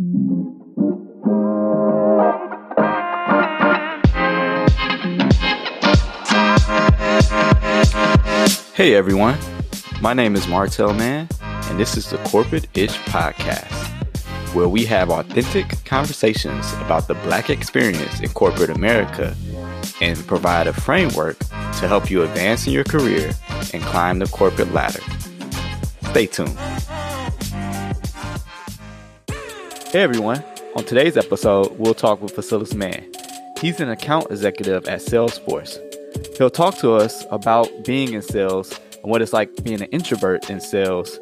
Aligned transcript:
Hey 0.00 0.06
everyone, 8.94 9.36
my 10.00 10.14
name 10.14 10.36
is 10.36 10.48
Martell 10.48 10.94
Mann, 10.94 11.28
and 11.42 11.78
this 11.78 11.98
is 11.98 12.08
the 12.08 12.16
Corporate 12.24 12.66
Ish 12.72 12.96
Podcast, 13.00 13.70
where 14.54 14.70
we 14.70 14.86
have 14.86 15.10
authentic 15.10 15.84
conversations 15.84 16.72
about 16.80 17.06
the 17.06 17.14
Black 17.16 17.50
experience 17.50 18.20
in 18.20 18.30
corporate 18.30 18.70
America 18.70 19.36
and 20.00 20.16
provide 20.26 20.66
a 20.66 20.72
framework 20.72 21.38
to 21.40 21.86
help 21.86 22.10
you 22.10 22.22
advance 22.22 22.66
in 22.66 22.72
your 22.72 22.84
career 22.84 23.34
and 23.74 23.82
climb 23.82 24.18
the 24.18 24.28
corporate 24.28 24.72
ladder. 24.72 25.02
Stay 26.04 26.24
tuned. 26.24 26.56
Hey 29.92 30.02
everyone, 30.02 30.44
on 30.76 30.84
today's 30.84 31.16
episode, 31.16 31.76
we'll 31.76 31.94
talk 31.94 32.22
with 32.22 32.36
Facilis 32.36 32.76
Mann. 32.76 33.10
He's 33.60 33.80
an 33.80 33.88
account 33.88 34.30
executive 34.30 34.86
at 34.86 35.00
Salesforce 35.00 35.80
He'll 36.38 36.48
talk 36.48 36.76
to 36.78 36.92
us 36.92 37.26
about 37.32 37.68
being 37.84 38.12
in 38.12 38.22
sales 38.22 38.78
and 39.02 39.10
what 39.10 39.20
it's 39.20 39.32
like 39.32 39.50
being 39.64 39.82
an 39.82 39.88
introvert 39.88 40.48
in 40.48 40.60
sales. 40.60 41.18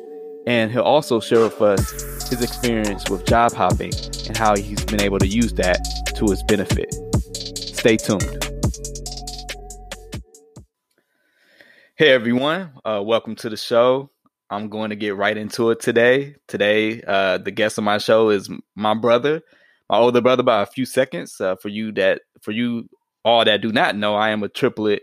And 0.47 0.71
he'll 0.71 0.83
also 0.83 1.19
share 1.19 1.41
with 1.41 1.63
us 1.63 2.29
his 2.29 2.43
experience 2.43 3.09
with 3.09 3.25
job 3.25 3.55
hopping 3.55 3.93
and 4.27 4.37
how 4.37 4.55
he's 4.55 4.85
been 4.85 5.01
able 5.01 5.19
to 5.19 5.27
use 5.27 5.55
that 5.55 5.81
to 6.17 6.27
his 6.27 6.43
benefit. 6.43 6.95
Stay 7.57 7.97
tuned. 7.97 8.45
Hey 11.97 12.11
everyone, 12.11 12.73
uh, 12.85 13.03
welcome 13.03 13.35
to 13.37 13.49
the 13.49 13.57
show. 13.57 14.11
I'm 14.51 14.69
going 14.69 14.91
to 14.91 14.97
get 14.97 15.17
right 15.17 15.37
into 15.37 15.71
it 15.71 15.81
today. 15.81 16.37
Today, 16.47 17.03
uh, 17.03 17.39
the 17.39 17.51
guest 17.51 17.79
of 17.79 17.85
my 17.85 17.99
show 17.99 18.31
is 18.31 18.49
my 18.75 18.95
brother, 18.95 19.43
my 19.91 19.99
older 19.99 20.21
brother 20.21 20.43
by 20.43 20.63
a 20.63 20.67
few 20.67 20.87
seconds. 20.87 21.41
Uh, 21.41 21.57
for 21.57 21.69
you 21.69 21.93
that, 21.93 22.23
for 22.41 22.53
you 22.53 22.89
all 23.25 23.45
that 23.45 23.61
do 23.61 23.73
not 23.73 23.97
know, 23.97 24.15
I 24.15 24.31
am 24.31 24.43
a 24.43 24.49
triplet. 24.49 25.03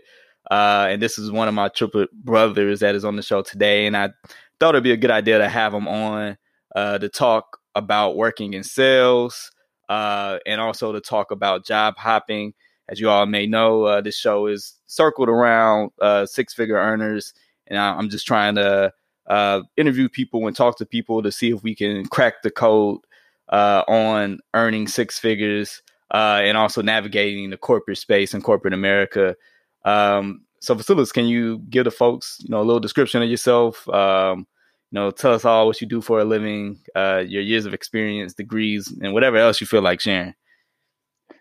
Uh, 0.50 0.88
and 0.90 1.00
this 1.02 1.18
is 1.18 1.30
one 1.30 1.48
of 1.48 1.54
my 1.54 1.68
triplet 1.68 2.10
brothers 2.12 2.80
that 2.80 2.94
is 2.94 3.04
on 3.04 3.16
the 3.16 3.22
show 3.22 3.42
today. 3.42 3.86
And 3.86 3.96
I 3.96 4.10
thought 4.58 4.74
it'd 4.74 4.84
be 4.84 4.92
a 4.92 4.96
good 4.96 5.10
idea 5.10 5.38
to 5.38 5.48
have 5.48 5.72
him 5.72 5.86
on 5.86 6.36
uh, 6.74 6.98
to 6.98 7.08
talk 7.08 7.58
about 7.74 8.16
working 8.16 8.54
in 8.54 8.64
sales 8.64 9.50
uh, 9.88 10.38
and 10.46 10.60
also 10.60 10.92
to 10.92 11.00
talk 11.00 11.30
about 11.30 11.64
job 11.64 11.94
hopping. 11.98 12.52
As 12.88 13.00
you 13.00 13.10
all 13.10 13.26
may 13.26 13.46
know, 13.46 13.84
uh, 13.84 14.00
this 14.00 14.16
show 14.16 14.46
is 14.46 14.74
circled 14.86 15.28
around 15.28 15.90
uh, 16.00 16.26
six 16.26 16.54
figure 16.54 16.76
earners. 16.76 17.32
And 17.66 17.78
I, 17.78 17.98
am 17.98 18.08
just 18.08 18.26
trying 18.26 18.54
to 18.56 18.92
uh, 19.28 19.62
interview 19.76 20.08
people 20.08 20.46
and 20.46 20.56
talk 20.56 20.78
to 20.78 20.86
people 20.86 21.22
to 21.22 21.32
see 21.32 21.50
if 21.50 21.62
we 21.62 21.74
can 21.74 22.06
crack 22.06 22.42
the 22.42 22.50
code 22.50 23.00
uh, 23.48 23.82
on 23.88 24.40
earning 24.54 24.88
six 24.88 25.18
figures 25.18 25.82
uh, 26.12 26.40
and 26.42 26.56
also 26.56 26.82
navigating 26.82 27.50
the 27.50 27.56
corporate 27.56 27.98
space 27.98 28.34
and 28.34 28.44
corporate 28.44 28.74
America. 28.74 29.36
Um, 29.84 30.42
so, 30.60 30.74
Facilis, 30.74 31.12
can 31.12 31.26
you 31.26 31.58
give 31.70 31.84
the 31.84 31.90
folks, 31.90 32.38
you 32.40 32.50
know, 32.50 32.60
a 32.60 32.64
little 32.64 32.80
description 32.80 33.22
of 33.22 33.28
yourself? 33.28 33.88
Um, 33.88 34.46
you 34.90 35.00
know, 35.00 35.10
tell 35.10 35.34
us 35.34 35.44
all 35.44 35.66
what 35.66 35.80
you 35.80 35.86
do 35.86 36.00
for 36.00 36.20
a 36.20 36.24
living, 36.24 36.80
uh, 36.94 37.22
your 37.26 37.42
years 37.42 37.66
of 37.66 37.74
experience, 37.74 38.34
degrees, 38.34 38.96
and 39.02 39.12
whatever 39.12 39.36
else 39.36 39.60
you 39.60 39.66
feel 39.66 39.82
like 39.82 40.00
sharing. 40.00 40.34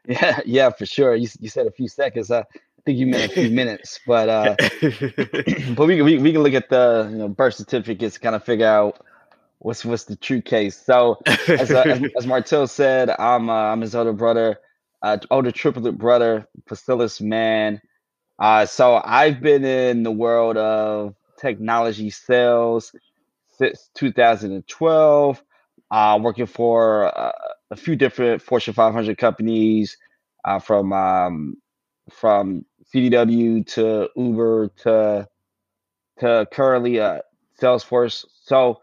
Yeah, 0.07 0.39
yeah, 0.45 0.69
for 0.69 0.85
sure. 0.85 1.15
You, 1.15 1.27
you 1.39 1.49
said 1.49 1.65
a 1.65 1.71
few 1.71 1.87
seconds. 1.87 2.29
I 2.29 2.43
think 2.85 2.99
you 2.99 3.07
meant 3.07 3.31
a 3.31 3.33
few 3.33 3.49
minutes, 3.49 3.99
but 4.05 4.29
uh, 4.29 4.55
but 5.75 5.87
we, 5.87 6.01
we 6.01 6.17
we 6.19 6.31
can 6.31 6.43
look 6.43 6.53
at 6.53 6.69
the 6.69 7.07
you 7.11 7.17
know 7.17 7.27
birth 7.27 7.55
certificates, 7.55 8.17
kind 8.17 8.35
of 8.35 8.43
figure 8.43 8.67
out 8.67 9.03
what's 9.59 9.83
what's 9.83 10.03
the 10.05 10.15
true 10.15 10.41
case. 10.41 10.77
So 10.77 11.19
as 11.47 11.71
uh, 11.71 11.81
as, 11.81 12.01
as 12.17 12.27
Martell 12.27 12.67
said, 12.67 13.09
I'm 13.09 13.49
uh, 13.49 13.53
I'm 13.53 13.81
his 13.81 13.95
older 13.95 14.13
brother, 14.13 14.59
uh, 15.01 15.17
older 15.31 15.51
triplet 15.51 15.97
brother, 15.97 16.47
Facilis 16.69 17.19
Mann. 17.21 17.81
Uh, 18.37 18.65
so 18.65 19.01
I've 19.03 19.41
been 19.41 19.65
in 19.65 20.03
the 20.03 20.11
world 20.11 20.57
of 20.57 21.15
technology 21.39 22.09
sales 22.09 22.93
since 23.57 23.89
2012. 23.95 25.43
Uh, 25.91 26.19
working 26.21 26.47
for 26.47 27.15
uh, 27.17 27.31
a 27.71 27.75
few 27.75 27.95
different 27.95 28.41
Fortune 28.41 28.73
500 28.73 29.17
companies, 29.17 29.97
uh, 30.43 30.59
from 30.59 30.91
um, 30.91 31.55
from 32.11 32.65
CDW 32.93 33.65
to 33.73 34.09
Uber 34.15 34.69
to 34.83 35.27
to 36.19 36.47
currently 36.51 36.99
uh, 36.99 37.19
Salesforce. 37.61 38.25
So 38.43 38.81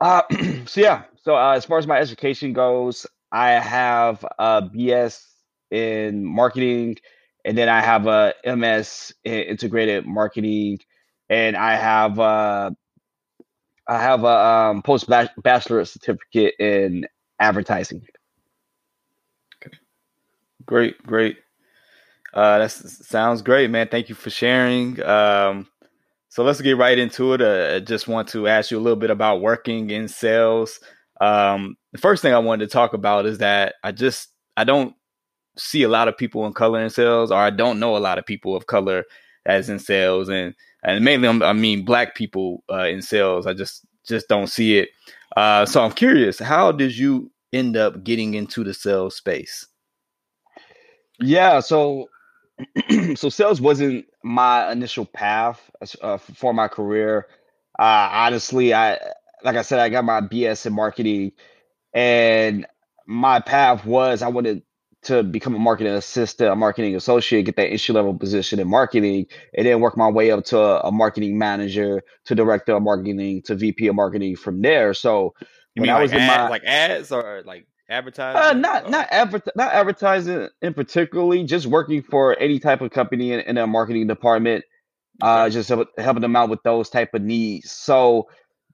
uh, 0.00 0.22
so 0.66 0.80
yeah. 0.80 1.04
So 1.22 1.36
uh, 1.36 1.52
as 1.52 1.64
far 1.64 1.78
as 1.78 1.86
my 1.86 1.98
education 1.98 2.52
goes, 2.52 3.06
I 3.30 3.50
have 3.50 4.24
a 4.38 4.62
BS 4.62 5.22
in 5.70 6.24
marketing, 6.24 6.96
and 7.44 7.56
then 7.56 7.68
I 7.68 7.80
have 7.80 8.06
a 8.06 8.34
MS 8.44 9.12
in 9.24 9.34
integrated 9.34 10.06
marketing, 10.06 10.78
and 11.28 11.56
I 11.56 11.76
have 11.76 12.18
a, 12.18 12.22
uh, 12.22 12.70
I 13.86 14.02
have 14.02 14.24
a 14.24 14.26
um, 14.26 14.82
post 14.82 15.08
bachelor 15.08 15.84
certificate 15.84 16.54
in 16.58 17.06
advertising. 17.38 18.06
Great, 20.64 21.04
great. 21.04 21.38
Uh, 22.32 22.58
that 22.58 22.70
sounds 22.70 23.42
great, 23.42 23.70
man. 23.70 23.88
Thank 23.88 24.08
you 24.08 24.14
for 24.14 24.30
sharing. 24.30 25.02
Um, 25.02 25.66
so 26.28 26.44
let's 26.44 26.60
get 26.60 26.76
right 26.76 26.96
into 26.96 27.34
it. 27.34 27.42
Uh, 27.42 27.76
I 27.76 27.80
just 27.80 28.06
want 28.06 28.28
to 28.28 28.46
ask 28.46 28.70
you 28.70 28.78
a 28.78 28.80
little 28.80 28.98
bit 28.98 29.10
about 29.10 29.40
working 29.40 29.90
in 29.90 30.06
sales. 30.06 30.78
Um, 31.20 31.76
the 31.92 31.98
first 31.98 32.22
thing 32.22 32.32
I 32.32 32.38
wanted 32.38 32.66
to 32.68 32.72
talk 32.72 32.94
about 32.94 33.26
is 33.26 33.38
that 33.38 33.74
I 33.82 33.92
just 33.92 34.28
I 34.56 34.64
don't 34.64 34.94
see 35.58 35.82
a 35.82 35.88
lot 35.88 36.08
of 36.08 36.16
people 36.16 36.46
in 36.46 36.52
color 36.52 36.80
in 36.80 36.90
sales, 36.90 37.32
or 37.32 37.38
I 37.38 37.50
don't 37.50 37.80
know 37.80 37.96
a 37.96 37.98
lot 37.98 38.18
of 38.18 38.26
people 38.26 38.54
of 38.54 38.66
color 38.66 39.04
as 39.44 39.68
in 39.68 39.80
sales, 39.80 40.28
and 40.28 40.54
and 40.84 41.04
mainly 41.04 41.28
I 41.28 41.52
mean 41.52 41.84
black 41.84 42.14
people 42.14 42.62
uh, 42.70 42.84
in 42.86 43.02
sales. 43.02 43.46
I 43.46 43.52
just 43.52 43.84
just 44.06 44.28
don't 44.28 44.46
see 44.46 44.78
it. 44.78 44.90
Uh, 45.36 45.66
so 45.66 45.82
I'm 45.82 45.92
curious, 45.92 46.38
how 46.38 46.72
did 46.72 46.96
you 46.96 47.30
end 47.52 47.76
up 47.76 48.02
getting 48.04 48.34
into 48.34 48.64
the 48.64 48.74
sales 48.74 49.16
space? 49.16 49.66
Yeah, 51.20 51.60
so 51.60 52.08
so 53.16 53.28
sales 53.28 53.60
wasn't 53.60 54.06
my 54.22 54.70
initial 54.72 55.04
path 55.04 55.70
uh, 56.02 56.18
for 56.18 56.52
my 56.52 56.68
career. 56.68 57.26
Uh, 57.78 58.08
honestly, 58.12 58.74
I 58.74 58.98
like 59.42 59.56
I 59.56 59.62
said, 59.62 59.78
I 59.78 59.88
got 59.88 60.04
my 60.04 60.20
BS 60.20 60.66
in 60.66 60.72
marketing, 60.72 61.32
and 61.94 62.66
my 63.06 63.40
path 63.40 63.84
was 63.84 64.22
I 64.22 64.28
wanted 64.28 64.62
to 65.02 65.22
become 65.22 65.54
a 65.54 65.58
marketing 65.58 65.94
assistant, 65.94 66.52
a 66.52 66.56
marketing 66.56 66.94
associate, 66.94 67.44
get 67.44 67.56
that 67.56 67.68
entry 67.68 67.94
level 67.94 68.14
position 68.14 68.58
in 68.58 68.68
marketing, 68.68 69.26
and 69.56 69.66
then 69.66 69.80
work 69.80 69.96
my 69.96 70.08
way 70.08 70.30
up 70.30 70.44
to 70.46 70.58
a, 70.58 70.80
a 70.80 70.92
marketing 70.92 71.38
manager, 71.38 72.02
to 72.26 72.34
director 72.34 72.74
of 72.74 72.82
marketing, 72.82 73.42
to 73.42 73.54
VP 73.54 73.86
of 73.86 73.94
marketing 73.94 74.36
from 74.36 74.60
there. 74.60 74.92
So 74.92 75.34
you 75.74 75.82
when 75.82 75.90
I 75.90 76.00
was 76.00 76.12
like 76.12 76.20
in 76.20 76.28
ad, 76.28 76.40
my 76.40 76.48
like 76.48 76.64
ads 76.64 77.12
or 77.12 77.42
like 77.46 77.66
advertising? 77.90 78.40
Uh, 78.40 78.52
not 78.52 78.88
not 78.90 79.08
adver- 79.10 79.42
not 79.56 79.72
advertising 79.72 80.48
in 80.62 80.74
particularly, 80.74 81.44
just 81.44 81.66
working 81.66 82.02
for 82.02 82.38
any 82.38 82.58
type 82.58 82.80
of 82.80 82.90
company 82.90 83.32
in, 83.32 83.40
in 83.40 83.58
a 83.58 83.66
marketing 83.66 84.06
department, 84.06 84.64
uh, 85.20 85.50
just 85.50 85.68
help, 85.68 85.88
helping 85.98 86.22
them 86.22 86.36
out 86.36 86.48
with 86.48 86.62
those 86.62 86.88
type 86.88 87.12
of 87.14 87.22
needs. 87.22 87.70
So 87.70 88.28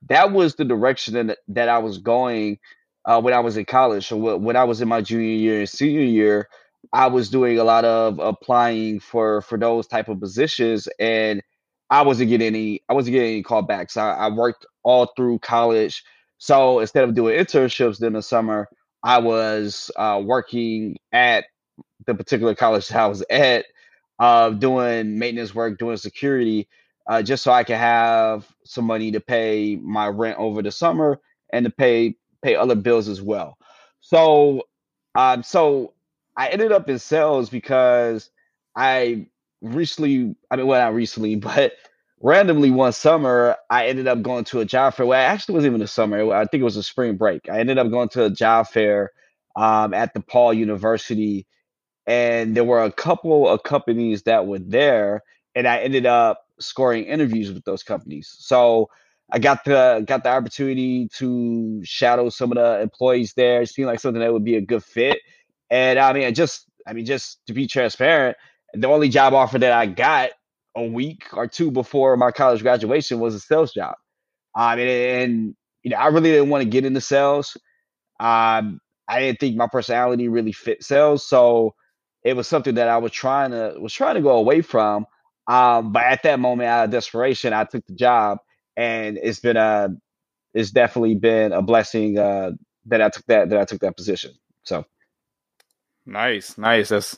that 0.09 0.33
was 0.33 0.55
the 0.55 0.65
direction 0.65 1.29
that, 1.29 1.39
that 1.49 1.69
I 1.69 1.79
was 1.79 1.99
going 1.99 2.59
uh, 3.05 3.21
when 3.21 3.35
I 3.35 3.41
was 3.41 3.57
in 3.57 3.65
college. 3.65 4.07
So 4.07 4.37
when 4.37 4.57
I 4.57 4.65
was 4.65 4.81
in 4.81 4.89
my 4.89 5.01
junior 5.01 5.25
year 5.27 5.61
and 5.61 5.69
senior 5.69 6.03
year, 6.03 6.49
I 6.93 7.07
was 7.07 7.31
doing 7.31 7.59
a 7.59 7.65
lot 7.65 7.85
of 7.85 8.19
applying 8.19 9.01
for 9.01 9.43
for 9.43 9.59
those 9.59 9.87
type 9.87 10.09
of 10.09 10.21
positions, 10.21 10.89
and 10.99 11.43
I 11.91 12.03
wasn't 12.03 12.31
getting 12.31 12.47
any. 12.47 12.83
I 12.89 12.95
wasn't 12.95 13.15
getting 13.15 13.33
any 13.33 13.43
callbacks. 13.43 13.97
I, 13.97 14.13
I 14.13 14.29
worked 14.29 14.67
all 14.83 15.13
through 15.17 15.41
college. 15.41 16.05
So 16.39 16.81
instead 16.81 17.05
of 17.05 17.15
doing 17.15 17.39
internships 17.39 18.03
in 18.03 18.13
the 18.13 18.23
summer, 18.23 18.69
I 19.07 19.19
was 19.21 19.93
uh, 19.97 20.21
working 20.25 20.99
at 21.13 21.47
the 22.07 22.15
particular 22.15 22.55
college 22.57 22.89
that 22.89 22.99
I 23.01 23.07
was 23.07 23.25
at, 23.31 23.67
uh, 24.19 24.51
doing 24.51 25.19
maintenance 25.19 25.55
work, 25.55 25.79
doing 25.79 25.97
security, 25.99 26.69
uh, 27.09 27.23
just 27.23 27.45
so 27.45 27.53
I 27.53 27.65
could 27.65 27.77
have 27.77 28.47
some 28.65 28.87
money 28.87 29.13
to 29.13 29.21
pay 29.21 29.77
my 29.77 30.09
rent 30.09 30.39
over 30.39 30.63
the 30.63 30.73
summer 30.73 31.21
and 31.53 31.65
to 31.67 31.71
pay 31.71 32.17
pay 32.43 32.57
other 32.57 32.75
bills 32.75 33.09
as 33.09 33.23
well. 33.23 33.59
So, 34.01 34.65
um, 35.17 35.45
so 35.45 35.95
I 36.37 36.49
ended 36.49 36.73
up 36.73 36.89
in 36.89 36.99
sales 36.99 37.51
because 37.51 38.31
I 38.77 39.29
recently, 39.63 40.37
I 40.51 40.57
mean, 40.57 40.67
well, 40.67 40.81
not 40.83 40.95
recently, 40.95 41.37
but 41.37 41.75
randomly 42.21 42.71
one 42.71 42.93
summer, 42.93 43.57
I 43.71 43.87
ended 43.87 44.07
up 44.07 44.23
going 44.23 44.45
to 44.47 44.61
a 44.61 44.65
job 44.65 44.95
fair. 44.95 45.07
Well, 45.07 45.21
actually, 45.21 45.55
wasn't 45.55 45.73
even 45.73 45.83
a 45.83 45.89
summer. 45.89 46.33
I 46.33 46.45
think 46.47 46.61
it 46.61 46.65
was 46.65 46.77
a 46.77 46.83
spring 46.83 47.17
break. 47.17 47.49
I 47.51 47.61
ended 47.61 47.79
up 47.79 47.91
going 47.91 48.09
to 48.11 48.25
a 48.25 48.31
job 48.31 48.69
fair 48.69 49.13
um, 49.55 49.95
at 49.95 50.15
DePaul 50.15 50.57
University, 50.57 51.47
and 52.07 52.57
there 52.57 52.65
were 52.65 52.83
a 52.83 52.93
couple 52.93 53.49
of 53.49 53.63
companies 53.63 54.23
that 54.23 54.47
were 54.47 54.59
there, 54.59 55.23
and 55.55 55.67
I 55.67 55.81
ended 55.81 56.07
up 56.07 56.43
scoring 56.61 57.05
interviews 57.05 57.53
with 57.53 57.65
those 57.65 57.83
companies. 57.83 58.35
So 58.39 58.89
I 59.33 59.39
got 59.39 59.65
the 59.65 60.05
got 60.07 60.23
the 60.23 60.31
opportunity 60.31 61.09
to 61.15 61.83
shadow 61.85 62.29
some 62.29 62.53
of 62.53 62.57
the 62.57 62.81
employees 62.81 63.35
there. 63.35 63.63
It 63.63 63.69
seemed 63.69 63.89
like 63.89 64.01
something 64.01 64.21
that 64.21 64.33
would 64.33 64.45
be 64.45 64.57
a 64.57 64.61
good 64.61 64.85
fit. 64.85 65.19
And 65.71 65.99
I 65.99 66.13
mean, 66.13 66.25
I 66.25 66.31
just 66.31 66.67
I 66.87 66.93
mean, 66.93 67.05
just 67.05 67.41
to 67.49 67.53
be 67.53 67.67
transparent, 67.67 68.37
the 68.73 68.89
only 68.89 69.09
job 69.09 69.35
offer 69.35 69.59
that 69.59 69.73
I 69.73 69.87
got 69.87 70.31
a 70.77 70.85
week 70.85 71.25
or 71.33 71.49
two 71.49 71.71
before 71.71 72.17
my 72.17 72.31
college 72.31 72.63
graduation 72.63 73.19
was 73.19 73.35
a 73.35 73.41
sales 73.41 73.73
job. 73.73 73.95
I 74.55 74.77
mean, 74.77 74.89
and 74.89 75.57
you 75.83 75.91
know, 75.91 75.97
I 75.97 76.09
really 76.09 76.31
didn't 76.31 76.51
want 76.51 76.63
to 76.63 76.69
get 76.69 76.85
into 76.85 77.01
sales. 77.01 77.57
Um, 78.21 78.81
I 79.09 79.21
didn't 79.21 79.41
think 79.41 79.57
my 79.57 79.69
personality 79.69 80.29
really 80.29 80.53
fit 80.53 80.83
sales, 80.83 81.27
so 81.27 81.75
it 82.25 82.35
was 82.35 82.49
something 82.49 82.75
that 82.75 82.89
I 82.89 82.99
was 82.99 83.13
trying 83.13 83.53
to 83.53 83.75
was 83.79 83.93
trying 83.93 84.17
to 84.17 84.21
go 84.21 84.37
away 84.37 84.63
from. 84.63 85.07
Um, 85.47 85.93
but 85.93 86.03
at 86.03 86.23
that 86.25 86.41
moment, 86.41 86.69
out 86.69 86.85
of 86.87 86.91
desperation, 86.91 87.53
I 87.53 87.65
took 87.65 87.87
the 87.87 87.95
job, 87.95 88.39
and 88.77 89.19
it's 89.23 89.41
been 89.41 89.57
a 89.57 89.91
it's 90.55 90.71
definitely 90.71 91.15
been 91.15 91.53
a 91.53 91.63
blessing 91.63 92.19
uh, 92.19 92.53
that 92.87 93.01
I 93.01 93.11
took 93.11 93.27
that 93.27 93.51
that 93.51 93.59
I 93.61 93.65
took 93.65 93.81
that 93.81 93.97
position. 93.97 94.33
So 94.65 94.85
nice, 96.05 96.59
nice. 96.59 96.89
That's 96.89 97.17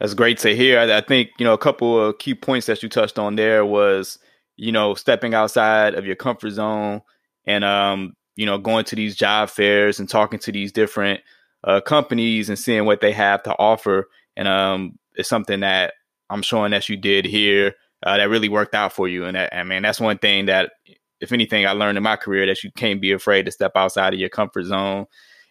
that's 0.00 0.14
great 0.14 0.38
to 0.38 0.56
hear. 0.56 0.78
I, 0.78 0.98
I 0.98 1.00
think 1.02 1.30
you 1.38 1.44
know 1.44 1.52
a 1.52 1.58
couple 1.58 2.00
of 2.00 2.18
key 2.18 2.34
points 2.34 2.66
that 2.66 2.82
you 2.82 2.88
touched 2.88 3.18
on 3.18 3.36
there 3.36 3.64
was 3.64 4.18
you 4.56 4.72
know 4.72 4.94
stepping 4.94 5.34
outside 5.34 5.94
of 5.94 6.06
your 6.06 6.16
comfort 6.16 6.50
zone 6.50 7.02
and 7.46 7.64
um 7.64 8.14
you 8.36 8.46
know 8.46 8.58
going 8.58 8.84
to 8.86 8.96
these 8.96 9.14
job 9.14 9.50
fairs 9.50 10.00
and 10.00 10.08
talking 10.08 10.38
to 10.40 10.52
these 10.52 10.72
different 10.72 11.20
uh, 11.64 11.80
companies 11.80 12.48
and 12.48 12.58
seeing 12.58 12.86
what 12.86 13.02
they 13.02 13.12
have 13.12 13.42
to 13.42 13.54
offer. 13.58 14.08
And 14.36 14.48
um 14.48 14.98
it's 15.14 15.28
something 15.28 15.60
that 15.60 15.92
I'm 16.30 16.42
showing 16.42 16.70
that 16.70 16.88
you 16.88 16.96
did 16.96 17.26
here 17.26 17.74
uh, 18.06 18.16
that 18.16 18.30
really 18.30 18.48
worked 18.48 18.74
out 18.74 18.94
for 18.94 19.08
you. 19.08 19.26
And 19.26 19.36
that, 19.36 19.54
I 19.54 19.62
mean 19.64 19.82
that's 19.82 20.00
one 20.00 20.18
thing 20.18 20.46
that 20.46 20.72
if 21.20 21.32
anything 21.32 21.66
I 21.66 21.72
learned 21.72 21.98
in 21.98 22.04
my 22.04 22.16
career 22.16 22.46
that 22.46 22.64
you 22.64 22.70
can't 22.74 23.02
be 23.02 23.12
afraid 23.12 23.44
to 23.44 23.52
step 23.52 23.72
outside 23.74 24.14
of 24.14 24.20
your 24.20 24.30
comfort 24.30 24.64
zone 24.64 25.04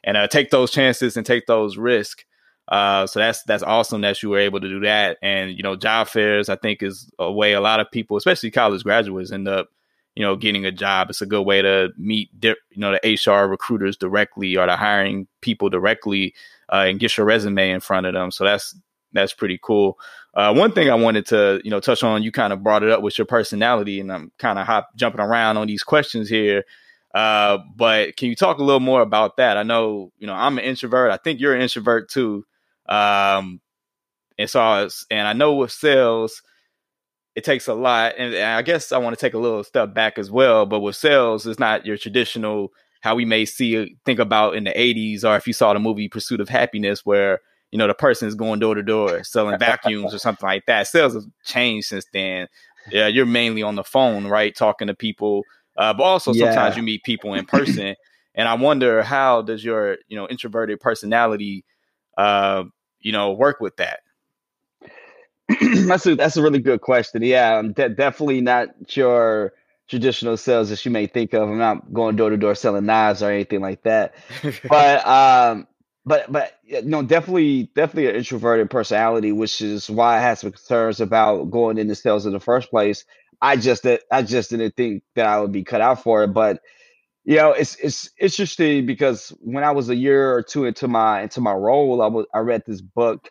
and 0.04 0.18
uh, 0.18 0.28
take 0.28 0.50
those 0.50 0.72
chances 0.72 1.16
and 1.16 1.26
take 1.26 1.46
those 1.46 1.78
risks 1.78 2.24
uh, 2.70 3.08
so 3.08 3.20
that's 3.20 3.44
that's 3.44 3.64
awesome 3.64 4.02
that 4.02 4.22
you 4.22 4.30
were 4.30 4.40
able 4.40 4.60
to 4.60 4.70
do 4.70 4.80
that. 4.82 5.18
And 5.22 5.52
you 5.58 5.64
know, 5.64 5.76
job 5.76 6.08
fairs 6.08 6.50
I 6.50 6.56
think 6.56 6.84
is 6.84 7.10
a 7.18 7.32
way 7.32 7.54
a 7.54 7.62
lot 7.62 7.80
of 7.80 7.92
people, 7.92 8.16
especially 8.16 8.52
college 8.52 8.84
graduates, 8.84 9.32
end 9.32 9.48
up 9.48 9.70
you 10.16 10.24
know 10.24 10.36
getting 10.36 10.66
a 10.66 10.72
job. 10.72 11.10
It's 11.10 11.22
a 11.22 11.26
good 11.26 11.42
way 11.42 11.62
to 11.64 11.90
meet 11.98 12.30
you 12.44 12.56
know 12.76 12.92
the 12.92 13.14
HR 13.14 13.50
recruiters 13.50 13.98
directly 13.98 14.56
or 14.56 14.68
the 14.68 14.78
hiring 14.78 15.28
people 15.42 15.70
directly 15.70 16.36
uh, 16.72 16.86
and 16.88 17.00
get 17.00 17.18
your 17.18 17.26
resume 17.26 17.72
in 17.72 17.80
front 17.80 18.06
of 18.06 18.14
them. 18.14 18.30
So 18.30 18.44
that's 18.44 18.76
that's 19.14 19.34
pretty 19.34 19.60
cool. 19.62 19.98
Uh, 20.36 20.54
one 20.54 20.72
thing 20.72 20.92
I 20.92 20.96
wanted 20.96 21.26
to 21.28 21.60
you 21.64 21.72
know 21.72 21.80
touch 21.80 22.04
on, 22.04 22.22
you 22.22 22.32
kind 22.32 22.54
of 22.54 22.62
brought 22.62 22.84
it 22.84 22.92
up 22.92 23.02
with 23.02 23.18
your 23.18 23.26
personality, 23.26 24.00
and 24.00 24.12
I'm 24.12 24.32
kind 24.38 24.60
of 24.60 24.68
hop 24.68 24.90
jumping 24.96 25.22
around 25.22 25.58
on 25.58 25.66
these 25.66 25.82
questions 25.82 26.30
here. 26.30 26.66
Uh, 27.16 27.58
but 27.76 28.16
can 28.16 28.30
you 28.30 28.36
talk 28.36 28.60
a 28.60 28.64
little 28.64 28.80
more 28.80 29.02
about 29.02 29.38
that? 29.38 29.58
I 29.58 29.64
know 29.64 30.12
you 30.20 30.28
know 30.28 30.36
I'm 30.36 30.60
an 30.60 30.66
introvert. 30.66 31.12
I 31.12 31.18
think 31.18 31.40
you're 31.40 31.56
an 31.56 31.64
introvert 31.64 32.12
too. 32.12 32.46
Um, 32.90 33.62
and 34.38 34.50
so, 34.50 34.90
and 35.12 35.28
I 35.28 35.34
know 35.34 35.54
with 35.54 35.72
sales, 35.72 36.42
it 37.36 37.44
takes 37.44 37.68
a 37.68 37.74
lot. 37.74 38.16
And 38.18 38.36
I 38.36 38.62
guess 38.62 38.92
I 38.92 38.98
want 38.98 39.18
to 39.18 39.20
take 39.20 39.34
a 39.34 39.40
little 39.40 39.64
step 39.64 39.94
back 39.94 40.18
as 40.18 40.30
well. 40.30 40.66
But 40.66 40.82
with 40.82 40.96
sales, 40.96 41.46
it's 41.48 41.60
not 41.60 41.86
your 41.86 41.98
traditional 41.98 42.74
how 43.02 43.16
we 43.16 43.26
may 43.26 43.46
see 43.46 43.96
think 44.06 44.20
about 44.20 44.56
in 44.56 44.66
the 44.66 44.72
80s, 44.72 45.24
or 45.24 45.36
if 45.38 45.48
you 45.48 45.54
saw 45.54 45.74
the 45.74 45.80
movie 45.80 46.10
Pursuit 46.10 46.42
of 46.42 46.50
Happiness, 46.50 47.06
where 47.06 47.40
you 47.72 47.78
know 47.78 47.88
the 47.88 47.94
person 47.94 48.28
is 48.28 48.36
going 48.36 48.60
door 48.60 48.76
to 48.76 48.84
door 48.84 49.24
selling 49.24 49.60
vacuums 49.60 50.14
or 50.14 50.18
something 50.20 50.48
like 50.48 50.66
that. 50.66 50.88
Sales 50.88 51.14
have 51.14 51.24
changed 51.46 51.88
since 51.88 52.06
then. 52.12 52.48
Yeah, 52.92 53.08
you're 53.08 53.26
mainly 53.26 53.62
on 53.62 53.76
the 53.76 53.84
phone, 53.84 54.28
right, 54.28 54.56
talking 54.56 54.88
to 54.88 54.96
people, 54.96 55.44
uh, 55.78 55.94
but 55.94 56.04
also 56.04 56.34
yeah. 56.34 56.46
sometimes 56.46 56.76
you 56.76 56.84
meet 56.84 57.04
people 57.04 57.34
in 57.34 57.46
person. 57.46 57.96
and 58.36 58.48
I 58.48 58.54
wonder 58.56 59.04
how 59.04 59.42
does 59.42 59.64
your 59.64 59.98
you 60.08 60.18
know 60.18 60.28
introverted 60.28 60.80
personality 60.80 61.64
uh, 62.18 62.64
you 63.02 63.12
know, 63.12 63.32
work 63.32 63.60
with 63.60 63.78
that? 63.78 64.00
that's 65.88 66.06
a 66.06 66.16
that's 66.16 66.38
a 66.38 66.42
really 66.42 66.60
good 66.60 66.82
question. 66.82 67.24
Yeah, 67.24 67.58
I'm 67.58 67.74
de- 67.74 67.90
definitely 67.90 68.42
not 68.42 68.96
your 68.96 69.54
traditional 69.88 70.38
sales 70.38 70.70
that 70.70 70.86
you 70.86 70.92
may 70.92 71.08
think 71.08 71.34
of. 71.34 71.50
I'm 71.50 71.58
not 71.58 71.92
going 71.92 72.16
door 72.16 72.30
to 72.30 72.38
door 72.38 72.56
selling 72.56 72.86
knives 72.86 73.24
or 73.24 73.32
anything 73.32 73.62
like 73.62 73.82
that. 73.84 74.14
but 74.70 75.08
um, 75.08 75.68
but 76.06 76.32
but 76.32 76.54
no, 76.84 77.02
definitely 77.02 77.72
definitely 77.76 78.10
an 78.10 78.16
introverted 78.16 78.70
personality, 78.70 79.32
which 79.32 79.62
is 79.62 79.90
why 79.90 80.18
I 80.18 80.22
had 80.22 80.38
some 80.38 80.52
concerns 80.52 81.02
about 81.02 81.50
going 81.50 81.78
into 81.78 81.96
sales 81.96 82.26
in 82.26 82.34
the 82.34 82.40
first 82.40 82.70
place. 82.70 83.06
I 83.42 83.56
just 83.56 83.88
I 84.12 84.22
just 84.22 84.52
didn't 84.52 84.76
think 84.76 85.04
that 85.16 85.26
I 85.26 85.40
would 85.40 85.52
be 85.52 85.64
cut 85.64 85.82
out 85.82 86.04
for 86.04 86.24
it, 86.24 86.28
but 86.28 86.62
you 87.26 87.36
know, 87.36 87.52
it's 87.52 87.76
it's 87.76 88.10
interesting 88.20 88.86
because 88.86 89.30
when 89.42 89.64
I 89.64 89.72
was 89.72 89.90
a 89.90 89.96
year 89.96 90.34
or 90.34 90.42
two 90.42 90.66
into 90.66 90.88
my 90.88 91.22
into 91.22 91.42
my 91.42 91.54
role, 91.54 92.02
I 92.02 92.08
was 92.08 92.26
I 92.34 92.40
read 92.40 92.64
this 92.66 92.82
book 92.82 93.30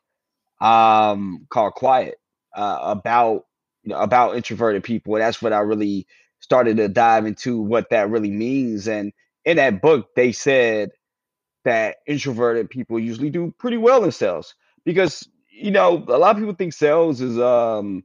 um 0.61 1.47
called 1.51 1.75
Quiet 1.75 2.17
uh, 2.55 2.79
about 2.83 3.47
you 3.83 3.91
know 3.91 4.01
about 4.01 4.37
introverted 4.37 4.85
people, 4.85 5.15
and 5.15 5.23
that's 5.23 5.43
what 5.43 5.53
I 5.53 5.61
really 5.61 6.07
started 6.41 6.77
to 6.79 6.89
dive 6.89 7.27
into 7.27 7.61
what 7.61 7.91
that 7.91 8.11
really 8.11 8.31
means. 8.31 8.89
And 8.89 9.13
in 9.45 9.57
that 9.57 9.83
book, 9.83 10.15
they 10.15 10.33
said 10.33 10.91
that 11.65 11.97
introverted 12.07 12.71
people 12.71 12.99
usually 12.99 13.31
do 13.31 13.55
pretty 13.59 13.77
well 13.77 14.05
in 14.05 14.13
sales 14.13 14.55
because 14.85 15.29
you 15.51 15.71
know 15.71 16.05
a 16.09 16.19
lot 16.19 16.33
of 16.33 16.39
people 16.39 16.55
think 16.55 16.73
sales 16.73 17.21
is 17.21 17.39
um 17.39 18.05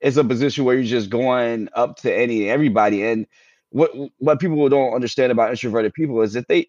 is 0.00 0.16
a 0.16 0.24
position 0.24 0.64
where 0.64 0.74
you're 0.74 0.84
just 0.84 1.10
going 1.10 1.68
up 1.74 1.96
to 1.96 2.14
any 2.14 2.48
everybody 2.48 3.04
and 3.04 3.26
what 3.74 3.90
what 4.20 4.40
people 4.40 4.68
don't 4.70 4.94
understand 4.94 5.32
about 5.32 5.50
introverted 5.50 5.94
people 5.94 6.22
is 6.22 6.34
that 6.34 6.48
they 6.48 6.68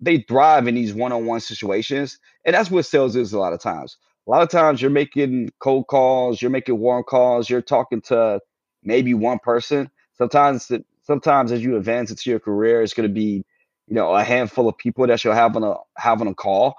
they 0.00 0.20
thrive 0.28 0.66
in 0.66 0.76
these 0.76 0.94
one-on-one 0.94 1.40
situations 1.40 2.18
and 2.46 2.54
that's 2.54 2.70
what 2.70 2.86
sales 2.86 3.16
is 3.16 3.34
a 3.34 3.40
lot 3.40 3.52
of 3.54 3.60
times. 3.60 3.98
A 4.26 4.30
lot 4.32 4.42
of 4.42 4.50
times 4.50 4.82
you're 4.82 4.90
making 4.90 5.50
cold 5.60 5.88
calls 5.88 6.42
you're 6.42 6.50
making 6.52 6.78
warm 6.80 7.04
calls 7.04 7.50
you're 7.50 7.62
talking 7.62 8.00
to 8.02 8.40
maybe 8.82 9.14
one 9.14 9.38
person. 9.40 9.90
Sometimes 10.18 10.72
sometimes 11.04 11.52
as 11.52 11.62
you 11.62 11.76
advance 11.76 12.10
into 12.10 12.30
your 12.30 12.40
career 12.40 12.82
it's 12.82 12.94
going 12.94 13.08
to 13.08 13.14
be 13.14 13.44
you 13.88 13.94
know 13.96 14.14
a 14.16 14.24
handful 14.24 14.68
of 14.70 14.78
people 14.78 15.06
that 15.06 15.22
you'll 15.24 15.34
have 15.34 15.54
on 15.56 15.64
a 15.64 15.74
have 15.98 16.22
on 16.22 16.28
a 16.28 16.34
call. 16.34 16.76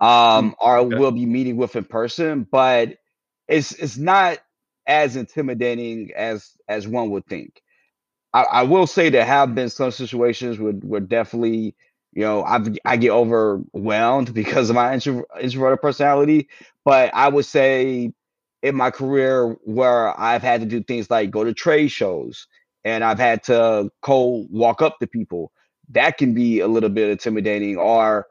Um 0.00 0.56
or 0.60 0.78
okay. 0.78 0.96
will 0.96 1.12
be 1.12 1.26
meeting 1.26 1.58
with 1.58 1.76
in 1.76 1.84
person 1.84 2.48
but 2.50 2.96
it's 3.48 3.72
it's 3.72 3.98
not 3.98 4.38
as 4.86 5.16
intimidating 5.16 6.12
as 6.16 6.50
as 6.68 6.88
one 6.88 7.10
would 7.10 7.26
think 7.26 7.62
I, 8.36 8.42
I 8.44 8.62
will 8.64 8.86
say 8.86 9.10
there 9.10 9.24
have 9.24 9.54
been 9.54 9.70
some 9.70 9.92
situations 9.92 10.58
where, 10.58 10.72
where 10.74 11.00
definitely, 11.00 11.74
you 12.12 12.22
know, 12.22 12.44
I 12.44 12.60
I 12.84 12.96
get 12.98 13.10
overwhelmed 13.12 14.34
because 14.34 14.70
of 14.70 14.76
my 14.76 14.94
intro, 14.94 15.24
introverted 15.40 15.82
personality. 15.82 16.48
But 16.84 17.12
I 17.14 17.28
would 17.28 17.46
say 17.46 18.12
in 18.62 18.74
my 18.76 18.90
career 18.90 19.56
where 19.64 20.18
I've 20.20 20.42
had 20.42 20.60
to 20.60 20.66
do 20.66 20.82
things 20.82 21.10
like 21.10 21.30
go 21.30 21.44
to 21.44 21.54
trade 21.54 21.88
shows 21.88 22.48
and 22.84 23.04
I've 23.04 23.18
had 23.20 23.44
to 23.44 23.90
cold 24.02 24.48
walk 24.50 24.82
up 24.82 24.98
to 25.00 25.06
people, 25.08 25.52
that 25.90 26.18
can 26.18 26.34
be 26.34 26.60
a 26.60 26.68
little 26.68 26.90
bit 26.90 27.10
intimidating. 27.10 27.78
Or 27.78 28.26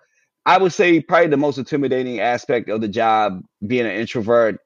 I 0.46 0.58
would 0.60 0.74
say 0.74 1.02
probably 1.02 1.28
the 1.30 1.38
most 1.38 1.58
intimidating 1.58 2.20
aspect 2.20 2.70
of 2.70 2.82
the 2.82 2.88
job 2.90 3.42
being 3.68 3.86
an 3.86 3.94
introvert 3.94 4.60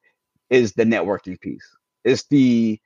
is 0.49 0.73
the 0.73 0.85
networking 0.85 1.39
piece. 1.39 1.65
It's 2.03 2.25
the 2.29 2.79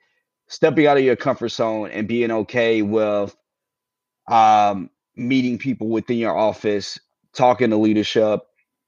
stepping 0.48 0.86
out 0.86 0.96
of 0.96 1.04
your 1.04 1.16
comfort 1.16 1.48
zone 1.50 1.90
and 1.90 2.08
being 2.08 2.30
okay 2.30 2.82
with 2.82 3.36
um, 4.28 4.90
meeting 5.16 5.58
people 5.58 5.88
within 5.88 6.18
your 6.18 6.36
office, 6.36 6.98
talking 7.32 7.70
to 7.70 7.76
leadership, 7.76 8.40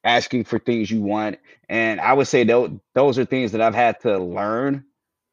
asking 0.05 0.45
for 0.45 0.59
things 0.59 0.91
you 0.91 1.03
want. 1.03 1.39
And 1.69 2.01
I 2.01 2.13
would 2.13 2.29
say 2.29 2.45
those, 2.45 2.71
those 2.95 3.19
are 3.19 3.25
things 3.25 3.53
that 3.53 3.61
I've 3.61 3.75
had 3.75 4.01
to 4.01 4.19
learn 4.19 4.85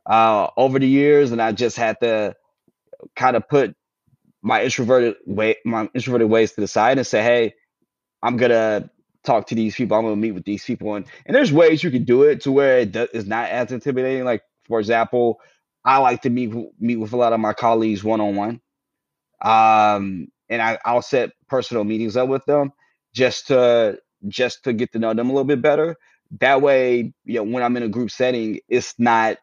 uh, 0.05 0.47
over 0.57 0.79
the 0.79 0.87
years. 0.87 1.31
And 1.31 1.41
I 1.41 1.51
just 1.51 1.77
had 1.77 1.99
to 2.01 2.35
kind 3.15 3.35
of 3.35 3.47
put 3.47 3.75
my 4.41 4.63
introverted 4.63 5.15
way, 5.25 5.57
my 5.65 5.89
introverted 5.93 6.29
ways 6.29 6.53
to 6.53 6.61
the 6.61 6.67
side 6.67 6.97
and 6.97 7.07
say, 7.07 7.23
Hey, 7.23 7.53
I'm 8.21 8.37
to 8.37 8.89
talk 9.23 9.47
to 9.47 9.55
these 9.55 9.75
people. 9.75 9.97
I'm 9.97 10.05
to 10.05 10.15
meet 10.15 10.31
with 10.31 10.45
these 10.45 10.63
people. 10.65 10.95
And, 10.95 11.05
and 11.25 11.35
there's 11.35 11.51
ways 11.51 11.83
you 11.83 11.91
can 11.91 12.03
do 12.03 12.23
it 12.23 12.41
to 12.41 12.51
where 12.51 12.79
it 12.79 12.95
is 13.13 13.25
not 13.25 13.49
as 13.49 13.71
intimidating. 13.71 14.25
Like, 14.25 14.43
for 14.67 14.79
example, 14.79 15.39
I 15.85 15.99
like 15.99 16.23
to 16.23 16.29
meet 16.31 16.53
meet 16.79 16.97
with 16.97 17.13
a 17.13 17.17
lot 17.17 17.33
of 17.33 17.39
my 17.39 17.53
colleagues 17.53 18.03
one 18.03 18.21
on 18.21 18.35
one, 18.35 18.61
and 20.49 20.61
I, 20.61 20.79
I'll 20.85 21.01
set 21.01 21.31
personal 21.49 21.83
meetings 21.83 22.17
up 22.17 22.29
with 22.29 22.45
them 22.45 22.71
just 23.13 23.47
to 23.47 23.99
just 24.27 24.63
to 24.65 24.73
get 24.73 24.91
to 24.93 24.99
know 24.99 25.13
them 25.13 25.29
a 25.29 25.33
little 25.33 25.45
bit 25.45 25.61
better. 25.61 25.95
That 26.39 26.61
way, 26.61 27.13
you 27.25 27.35
know, 27.35 27.43
when 27.43 27.63
I'm 27.63 27.77
in 27.77 27.83
a 27.83 27.89
group 27.89 28.11
setting, 28.11 28.59
it's 28.69 28.95
not 28.99 29.37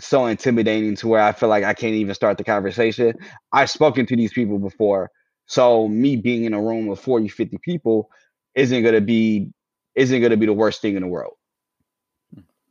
so 0.00 0.26
intimidating 0.26 0.96
to 0.96 1.08
where 1.08 1.22
I 1.22 1.32
feel 1.32 1.50
like 1.50 1.64
I 1.64 1.74
can't 1.74 1.94
even 1.94 2.14
start 2.14 2.38
the 2.38 2.44
conversation. 2.44 3.14
I've 3.52 3.70
spoken 3.70 4.06
to 4.08 4.16
these 4.16 4.32
people 4.34 4.58
before. 4.60 5.10
So 5.46 5.88
me 5.88 6.16
being 6.16 6.44
in 6.46 6.54
a 6.54 6.62
room 6.62 6.86
with 6.88 7.00
40, 7.00 7.28
50 7.28 7.58
people 7.64 8.10
isn't 8.56 8.84
gonna 8.84 9.02
be 9.02 9.50
isn't 9.96 10.22
gonna 10.22 10.38
be 10.38 10.46
the 10.46 10.54
worst 10.54 10.82
thing 10.82 10.96
in 10.96 11.02
the 11.02 11.08
world. 11.08 11.35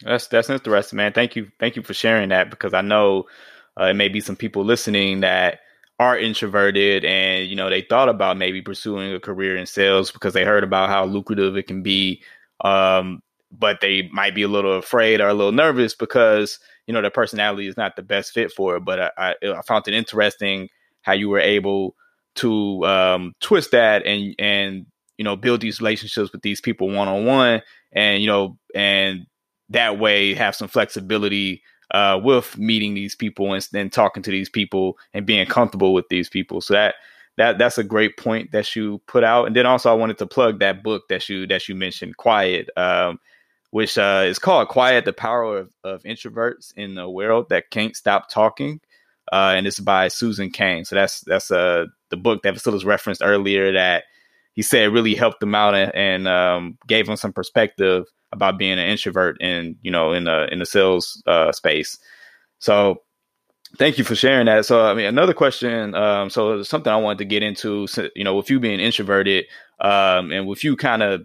That's 0.03 0.27
that's 0.27 0.49
interesting, 0.49 0.97
man. 0.97 1.13
Thank 1.13 1.35
you, 1.35 1.51
thank 1.59 1.75
you 1.75 1.83
for 1.83 1.93
sharing 1.93 2.29
that 2.29 2.49
because 2.49 2.73
I 2.73 2.81
know 2.81 3.25
uh, 3.79 3.85
it 3.85 3.93
may 3.95 4.09
be 4.09 4.21
some 4.21 4.35
people 4.35 4.63
listening 4.63 5.21
that 5.21 5.59
are 5.99 6.17
introverted 6.17 7.05
and 7.05 7.47
you 7.47 7.55
know 7.55 7.69
they 7.69 7.81
thought 7.81 8.09
about 8.09 8.37
maybe 8.37 8.61
pursuing 8.61 9.13
a 9.13 9.19
career 9.19 9.55
in 9.55 9.65
sales 9.65 10.11
because 10.11 10.33
they 10.33 10.43
heard 10.43 10.63
about 10.63 10.89
how 10.89 11.05
lucrative 11.05 11.57
it 11.57 11.67
can 11.67 11.83
be 11.83 12.21
um, 12.63 13.21
but 13.51 13.79
they 13.81 14.09
might 14.11 14.35
be 14.35 14.43
a 14.43 14.47
little 14.47 14.77
afraid 14.77 15.21
or 15.21 15.27
a 15.29 15.33
little 15.33 15.51
nervous 15.53 15.95
because 15.95 16.59
you 16.87 16.93
know 16.93 17.01
their 17.01 17.11
personality 17.11 17.67
is 17.67 17.77
not 17.77 17.95
the 17.95 18.01
best 18.03 18.33
fit 18.33 18.51
for 18.51 18.75
it 18.77 18.85
but 18.85 18.99
i, 18.99 19.11
I, 19.17 19.35
I 19.57 19.61
found 19.63 19.87
it 19.87 19.93
interesting 19.93 20.69
how 21.03 21.13
you 21.13 21.29
were 21.29 21.39
able 21.39 21.95
to 22.35 22.85
um, 22.85 23.33
twist 23.39 23.71
that 23.71 24.05
and 24.05 24.35
and 24.39 24.85
you 25.17 25.23
know 25.23 25.35
build 25.37 25.61
these 25.61 25.79
relationships 25.79 26.31
with 26.33 26.41
these 26.41 26.61
people 26.61 26.89
one 26.89 27.07
on 27.07 27.25
one 27.25 27.61
and 27.93 28.21
you 28.21 28.27
know 28.27 28.57
and 28.75 29.25
that 29.69 29.99
way 29.99 30.33
have 30.33 30.55
some 30.55 30.67
flexibility 30.67 31.63
uh, 31.91 32.19
with 32.21 32.57
meeting 32.57 32.93
these 32.93 33.15
people 33.15 33.53
and 33.53 33.67
then 33.71 33.89
talking 33.89 34.23
to 34.23 34.31
these 34.31 34.49
people 34.49 34.97
and 35.13 35.25
being 35.25 35.45
comfortable 35.45 35.93
with 35.93 36.07
these 36.09 36.29
people. 36.29 36.61
So 36.61 36.73
that 36.73 36.95
that 37.37 37.57
that's 37.57 37.77
a 37.77 37.83
great 37.83 38.17
point 38.17 38.51
that 38.51 38.75
you 38.75 39.01
put 39.07 39.23
out. 39.23 39.47
And 39.47 39.55
then 39.55 39.65
also 39.65 39.91
I 39.91 39.95
wanted 39.95 40.17
to 40.19 40.27
plug 40.27 40.59
that 40.59 40.83
book 40.83 41.03
that 41.09 41.27
you 41.29 41.47
that 41.47 41.67
you 41.67 41.75
mentioned, 41.75 42.17
Quiet, 42.17 42.69
um, 42.77 43.19
which 43.71 43.97
uh, 43.97 44.23
is 44.25 44.39
called 44.39 44.69
Quiet: 44.69 45.05
The 45.05 45.13
Power 45.13 45.57
of, 45.57 45.73
of 45.83 46.03
Introverts 46.03 46.73
in 46.75 46.97
a 46.97 47.09
World 47.09 47.49
That 47.49 47.69
Can't 47.71 47.95
Stop 47.95 48.29
Talking. 48.29 48.79
Uh, 49.31 49.53
and 49.57 49.65
it's 49.65 49.79
by 49.79 50.07
Susan 50.07 50.51
Cain. 50.51 50.85
So 50.85 50.95
that's 50.95 51.21
that's 51.21 51.49
uh, 51.51 51.85
the 52.09 52.17
book 52.17 52.43
that 52.43 52.53
Facilis 52.55 52.85
referenced 52.85 53.23
earlier 53.23 53.73
that 53.73 54.03
he 54.53 54.61
said 54.61 54.93
really 54.93 55.15
helped 55.15 55.41
him 55.43 55.55
out 55.55 55.75
and, 55.75 55.93
and 55.95 56.27
um, 56.27 56.77
gave 56.87 57.09
him 57.09 57.15
some 57.15 57.33
perspective 57.33 58.05
about 58.35 58.57
being 58.57 58.73
an 58.73 58.79
introvert 58.79 59.37
and 59.41 59.75
you 59.81 59.91
know 59.91 60.13
in 60.13 60.25
the 60.25 60.51
in 60.51 60.59
the 60.59 60.65
sales 60.65 61.21
uh, 61.25 61.51
space. 61.51 61.97
So 62.59 63.01
thank 63.77 63.97
you 63.97 64.03
for 64.03 64.15
sharing 64.15 64.45
that. 64.45 64.65
So 64.65 64.85
I 64.85 64.93
mean, 64.93 65.05
another 65.05 65.33
question. 65.33 65.95
Um, 65.95 66.29
so 66.29 66.63
something 66.63 66.91
I 66.91 66.97
wanted 66.97 67.19
to 67.19 67.25
get 67.25 67.43
into. 67.43 67.87
You 68.15 68.23
know, 68.23 68.35
with 68.35 68.49
you 68.49 68.59
being 68.59 68.79
introverted, 68.79 69.45
um, 69.79 70.31
and 70.31 70.47
with 70.47 70.63
you 70.63 70.75
kind 70.75 71.03
of 71.03 71.21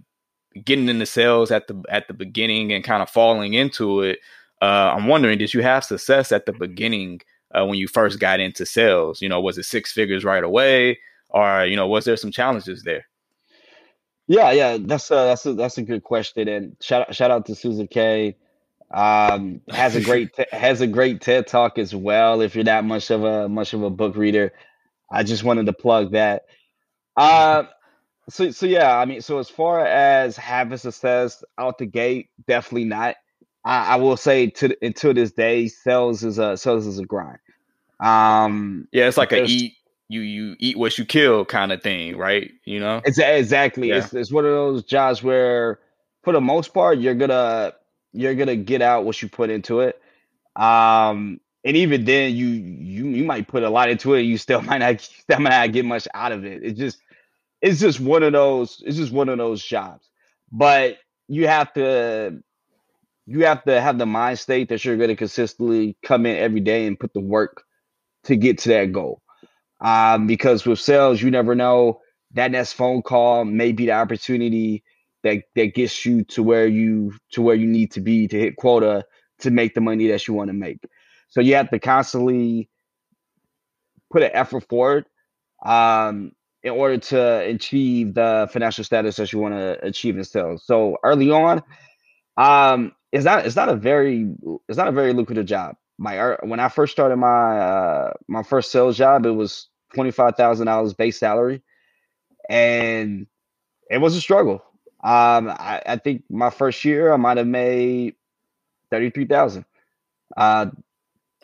getting 0.65 0.89
into 0.89 1.07
sales 1.07 1.51
at 1.51 1.69
the 1.69 1.83
at 1.89 2.09
the 2.09 2.15
beginning 2.15 2.73
and 2.73 2.85
kind 2.85 3.03
of 3.03 3.11
falling 3.11 3.55
into 3.55 4.03
it, 4.03 4.19
uh, 4.63 4.93
I'm 4.95 5.07
wondering, 5.07 5.39
did 5.39 5.55
you 5.55 5.63
have 5.63 5.85
success 5.85 6.33
at 6.33 6.47
the 6.47 6.53
beginning 6.53 7.21
uh, 7.55 7.65
when 7.67 7.79
you 7.79 7.89
first 7.89 8.19
got 8.19 8.41
into 8.41 8.67
sales? 8.67 9.23
You 9.23 9.29
know, 9.29 9.41
was 9.41 9.59
it 9.59 9.65
six 9.65 9.93
figures 9.93 10.25
right 10.25 10.45
away, 10.45 10.99
or 11.31 11.65
you 11.67 11.77
know, 11.77 11.87
was 11.87 12.05
there 12.05 12.17
some 12.17 12.33
challenges 12.33 12.83
there? 12.83 13.07
Yeah, 14.31 14.53
yeah, 14.53 14.79
that's 14.81 15.11
a 15.11 15.15
that's 15.15 15.45
a 15.45 15.55
that's 15.55 15.77
a 15.77 15.83
good 15.83 16.05
question, 16.05 16.47
and 16.47 16.77
shout 16.81 17.13
shout 17.13 17.33
out 17.33 17.47
to 17.47 17.57
Susan 17.57 17.89
Cain 17.89 18.37
Um, 18.93 19.61
has 19.69 19.97
a 19.97 20.01
great 20.01 20.31
has 20.53 20.81
a 20.81 20.87
great 20.87 21.21
TED 21.21 21.49
talk 21.49 21.79
as 21.79 21.97
well. 21.97 22.41
If 22.41 22.55
you're 22.55 22.63
not 22.63 22.85
much 22.85 23.11
of 23.11 23.25
a 23.25 23.49
much 23.49 23.75
of 23.75 23.83
a 23.83 23.91
book 23.91 24.15
reader, 24.15 24.53
I 25.11 25.25
just 25.25 25.43
wanted 25.43 25.67
to 25.67 25.73
plug 25.73 26.13
that. 26.13 26.45
Uh, 27.17 27.65
so 28.29 28.53
so 28.53 28.67
yeah, 28.67 28.97
I 28.97 29.05
mean, 29.05 29.21
so 29.21 29.41
as 29.41 29.49
far 29.51 29.85
as 29.85 30.37
having 30.37 30.79
success 30.79 31.43
out 31.59 31.79
the 31.79 31.87
gate, 31.87 32.31
definitely 32.47 32.85
not. 32.85 33.17
I, 33.65 33.95
I 33.95 33.97
will 33.97 34.17
say 34.17 34.47
to 34.47 34.77
until 34.81 35.13
this 35.13 35.33
day, 35.33 35.67
sales 35.67 36.23
is 36.23 36.39
a 36.39 36.57
sales 36.57 36.87
is 36.87 37.01
a 37.01 37.05
grind. 37.05 37.39
Um, 37.99 38.87
yeah, 38.93 39.09
it's 39.09 39.17
like 39.17 39.33
a 39.33 39.43
eat 39.45 39.75
you 40.11 40.23
you 40.23 40.57
eat 40.59 40.77
what 40.77 40.99
you 40.99 41.05
kill 41.05 41.45
kind 41.45 41.71
of 41.71 41.83
thing, 41.83 42.17
right? 42.17 42.51
You 42.65 42.81
know, 42.81 43.01
it's 43.05 43.19
exactly. 43.19 43.91
Yeah. 43.91 43.99
It's 43.99 44.13
it's 44.13 44.33
one 44.33 44.45
of 44.45 44.51
those 44.51 44.83
jobs 44.83 45.23
where, 45.23 45.79
for 46.25 46.33
the 46.33 46.41
most 46.41 46.75
part, 46.75 46.99
you're 46.99 47.15
gonna 47.15 47.75
you're 48.13 48.35
gonna 48.35 48.57
get 48.57 48.83
out 48.83 49.05
what 49.05 49.23
you 49.23 49.29
put 49.29 49.51
into 49.51 49.81
it. 49.81 50.01
Um, 50.57 51.41
and 51.65 51.77
even 51.77 52.05
then, 52.05 52.35
you 52.35 52.49
you 52.49 53.07
you 53.07 53.25
might 53.25 53.47
put 53.47 53.63
a 53.63 53.71
lot 53.71 53.89
into 53.89 54.15
it, 54.15 54.23
you 54.23 54.37
still 54.37 54.61
might 54.63 54.79
not 54.79 55.01
still 55.01 55.39
might 55.39 55.51
not 55.51 55.73
get 55.73 55.85
much 55.85 56.09
out 56.13 56.33
of 56.33 56.45
it. 56.45 56.65
It's 56.65 56.79
just 56.79 56.99
it's 57.63 57.79
just 57.79 58.01
one 58.01 58.25
of 58.25 58.33
those. 58.33 58.83
It's 58.85 58.97
just 58.97 59.13
one 59.13 59.29
of 59.29 59.39
those 59.39 59.63
jobs. 59.63 60.11
But 60.51 60.99
you 61.29 61.47
have 61.47 61.73
to 61.75 62.43
you 63.27 63.45
have 63.45 63.63
to 63.63 63.81
have 63.81 63.97
the 63.97 64.07
mind 64.07 64.41
state 64.41 64.71
that 64.71 64.85
you're 64.85 64.97
going 64.97 65.11
to 65.11 65.15
consistently 65.15 65.97
come 66.03 66.27
in 66.27 66.37
every 66.37 66.59
day 66.59 66.89
and 66.89 66.99
put 66.99 67.13
the 67.13 67.21
work 67.21 67.63
to 68.25 68.35
get 68.35 68.59
to 68.59 68.71
that 68.71 68.91
goal. 68.91 69.23
Um, 69.81 70.27
because 70.27 70.67
with 70.67 70.79
sales, 70.79 71.23
you 71.23 71.31
never 71.31 71.55
know 71.55 72.01
that 72.33 72.51
next 72.51 72.75
phone 72.75 73.03
call 73.03 73.45
may 73.45 73.73
be 73.73 73.87
the 73.87 73.93
opportunity 73.93 74.85
that 75.23 75.43
that 75.55 75.75
gets 75.75 76.05
you 76.05 76.25
to 76.25 76.43
where 76.43 76.67
you 76.67 77.13
to 77.33 77.43
where 77.43 77.55
you 77.55 77.67
need 77.67 77.93
to 77.93 78.01
be 78.01 78.29
to 78.29 78.39
hit 78.39 78.57
quota 78.57 79.05
to 79.41 79.51
make 79.51 79.75
the 79.75 79.81
money 79.81 80.09
that 80.09 80.27
you 80.29 80.35
want 80.35 80.49
to 80.49 80.55
make. 80.55 80.79
So 81.29 81.41
you 81.41 81.55
have 81.55 81.71
to 81.71 81.79
constantly 81.79 82.69
put 84.11 84.23
an 84.23 84.31
effort 84.35 84.69
forward 84.69 85.07
um, 85.65 86.33
in 86.63 86.73
order 86.73 86.99
to 86.99 87.39
achieve 87.41 88.15
the 88.15 88.49
financial 88.53 88.85
status 88.85 89.17
that 89.17 89.33
you 89.33 89.39
want 89.39 89.55
to 89.55 89.79
achieve 89.85 90.17
in 90.17 90.25
sales. 90.25 90.65
So 90.67 90.99
early 91.03 91.31
on, 91.31 91.63
um, 92.37 92.93
it's 93.13 93.25
not 93.25 93.47
it's 93.47 93.57
not 93.57 93.69
a 93.69 93.77
very 93.77 94.31
it's 94.69 94.79
not 94.79 94.89
a 94.89 94.93
very 94.93 95.13
lucrative 95.13 95.47
job. 95.47 95.77
My 96.01 96.37
when 96.43 96.61
I 96.61 96.71
first 96.71 96.93
started 96.93 97.17
my 97.17 97.59
uh, 97.59 98.13
my 98.27 98.43
first 98.43 98.73
sales 98.73 98.97
job, 98.97 99.27
it 99.27 99.33
was 99.33 99.69
twenty 99.95 100.11
five 100.11 100.35
thousand 100.35 100.67
dollars 100.67 100.95
base 100.95 101.19
salary, 101.19 101.61
and 102.49 103.27
it 103.91 103.99
was 103.99 104.17
a 104.17 104.21
struggle. 104.21 104.65
Um, 105.05 105.51
I, 105.51 105.83
I 105.85 105.97
think 105.97 106.25
my 106.31 106.49
first 106.49 106.83
year 106.87 107.13
I 107.13 107.17
might 107.19 107.37
have 107.37 107.47
made 107.47 108.15
thirty 108.91 109.11
three 109.11 109.27
thousand. 109.27 109.67
Uh, 110.39 110.71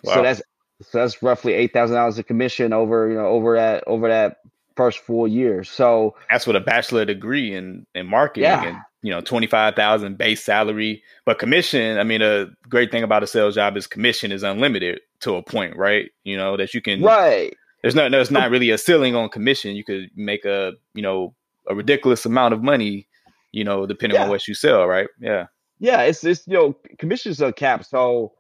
wow. 0.03 0.15
so 0.15 0.23
that's 0.23 0.43
so 0.81 0.99
that's 1.01 1.23
roughly 1.23 1.53
eight 1.53 1.75
thousand 1.75 1.97
dollars 1.97 2.19
of 2.19 2.27
commission 2.27 2.73
over 2.73 3.11
you 3.11 3.17
know 3.17 3.27
over 3.27 3.57
that 3.57 3.85
over 3.87 4.09
that 4.09 4.39
first 4.75 5.01
full 5.01 5.29
year. 5.29 5.65
So 5.65 6.17
that's 6.31 6.47
with 6.47 6.57
a 6.57 6.61
bachelor 6.61 7.05
degree 7.05 7.55
in 7.55 7.87
in 7.95 8.07
marketing 8.07 8.45
yeah. 8.45 8.65
and 8.65 8.79
you 9.07 9.13
know 9.13 9.21
twenty 9.21 9.47
five 9.47 9.75
thousand 9.75 10.19
base 10.19 10.43
salary, 10.43 11.03
but 11.25 11.39
commission. 11.39 11.99
I 11.99 12.03
mean, 12.03 12.23
a 12.23 12.47
great 12.69 12.91
thing 12.91 13.05
about 13.05 13.23
a 13.23 13.27
sales 13.27 13.55
job 13.55 13.77
is 13.77 13.87
commission 13.87 14.33
is 14.33 14.43
unlimited 14.43 15.01
to 15.21 15.37
a 15.37 15.43
point, 15.43 15.77
right? 15.77 16.11
You 16.25 16.37
know 16.37 16.57
that 16.57 16.75
you 16.75 16.83
can 16.83 17.03
right 17.03 17.55
there's 17.83 17.95
not 17.95 18.11
there's 18.11 18.33
not 18.33 18.51
really 18.51 18.71
a 18.71 18.79
ceiling 18.79 19.15
on 19.15 19.29
commission. 19.29 19.77
You 19.77 19.85
could 19.85 20.11
make 20.17 20.45
a 20.45 20.73
you 20.95 21.03
know 21.03 21.35
a 21.69 21.75
ridiculous 21.75 22.27
amount 22.27 22.53
of 22.53 22.61
money, 22.61 23.07
you 23.53 23.63
know, 23.63 23.87
depending 23.87 24.17
yeah. 24.17 24.25
on 24.25 24.29
what 24.29 24.49
you 24.49 24.55
sell, 24.55 24.87
right? 24.87 25.07
Yeah. 25.21 25.47
Yeah, 25.79 26.03
it's 26.03 26.25
it's 26.25 26.45
you 26.49 26.55
know 26.55 26.77
commissions 26.99 27.41
are 27.41 27.53
capped, 27.53 27.87
so. 27.87 28.33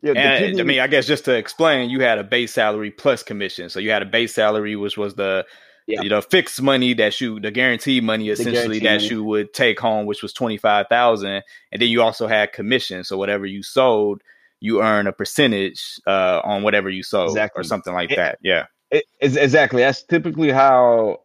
Yeah, 0.00 0.12
and, 0.12 0.60
I 0.60 0.62
mean, 0.62 0.78
I 0.78 0.86
guess 0.86 1.08
just 1.08 1.24
to 1.24 1.34
explain, 1.34 1.90
you 1.90 2.00
had 2.00 2.18
a 2.18 2.22
base 2.22 2.52
salary 2.52 2.92
plus 2.92 3.24
commission. 3.24 3.68
So 3.68 3.80
you 3.80 3.90
had 3.90 4.02
a 4.02 4.06
base 4.06 4.32
salary, 4.32 4.76
which 4.76 4.96
was 4.96 5.16
the 5.16 5.44
yeah. 5.88 6.02
you 6.02 6.08
know 6.08 6.20
fixed 6.20 6.60
money 6.60 6.92
that 6.94 7.20
you 7.20 7.40
the 7.40 7.50
guaranteed 7.50 8.04
money 8.04 8.28
essentially 8.28 8.78
that 8.80 9.00
money. 9.00 9.08
you 9.08 9.24
would 9.24 9.52
take 9.54 9.80
home, 9.80 10.06
which 10.06 10.22
was 10.22 10.32
twenty 10.32 10.58
five 10.58 10.86
thousand, 10.88 11.42
and 11.72 11.82
then 11.82 11.88
you 11.88 12.02
also 12.02 12.26
had 12.26 12.52
commission. 12.52 13.02
So 13.04 13.16
whatever 13.16 13.46
you 13.46 13.62
sold, 13.62 14.22
you 14.60 14.82
earn 14.82 15.06
a 15.06 15.12
percentage 15.12 15.98
uh, 16.06 16.40
on 16.44 16.62
whatever 16.62 16.90
you 16.90 17.02
sold 17.02 17.30
exactly. 17.30 17.60
or 17.60 17.64
something 17.64 17.94
like 17.94 18.12
it, 18.12 18.16
that. 18.16 18.38
Yeah, 18.42 18.66
it, 18.90 19.04
exactly. 19.20 19.80
That's 19.80 20.02
typically 20.02 20.50
how 20.50 21.22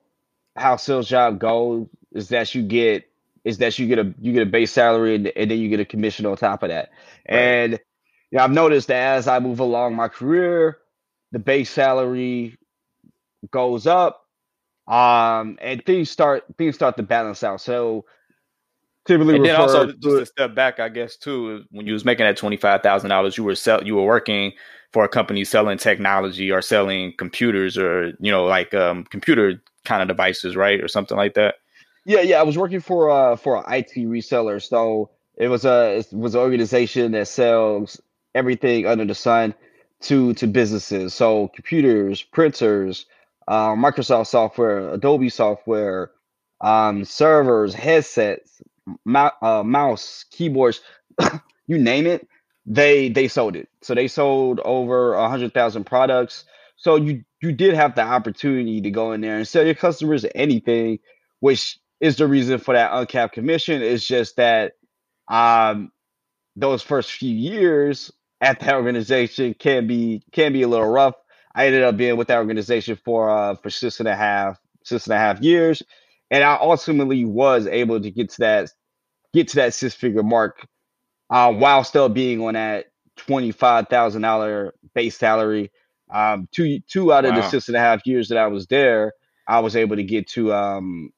how 0.56 0.78
sales 0.78 1.10
job 1.10 1.40
goes. 1.40 1.88
Is 2.14 2.30
that 2.30 2.56
you 2.56 2.64
get 2.64 3.06
is 3.44 3.58
that 3.58 3.78
you 3.78 3.88
get 3.88 4.00
a 4.00 4.14
you 4.22 4.32
get 4.32 4.44
a 4.44 4.50
base 4.50 4.72
salary 4.72 5.16
and, 5.16 5.28
and 5.28 5.52
then 5.52 5.60
you 5.60 5.68
get 5.68 5.82
a 5.82 5.86
commission 5.86 6.26
on 6.26 6.38
top 6.38 6.64
of 6.64 6.70
that. 6.70 6.90
Right. 7.30 7.38
And 7.38 7.74
you 8.32 8.38
know, 8.38 8.44
I've 8.44 8.52
noticed 8.52 8.88
that 8.88 9.18
as 9.18 9.28
I 9.28 9.40
move 9.40 9.60
along 9.60 9.96
my 9.96 10.08
career, 10.08 10.78
the 11.34 11.40
base 11.40 11.70
salary 11.70 12.58
goes 13.52 13.88
up, 13.88 14.23
um, 14.88 15.58
and 15.62 15.84
things 15.86 16.10
start 16.10 16.46
things 16.58 16.76
start 16.76 16.98
to 16.98 17.04
balance 17.04 17.44
out. 17.44 17.62
So 17.62 18.06
typically 19.06 19.36
and 19.36 19.46
then 19.46 19.56
also 19.56 19.92
just 19.92 20.22
a 20.22 20.26
step 20.26 20.56
back 20.56 20.80
i 20.80 20.88
guess 20.88 21.18
too 21.18 21.66
when 21.72 21.86
you 21.86 21.92
was 21.92 22.06
making 22.06 22.26
that 22.26 22.38
$25000 22.38 23.38
you 23.38 23.44
were 23.44 23.54
sell 23.54 23.84
you 23.84 23.96
were 23.96 24.06
working 24.06 24.54
for 24.94 25.04
a 25.04 25.10
company 25.10 25.44
selling 25.44 25.78
technology 25.78 26.52
or 26.52 26.62
selling 26.62 27.14
computers 27.18 27.78
or 27.78 28.14
you 28.20 28.32
know 28.32 28.46
like 28.46 28.74
um, 28.74 29.04
computer 29.06 29.62
kind 29.84 30.02
of 30.02 30.08
devices 30.08 30.56
right 30.56 30.82
or 30.82 30.88
something 30.88 31.18
like 31.18 31.34
that? 31.34 31.56
Yeah 32.06 32.22
yeah 32.22 32.40
i 32.40 32.44
was 32.44 32.58
working 32.58 32.80
for 32.80 33.10
uh 33.10 33.36
for 33.36 33.58
an 33.58 33.64
IT 33.68 33.96
reseller. 33.96 34.62
So 34.62 35.10
it 35.36 35.48
was 35.48 35.66
a 35.66 35.98
it 35.98 36.14
was 36.14 36.36
an 36.36 36.42
organization 36.42 37.12
that 37.14 37.28
sells 37.28 38.00
everything 38.36 38.86
under 38.86 39.04
the 39.04 39.16
sun 39.16 39.54
to 40.02 40.34
to 40.36 40.48
businesses. 40.48 41.14
So 41.14 41.50
computers 41.50 42.22
printers 42.22 43.08
uh, 43.48 43.72
microsoft 43.76 44.28
software 44.28 44.90
adobe 44.94 45.30
software 45.30 46.12
um, 46.62 47.06
servers 47.06 47.74
headsets 47.74 48.62
uh, 49.42 49.64
mouse, 49.66 50.26
keyboards, 50.32 50.82
you 51.68 51.78
name 51.78 52.08
it, 52.08 52.28
they 52.66 53.10
they 53.10 53.28
sold 53.28 53.56
it. 53.56 53.68
So 53.82 53.94
they 53.96 54.08
sold 54.08 54.60
over 54.64 55.14
a 55.14 55.30
hundred 55.30 55.54
thousand 55.54 55.86
products. 55.86 56.46
So 56.78 56.96
you 56.96 57.24
you 57.42 57.52
did 57.52 57.74
have 57.76 57.96
the 57.96 58.04
opportunity 58.04 58.82
to 58.82 58.92
go 58.92 59.12
in 59.14 59.22
there 59.22 59.38
and 59.38 59.48
sell 59.48 59.66
your 59.66 59.76
customers 59.76 60.26
anything, 60.36 61.00
which 61.40 61.80
is 62.00 62.18
the 62.18 62.28
reason 62.28 62.60
for 62.60 62.74
that 62.74 62.92
uncapped 62.94 63.34
commission. 63.34 63.82
It's 63.82 64.06
just 64.06 64.38
that 64.38 64.74
um 65.30 65.92
those 66.56 66.84
first 66.84 67.12
few 67.12 67.36
years 67.36 68.12
at 68.42 68.60
that 68.62 68.76
organization 68.76 69.56
can 69.56 69.88
be 69.88 70.24
can 70.32 70.54
be 70.54 70.64
a 70.64 70.68
little 70.68 70.90
rough. 70.90 71.16
I 71.56 71.68
ended 71.68 71.84
up 71.84 71.98
being 71.98 72.18
with 72.18 72.30
that 72.30 72.40
organization 72.40 72.98
for 73.04 73.30
uh, 73.30 73.56
for 73.56 73.70
six 73.70 74.00
and 74.00 74.10
a 74.10 74.16
half 74.16 74.60
six 74.84 75.06
and 75.06 75.14
a 75.14 75.18
half 75.18 75.42
years, 75.42 75.84
and 76.32 76.44
I 76.44 76.56
ultimately 76.56 77.26
was 77.26 77.68
able 77.68 78.02
to 78.02 78.12
get 78.12 78.32
to 78.32 78.40
that 78.40 78.72
get 79.34 79.50
to 79.50 79.56
that 79.58 79.74
six 79.74 79.94
figure 79.94 80.24
mark 80.24 80.68
uh, 81.30 81.52
while 81.52 81.84
still 81.84 82.10
being 82.10 82.42
on 82.42 82.54
that 82.54 82.88
twenty 83.16 83.52
five 83.52 83.88
thousand 83.88 84.22
dollar 84.22 84.74
base 84.94 85.18
salary. 85.18 85.72
Um, 86.10 86.48
two 86.52 86.80
two 86.82 87.14
out 87.14 87.26
of 87.26 87.32
wow. 87.32 87.42
the 87.42 87.50
six 87.50 87.68
and 87.68 87.78
a 87.78 87.80
half 87.80 88.06
years 88.06 88.30
that 88.30 88.38
I 88.38 88.48
was 88.48 88.68
there, 88.68 89.14
I 89.48 89.60
was 89.60 89.76
able 89.76 89.96
to 89.96 90.04
get 90.04 90.28
to 90.30 90.54
um, 90.54 91.12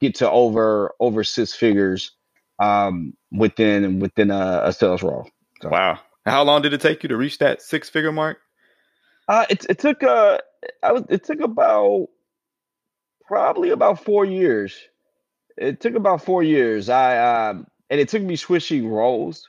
get 0.00 0.16
to 0.16 0.30
over 0.30 0.94
over 1.00 1.24
six 1.24 1.54
figures 1.54 2.12
um, 2.58 3.14
within 3.30 3.98
within 3.98 4.30
a, 4.30 4.62
a 4.64 4.72
sales 4.72 5.02
role. 5.02 5.28
So. 5.62 5.68
Wow! 5.68 6.00
How 6.26 6.42
long 6.42 6.62
did 6.62 6.72
it 6.72 6.80
take 6.80 7.02
you 7.02 7.08
to 7.08 7.16
reach 7.16 7.38
that 7.38 7.62
six 7.62 7.88
figure 7.88 8.12
mark? 8.12 8.38
Uh, 9.30 9.46
it 9.48 9.64
it 9.70 9.78
took 9.78 10.02
uh, 10.02 10.38
was 10.82 11.04
it 11.08 11.24
took 11.24 11.40
about 11.40 12.08
probably 13.26 13.70
about 13.70 14.04
four 14.04 14.24
years. 14.24 14.76
It 15.56 15.80
took 15.80 15.94
about 15.94 16.24
four 16.24 16.42
years. 16.42 16.88
I 16.88 17.50
um, 17.50 17.68
and 17.90 18.00
it 18.00 18.08
took 18.08 18.22
me 18.22 18.34
switching 18.34 18.88
roles, 18.88 19.48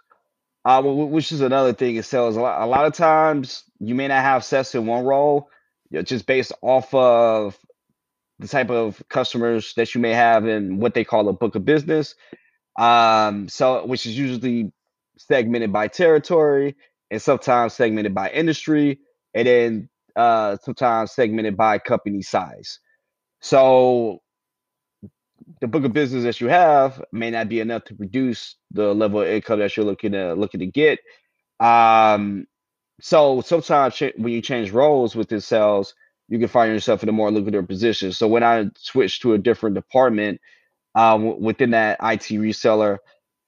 uh, 0.66 0.84
which 0.84 1.32
is 1.32 1.42
another 1.42 1.74
thing 1.74 1.96
It 1.96 2.06
sales. 2.06 2.38
A 2.38 2.42
lot, 2.42 2.62
a 2.62 2.68
lot 2.68 2.86
of 2.86 2.94
times 2.94 3.64
you 3.80 3.96
may 3.96 4.08
not 4.08 4.22
have 4.24 4.44
success 4.44 4.76
in 4.76 4.86
one 4.86 5.04
role, 5.04 5.50
you 5.90 5.98
know, 5.98 6.04
just 6.04 6.28
based 6.28 6.54
off 6.62 6.94
of 6.94 7.58
the 8.40 8.48
type 8.48 8.70
of 8.70 9.02
customers 9.10 9.74
that 9.76 9.96
you 9.96 10.02
may 10.02 10.14
have 10.14 10.48
in 10.48 10.80
what 10.80 10.94
they 10.94 11.04
call 11.04 11.28
a 11.28 11.34
book 11.34 11.56
of 11.56 11.66
business. 11.66 12.16
Um, 12.80 13.50
so 13.50 13.86
which 13.88 14.06
is 14.06 14.18
usually 14.18 14.72
segmented 15.18 15.74
by 15.74 15.88
territory 15.88 16.76
and 17.12 17.22
sometimes 17.22 17.74
segmented 17.74 18.14
by 18.16 18.30
industry, 18.30 19.00
and 19.34 19.48
then 19.48 19.90
uh, 20.16 20.58
sometimes 20.64 21.14
segmented 21.14 21.58
by 21.58 21.80
company 21.80 22.22
size. 22.22 22.80
So 23.42 24.20
the 25.62 25.68
book 25.68 25.86
of 25.86 25.94
business 25.94 26.24
that 26.24 26.42
you 26.42 26.48
have 26.50 27.04
may 27.12 27.32
not 27.32 27.50
be 27.50 27.60
enough 27.60 27.86
to 27.86 27.96
produce 27.96 28.56
the 28.72 28.94
level 28.94 29.22
of 29.22 29.28
income 29.28 29.60
that 29.60 29.76
you're 29.78 29.86
looking 29.86 30.14
to 30.14 30.34
looking 30.36 30.62
to 30.62 30.68
get. 30.68 31.00
Um, 31.60 32.48
so 33.02 33.42
sometimes 33.42 34.00
when 34.18 34.34
you 34.34 34.42
change 34.42 34.72
roles 34.72 35.16
within 35.16 35.42
sales, 35.42 35.96
you 36.30 36.40
can 36.40 36.48
find 36.50 36.74
yourself 36.74 37.04
in 37.04 37.10
a 37.10 37.14
more 37.14 37.32
lucrative 37.32 37.68
position. 37.68 38.12
So 38.14 38.28
when 38.28 38.44
I 38.44 38.70
switched 38.78 39.24
to 39.24 39.34
a 39.34 39.38
different 39.40 39.76
department 39.76 40.42
uh, 40.96 41.14
w- 41.14 41.38
within 41.42 41.72
that 41.72 42.00
IT 42.02 42.24
reseller, 42.40 43.00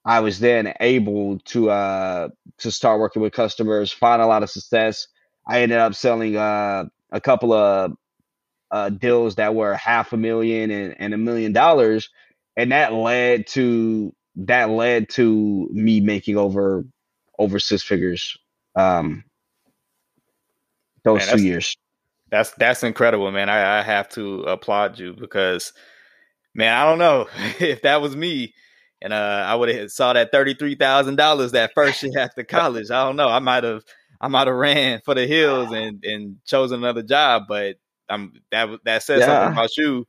I 0.06 0.22
was 0.22 0.40
then 0.40 0.74
able 0.82 1.40
to 1.48 1.70
uh, 1.72 2.30
to 2.60 2.72
start 2.72 3.00
working 3.00 3.22
with 3.22 3.34
customers, 3.34 3.92
find 3.92 4.22
a 4.22 4.28
lot 4.28 4.44
of 4.44 4.50
success. 4.52 5.08
I 5.48 5.62
ended 5.62 5.78
up 5.78 5.96
selling 5.96 6.38
uh, 6.38 6.86
a 7.12 7.22
couple 7.22 7.54
of 7.54 7.94
uh, 8.72 8.90
deals 8.90 9.36
that 9.36 9.56
were 9.56 9.76
half 9.76 10.14
a 10.14 10.18
million 10.18 10.72
and, 10.72 10.96
and 10.98 11.14
a 11.14 11.18
million 11.18 11.54
dollars, 11.54 12.10
and 12.56 12.72
that 12.72 12.94
led 12.94 13.48
to 13.48 14.14
that 14.36 14.70
led 14.70 15.10
to 15.10 15.70
me 15.72 16.02
making 16.02 16.38
over 16.38 16.86
over 17.38 17.60
six 17.60 17.84
figures 17.84 18.38
um, 18.76 19.24
those 21.04 21.26
man, 21.28 21.38
two 21.38 21.44
years. 21.44 21.76
That's 22.32 22.52
that's 22.52 22.84
incredible, 22.84 23.32
man. 23.32 23.50
I, 23.50 23.80
I 23.80 23.82
have 23.84 24.10
to 24.10 24.44
applaud 24.44 24.98
you 24.98 25.14
because, 25.14 25.74
man, 26.56 26.74
I 26.74 26.86
don't 26.86 27.00
know 27.00 27.28
if 27.60 27.84
that 27.84 28.02
was 28.02 28.16
me 28.16 28.54
and 29.04 29.12
uh, 29.12 29.44
I 29.46 29.54
would 29.54 29.70
have 29.70 29.92
saw 29.92 30.14
that 30.14 30.32
thirty 30.32 30.54
three 30.54 30.76
thousand 30.76 31.18
dollars 31.18 31.52
that 31.52 31.74
first 31.76 32.02
year 32.02 32.18
after 32.18 32.44
college. 32.44 32.90
I 32.90 33.06
don't 33.06 33.18
know. 33.18 33.28
I 33.28 33.40
might 33.40 33.66
have 33.66 33.84
I 34.24 34.30
might 34.30 34.48
have 34.48 34.56
ran 34.56 35.02
for 35.04 35.14
the 35.14 35.28
hills 35.28 35.74
and 35.74 36.02
and 36.06 36.38
chosen 36.46 36.80
another 36.80 37.04
job, 37.04 37.44
but 37.50 37.76
I'm 38.10 38.32
that 38.52 38.70
that 38.86 39.04
says 39.04 39.20
yeah. 39.20 39.26
something 39.26 39.52
about 39.52 39.78
you. 39.78 40.08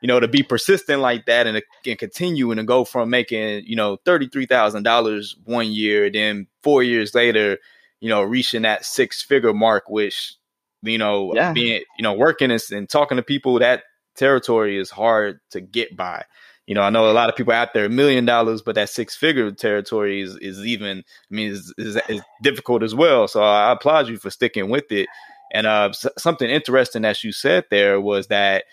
You 0.00 0.08
know, 0.08 0.18
to 0.18 0.26
be 0.26 0.42
persistent 0.42 1.00
like 1.00 1.26
that 1.26 1.46
and, 1.46 1.62
and 1.86 1.98
continue 1.98 2.50
and 2.50 2.58
to 2.58 2.64
go 2.64 2.84
from 2.84 3.08
making 3.08 3.62
you 3.64 3.76
know 3.76 3.98
thirty 4.04 4.26
three 4.26 4.46
thousand 4.46 4.82
dollars 4.82 5.36
one 5.44 5.70
year, 5.70 6.10
then 6.10 6.48
four 6.64 6.82
years 6.82 7.14
later, 7.14 7.58
you 8.00 8.08
know, 8.08 8.22
reaching 8.22 8.62
that 8.62 8.84
six 8.84 9.22
figure 9.22 9.54
mark, 9.54 9.84
which 9.88 10.34
you 10.82 10.98
know, 10.98 11.32
yeah. 11.32 11.52
being 11.52 11.84
you 11.96 12.02
know 12.02 12.14
working 12.14 12.50
and, 12.50 12.60
and 12.72 12.90
talking 12.90 13.16
to 13.16 13.22
people 13.22 13.60
that 13.60 13.84
territory 14.16 14.76
is 14.76 14.90
hard 14.90 15.38
to 15.50 15.60
get 15.60 15.96
by. 15.96 16.24
You 16.72 16.74
know, 16.74 16.84
I 16.84 16.88
know 16.88 17.10
a 17.10 17.12
lot 17.12 17.28
of 17.28 17.36
people 17.36 17.52
out 17.52 17.74
there, 17.74 17.84
a 17.84 17.90
million 17.90 18.24
dollars, 18.24 18.62
but 18.62 18.76
that 18.76 18.88
six 18.88 19.14
figure 19.14 19.50
territory 19.52 20.22
is, 20.22 20.38
is 20.38 20.64
even, 20.64 21.00
I 21.00 21.34
mean, 21.34 21.52
is, 21.52 21.74
is, 21.76 22.00
is, 22.08 22.22
difficult 22.42 22.82
as 22.82 22.94
well. 22.94 23.28
So 23.28 23.42
I 23.42 23.72
applaud 23.72 24.08
you 24.08 24.16
for 24.16 24.30
sticking 24.30 24.70
with 24.70 24.90
it. 24.90 25.06
And 25.52 25.66
uh, 25.66 25.92
something 25.92 26.48
interesting 26.48 27.02
that 27.02 27.22
you 27.22 27.30
said 27.30 27.66
there 27.70 28.00
was 28.00 28.28
that 28.28 28.64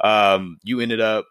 um, 0.00 0.58
you 0.62 0.78
ended 0.78 1.00
up 1.00 1.26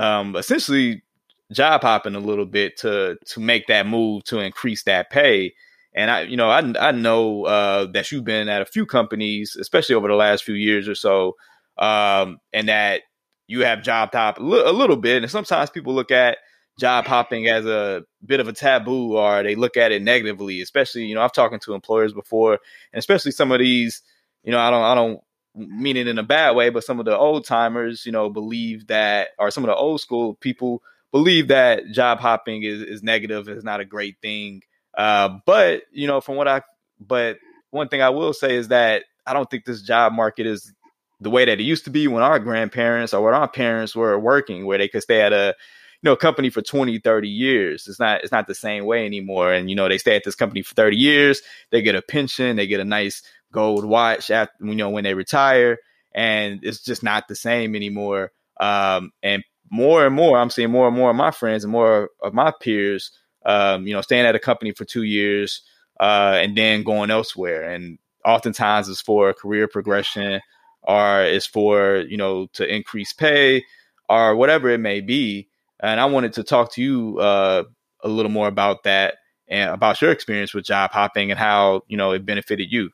um, 0.00 0.34
essentially 0.34 1.04
job 1.52 1.82
hopping 1.82 2.16
a 2.16 2.18
little 2.18 2.46
bit 2.46 2.76
to 2.78 3.16
to 3.26 3.38
make 3.38 3.68
that 3.68 3.86
move 3.86 4.24
to 4.24 4.40
increase 4.40 4.82
that 4.82 5.08
pay. 5.08 5.54
And 5.94 6.10
I, 6.10 6.22
you 6.22 6.36
know, 6.36 6.50
I 6.50 6.64
I 6.80 6.90
know 6.90 7.44
uh, 7.44 7.86
that 7.92 8.10
you've 8.10 8.24
been 8.24 8.48
at 8.48 8.60
a 8.60 8.66
few 8.66 8.86
companies, 8.86 9.54
especially 9.54 9.94
over 9.94 10.08
the 10.08 10.14
last 10.14 10.42
few 10.42 10.56
years 10.56 10.88
or 10.88 10.96
so, 10.96 11.36
um, 11.78 12.38
and 12.52 12.68
that 12.68 13.02
you 13.46 13.64
have 13.64 13.82
job 13.82 14.10
hop 14.12 14.38
a 14.38 14.42
little 14.42 14.96
bit. 14.96 15.22
And 15.22 15.30
sometimes 15.30 15.70
people 15.70 15.94
look 15.94 16.10
at 16.10 16.38
job 16.78 17.06
hopping 17.06 17.48
as 17.48 17.66
a 17.66 18.04
bit 18.24 18.40
of 18.40 18.48
a 18.48 18.52
taboo, 18.52 19.16
or 19.16 19.42
they 19.42 19.54
look 19.54 19.76
at 19.76 19.92
it 19.92 20.02
negatively. 20.02 20.60
Especially, 20.60 21.04
you 21.04 21.14
know, 21.14 21.22
I've 21.22 21.32
talked 21.32 21.62
to 21.62 21.74
employers 21.74 22.12
before, 22.12 22.52
and 22.92 22.98
especially 22.98 23.32
some 23.32 23.52
of 23.52 23.60
these 23.60 24.02
you 24.44 24.52
know, 24.52 24.58
I 24.58 24.70
don't 24.70 24.82
I 24.82 24.94
don't 24.94 25.20
mean 25.56 25.96
it 25.96 26.06
in 26.06 26.18
a 26.18 26.22
bad 26.22 26.54
way, 26.54 26.68
but 26.68 26.84
some 26.84 27.00
of 27.00 27.06
the 27.06 27.16
old 27.16 27.46
timers, 27.46 28.04
you 28.06 28.12
know, 28.12 28.28
believe 28.28 28.86
that, 28.88 29.28
or 29.38 29.50
some 29.50 29.64
of 29.64 29.68
the 29.68 29.74
old 29.74 30.00
school 30.00 30.34
people 30.34 30.82
believe 31.12 31.48
that 31.48 31.90
job 31.92 32.18
hopping 32.18 32.62
is, 32.62 32.82
is 32.82 33.02
negative, 33.02 33.48
is 33.48 33.64
not 33.64 33.80
a 33.80 33.84
great 33.84 34.16
thing. 34.20 34.62
Uh, 34.96 35.38
but 35.46 35.82
you 35.90 36.06
know, 36.06 36.20
from 36.20 36.36
what 36.36 36.46
I, 36.46 36.62
but 37.00 37.38
one 37.70 37.88
thing 37.88 38.02
I 38.02 38.10
will 38.10 38.32
say 38.32 38.54
is 38.54 38.68
that 38.68 39.04
I 39.26 39.32
don't 39.32 39.50
think 39.50 39.64
this 39.64 39.82
job 39.82 40.12
market 40.12 40.46
is 40.46 40.72
the 41.20 41.30
way 41.30 41.44
that 41.44 41.60
it 41.60 41.64
used 41.64 41.84
to 41.84 41.90
be 41.90 42.08
when 42.08 42.22
our 42.22 42.38
grandparents 42.38 43.14
or 43.14 43.24
when 43.24 43.34
our 43.34 43.48
parents 43.48 43.94
were 43.94 44.18
working, 44.18 44.66
where 44.66 44.78
they 44.78 44.88
could 44.88 45.02
stay 45.02 45.20
at 45.20 45.32
a 45.32 45.54
you 46.02 46.10
know 46.10 46.16
company 46.16 46.50
for 46.50 46.62
20 46.62 46.98
30 46.98 47.28
years. 47.28 47.86
It's 47.88 48.00
not 48.00 48.22
it's 48.22 48.32
not 48.32 48.46
the 48.46 48.54
same 48.54 48.84
way 48.84 49.06
anymore. 49.06 49.52
And 49.52 49.70
you 49.70 49.76
know 49.76 49.88
they 49.88 49.98
stay 49.98 50.16
at 50.16 50.24
this 50.24 50.34
company 50.34 50.62
for 50.62 50.74
30 50.74 50.96
years. 50.96 51.42
They 51.70 51.82
get 51.82 51.94
a 51.94 52.02
pension. 52.02 52.56
They 52.56 52.66
get 52.66 52.80
a 52.80 52.84
nice 52.84 53.22
gold 53.52 53.84
watch 53.84 54.30
after 54.30 54.64
you 54.64 54.74
know 54.74 54.90
when 54.90 55.04
they 55.04 55.14
retire, 55.14 55.78
and 56.14 56.60
it's 56.62 56.82
just 56.82 57.02
not 57.02 57.28
the 57.28 57.36
same 57.36 57.74
anymore. 57.74 58.32
Um, 58.60 59.12
and 59.22 59.42
more 59.70 60.06
and 60.06 60.14
more, 60.14 60.38
I'm 60.38 60.50
seeing 60.50 60.70
more 60.70 60.86
and 60.86 60.96
more 60.96 61.10
of 61.10 61.16
my 61.16 61.30
friends 61.30 61.64
and 61.64 61.72
more 61.72 62.10
of 62.22 62.34
my 62.34 62.52
peers, 62.60 63.10
um, 63.44 63.86
you 63.86 63.94
know, 63.94 64.02
staying 64.02 64.26
at 64.26 64.36
a 64.36 64.38
company 64.38 64.72
for 64.72 64.84
two 64.84 65.02
years 65.02 65.62
uh, 65.98 66.38
and 66.40 66.56
then 66.56 66.82
going 66.82 67.10
elsewhere. 67.10 67.70
And 67.70 67.98
oftentimes 68.24 68.88
it's 68.88 69.00
for 69.00 69.32
career 69.32 69.68
progression 69.68 70.40
or 70.86 71.22
it's 71.22 71.46
for, 71.46 72.04
you 72.08 72.16
know, 72.16 72.46
to 72.54 72.66
increase 72.66 73.12
pay 73.12 73.64
or 74.08 74.36
whatever 74.36 74.68
it 74.68 74.78
may 74.78 75.00
be. 75.00 75.48
And 75.80 76.00
I 76.00 76.06
wanted 76.06 76.32
to 76.34 76.44
talk 76.44 76.72
to 76.74 76.82
you 76.82 77.18
uh, 77.18 77.64
a 78.02 78.08
little 78.08 78.30
more 78.30 78.48
about 78.48 78.84
that 78.84 79.16
and 79.48 79.70
about 79.70 80.00
your 80.00 80.10
experience 80.10 80.54
with 80.54 80.64
job 80.64 80.92
hopping 80.92 81.30
and 81.30 81.38
how, 81.38 81.82
you 81.88 81.96
know, 81.96 82.12
it 82.12 82.24
benefited 82.24 82.70
you. 82.70 82.90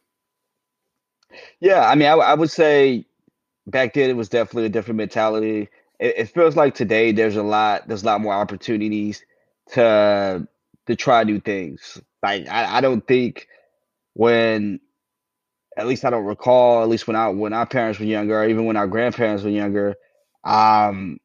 Yeah, 1.61 1.89
I 1.89 1.95
mean, 1.95 2.09
I, 2.09 2.15
I 2.15 2.35
would 2.35 2.51
say 2.51 3.07
back 3.67 3.95
then 3.95 4.11
it 4.11 4.17
was 4.17 4.29
definitely 4.29 4.67
a 4.67 4.71
different 4.71 4.99
mentality. 4.99 5.69
It, 5.99 6.15
it 6.19 6.25
feels 6.27 6.57
like 6.57 6.75
today 6.75 7.13
there's 7.13 7.37
a 7.37 7.43
lot 7.43 7.87
there's 7.87 8.03
a 8.03 8.07
lot 8.07 8.21
more 8.21 8.35
opportunities 8.35 9.25
to 9.73 10.47
to 10.87 10.97
try 10.97 11.23
new 11.23 11.41
things. 11.41 12.01
Like 12.23 12.49
I, 12.49 12.79
I 12.79 12.81
don't 12.81 13.07
think 13.07 13.47
when 14.15 14.81
at 15.77 15.87
least 15.87 16.05
I 16.05 16.11
don't 16.11 16.25
recall, 16.25 16.83
at 16.83 16.89
least 16.89 17.07
when 17.07 17.17
I 17.17 17.29
when 17.29 17.53
our 17.53 17.67
parents 17.67 17.99
were 17.99 18.07
younger, 18.07 18.41
or 18.41 18.49
even 18.49 18.65
when 18.65 18.77
our 18.77 18.87
grandparents 18.87 19.43
were 19.43 19.51
younger, 19.51 19.97
um, 20.45 21.19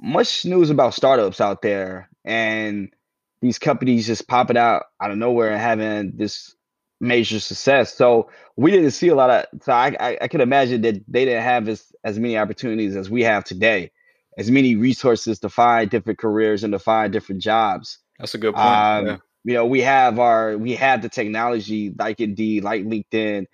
much 0.00 0.44
news 0.44 0.70
about 0.70 0.94
startups 0.94 1.40
out 1.40 1.62
there 1.62 2.08
and 2.24 2.92
these 3.40 3.58
companies 3.58 4.06
just 4.06 4.28
popping 4.28 4.56
out 4.56 4.84
out 5.00 5.10
of 5.10 5.18
nowhere 5.18 5.50
and 5.50 5.60
having 5.60 6.16
this 6.16 6.54
major 7.00 7.40
success. 7.40 7.94
So 7.94 8.30
we 8.56 8.70
didn't 8.70 8.92
see 8.92 9.08
a 9.08 9.14
lot 9.14 9.30
of. 9.30 9.62
So 9.62 9.72
I, 9.72 9.96
I, 9.98 10.18
I 10.22 10.28
can 10.28 10.40
imagine 10.40 10.82
that 10.82 11.02
they 11.08 11.24
didn't 11.24 11.42
have 11.42 11.68
as 11.68 11.84
as 12.04 12.18
many 12.18 12.38
opportunities 12.38 12.96
as 12.96 13.10
we 13.10 13.22
have 13.22 13.44
today, 13.44 13.90
as 14.38 14.50
many 14.50 14.76
resources 14.76 15.40
to 15.40 15.48
find 15.48 15.90
different 15.90 16.18
careers 16.18 16.64
and 16.64 16.72
to 16.72 16.78
find 16.78 17.12
different 17.12 17.42
jobs. 17.42 17.98
That's 18.18 18.34
a 18.34 18.38
good 18.38 18.54
point. 18.54 18.66
Um, 18.66 19.06
yeah. 19.06 19.16
You 19.44 19.54
know, 19.54 19.66
we 19.66 19.80
have 19.80 20.20
our 20.20 20.56
we 20.56 20.76
have 20.76 21.02
the 21.02 21.08
technology 21.08 21.92
like 21.98 22.20
Indeed, 22.20 22.62
like 22.62 22.84
LinkedIn, 22.84 23.46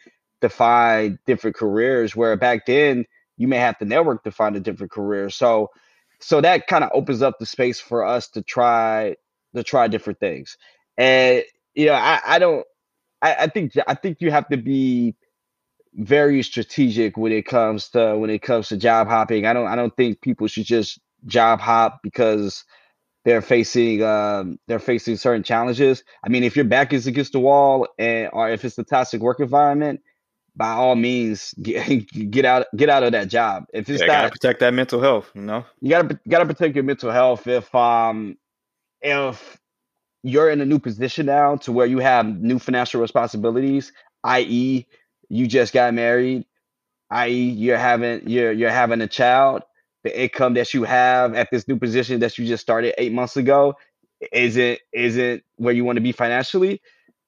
find 0.48 1.18
different 1.26 1.56
careers. 1.56 2.14
Where 2.14 2.36
back 2.36 2.66
then 2.66 3.06
you 3.36 3.48
may 3.48 3.58
have 3.58 3.78
to 3.78 3.84
network 3.84 4.24
to 4.24 4.30
find 4.30 4.56
a 4.56 4.60
different 4.60 4.92
career. 4.92 5.30
So 5.30 5.70
so 6.20 6.40
that 6.40 6.66
kind 6.66 6.84
of 6.84 6.90
opens 6.94 7.22
up 7.22 7.38
the 7.38 7.46
space 7.46 7.80
for 7.80 8.04
us 8.04 8.28
to 8.30 8.42
try 8.42 9.16
to 9.54 9.62
try 9.62 9.88
different 9.88 10.20
things. 10.20 10.56
And 10.96 11.44
you 11.74 11.86
know, 11.86 11.94
I, 11.94 12.20
I 12.26 12.38
don't 12.38 12.64
I, 13.22 13.34
I 13.40 13.46
think 13.48 13.72
I 13.86 13.94
think 13.94 14.18
you 14.20 14.30
have 14.30 14.48
to 14.48 14.56
be 14.56 15.16
very 15.94 16.42
strategic 16.42 17.16
when 17.16 17.32
it 17.32 17.46
comes 17.46 17.90
to 17.90 18.16
when 18.18 18.30
it 18.30 18.42
comes 18.42 18.68
to 18.68 18.76
job 18.76 19.08
hopping. 19.08 19.46
I 19.46 19.52
don't 19.52 19.66
I 19.68 19.76
don't 19.76 19.96
think 19.96 20.20
people 20.22 20.48
should 20.48 20.66
just 20.66 21.00
job 21.26 21.60
hop 21.60 22.00
because 22.02 22.64
they're 23.24 23.42
facing 23.42 24.02
um, 24.02 24.58
they're 24.68 24.78
facing 24.78 25.16
certain 25.16 25.42
challenges. 25.44 26.04
I 26.24 26.30
mean, 26.30 26.44
if 26.44 26.56
your 26.56 26.66
back 26.66 26.92
is 26.92 27.06
against 27.06 27.32
the 27.32 27.40
wall 27.40 27.88
and 27.98 28.30
or 28.32 28.50
if 28.50 28.64
it's 28.64 28.78
a 28.78 28.84
toxic 28.84 29.20
work 29.22 29.40
environment, 29.40 30.00
by 30.58 30.72
all 30.72 30.96
means 30.96 31.54
get, 31.62 31.86
get 32.30 32.44
out 32.44 32.66
get 32.76 32.90
out 32.90 33.04
of 33.04 33.12
that 33.12 33.28
job. 33.28 33.64
If 33.72 33.88
it's 33.88 34.00
yeah, 34.00 34.08
not, 34.08 34.12
gotta 34.14 34.30
protect 34.30 34.60
that 34.60 34.74
mental 34.74 35.00
health, 35.00 35.30
you 35.34 35.42
know. 35.42 35.64
You 35.80 35.90
gotta 35.90 36.20
gotta 36.28 36.44
protect 36.46 36.74
your 36.74 36.84
mental 36.84 37.12
health. 37.12 37.46
If 37.46 37.72
um 37.74 38.36
if 39.00 39.56
you're 40.24 40.50
in 40.50 40.60
a 40.60 40.66
new 40.66 40.80
position 40.80 41.26
now 41.26 41.56
to 41.56 41.72
where 41.72 41.86
you 41.86 42.00
have 42.00 42.26
new 42.26 42.58
financial 42.58 43.00
responsibilities, 43.00 43.92
i.e., 44.24 44.84
you 45.28 45.46
just 45.46 45.72
got 45.72 45.94
married, 45.94 46.44
i.e., 47.10 47.32
you're 47.50 47.78
having 47.78 48.28
you're 48.28 48.50
you're 48.50 48.70
having 48.70 49.00
a 49.00 49.06
child, 49.06 49.62
the 50.02 50.22
income 50.22 50.54
that 50.54 50.74
you 50.74 50.82
have 50.82 51.34
at 51.34 51.48
this 51.52 51.68
new 51.68 51.78
position 51.78 52.18
that 52.20 52.36
you 52.36 52.44
just 52.46 52.62
started 52.62 52.94
eight 52.98 53.12
months 53.12 53.36
ago 53.36 53.76
isn't 54.32 54.80
isn't 54.92 55.44
where 55.54 55.72
you 55.72 55.84
want 55.84 55.98
to 55.98 56.02
be 56.02 56.10
financially, 56.10 56.82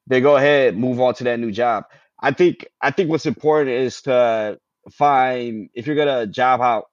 then 0.09 0.21
go 0.21 0.37
ahead, 0.37 0.77
move 0.77 1.01
on 1.01 1.15
to 1.15 1.25
that 1.25 1.39
new 1.39 1.53
job. 1.53 1.85
I 2.21 2.33
think 2.33 2.67
I 2.81 2.91
think 2.91 3.11
what's 3.11 3.27
important 3.27 3.71
is 3.71 4.03
to 4.03 4.59
find 4.93 5.71
if 5.75 5.87
you're 5.87 5.97
gonna 5.97 6.27
job 6.27 6.61
out. 6.61 6.87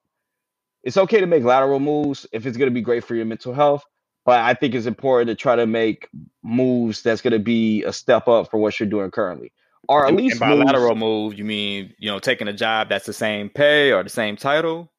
it's 0.83 0.97
okay 0.97 1.19
to 1.19 1.27
make 1.27 1.43
lateral 1.43 1.79
moves 1.79 2.25
if 2.31 2.45
it's 2.45 2.57
gonna 2.57 2.71
be 2.71 2.81
great 2.81 3.03
for 3.03 3.15
your 3.15 3.25
mental 3.25 3.53
health. 3.53 3.85
But 4.25 4.41
I 4.41 4.53
think 4.53 4.75
it's 4.75 4.85
important 4.85 5.29
to 5.29 5.35
try 5.35 5.55
to 5.55 5.65
make 5.67 6.09
moves 6.43 7.01
that's 7.01 7.21
gonna 7.21 7.39
be 7.39 7.83
a 7.83 7.93
step 7.93 8.27
up 8.27 8.49
for 8.51 8.57
what 8.57 8.79
you're 8.79 8.89
doing 8.89 9.11
currently. 9.11 9.51
Or 9.89 10.05
at 10.07 10.13
least 10.15 10.33
and 10.33 10.39
by 10.41 10.55
moves, 10.55 10.65
lateral 10.65 10.95
move, 10.95 11.37
you 11.37 11.45
mean 11.45 11.93
you 11.99 12.09
know 12.11 12.19
taking 12.19 12.47
a 12.47 12.53
job 12.53 12.89
that's 12.89 13.05
the 13.05 13.13
same 13.13 13.49
pay 13.49 13.91
or 13.93 14.03
the 14.03 14.09
same 14.09 14.37
title, 14.37 14.91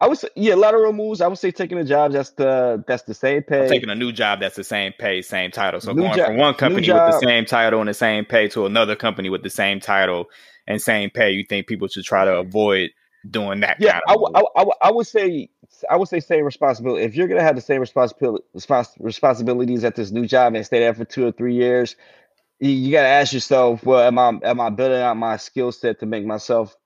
I 0.00 0.08
would 0.08 0.18
say 0.18 0.28
yeah, 0.36 0.54
lateral 0.54 0.92
moves. 0.92 1.20
I 1.20 1.28
would 1.28 1.38
say 1.38 1.50
taking 1.52 1.78
a 1.78 1.84
job 1.84 2.12
that's 2.12 2.30
the 2.30 2.84
that's 2.86 3.04
the 3.04 3.14
same 3.14 3.42
pay. 3.44 3.82
taking 3.82 3.90
a 3.90 3.94
new 3.94 4.12
job 4.12 4.40
that's 4.40 4.56
the 4.56 4.64
same 4.64 4.92
pay, 4.98 5.22
same 5.22 5.50
title. 5.50 5.80
So 5.80 5.94
New 5.94 5.94
going 5.94 6.18
job 6.18 6.20
from 6.20 6.36
one 6.36 6.54
company 6.54 6.90
with 6.90 7.04
the 7.04 7.12
same 7.12 7.44
title 7.46 7.80
and 7.80 7.88
the 7.88 7.94
same 7.94 8.24
pay 8.24 8.48
to 8.48 8.66
another 8.66 8.96
company 8.96 9.30
with 9.30 9.42
the 9.42 9.50
same 9.50 9.80
title 9.80 10.26
and 10.66 10.80
same 10.80 11.10
pay, 11.10 11.30
you 11.32 11.44
think 11.48 11.66
people 11.66 11.88
should 11.88 12.04
try 12.04 12.24
to 12.24 12.36
avoid 12.38 12.90
doing 13.28 13.60
that 13.60 13.78
Yeah, 13.78 13.92
kind 13.92 14.02
I 14.06 14.14
of 14.14 14.16
would 14.16 14.30
move? 14.30 14.42
I, 14.56 14.64
would- 14.64 14.76
I 14.82 14.90
would 14.92 15.06
say 15.06 15.48
I 15.90 15.96
would 15.96 16.08
say 16.08 16.20
same 16.20 16.44
responsibility. 16.44 17.04
If 17.04 17.16
you're 17.16 17.28
gonna 17.28 17.42
have 17.42 17.56
the 17.56 17.62
same 17.62 17.80
responsibility 17.80 18.44
respons- 18.56 18.96
responsibilities 19.00 19.84
at 19.84 19.96
this 19.96 20.10
new 20.10 20.26
job 20.26 20.54
and 20.54 20.66
stay 20.66 20.80
there 20.80 20.94
for 20.94 21.04
two 21.06 21.26
or 21.26 21.32
three 21.32 21.54
years, 21.54 21.96
you, 22.60 22.70
you 22.70 22.92
gotta 22.92 23.08
ask 23.08 23.32
yourself, 23.32 23.84
well, 23.84 24.00
am 24.06 24.18
I 24.18 24.48
am 24.50 24.60
I 24.60 24.70
building 24.70 25.00
out 25.00 25.16
my 25.16 25.36
skill 25.38 25.72
set 25.72 26.00
to 26.00 26.06
make 26.06 26.26
myself 26.26 26.76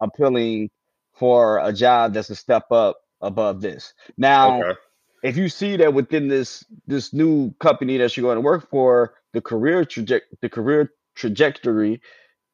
appealing 0.00 0.70
for 1.14 1.58
a 1.60 1.72
job 1.72 2.14
that's 2.14 2.30
a 2.30 2.36
step 2.36 2.70
up 2.72 2.98
above 3.20 3.60
this? 3.60 3.94
Now, 4.16 4.60
Okay. 4.60 4.74
if 5.22 5.36
you 5.36 5.48
see 5.48 5.76
that 5.78 5.94
within 5.94 6.28
this 6.28 6.64
this 6.86 7.12
new 7.12 7.52
company 7.60 7.98
that 7.98 8.16
you're 8.16 8.24
going 8.24 8.36
to 8.36 8.40
work 8.40 8.70
for, 8.70 9.14
the 9.32 9.40
career 9.40 9.84
traje- 9.84 10.22
the 10.40 10.48
career 10.48 10.92
trajectory 11.14 12.00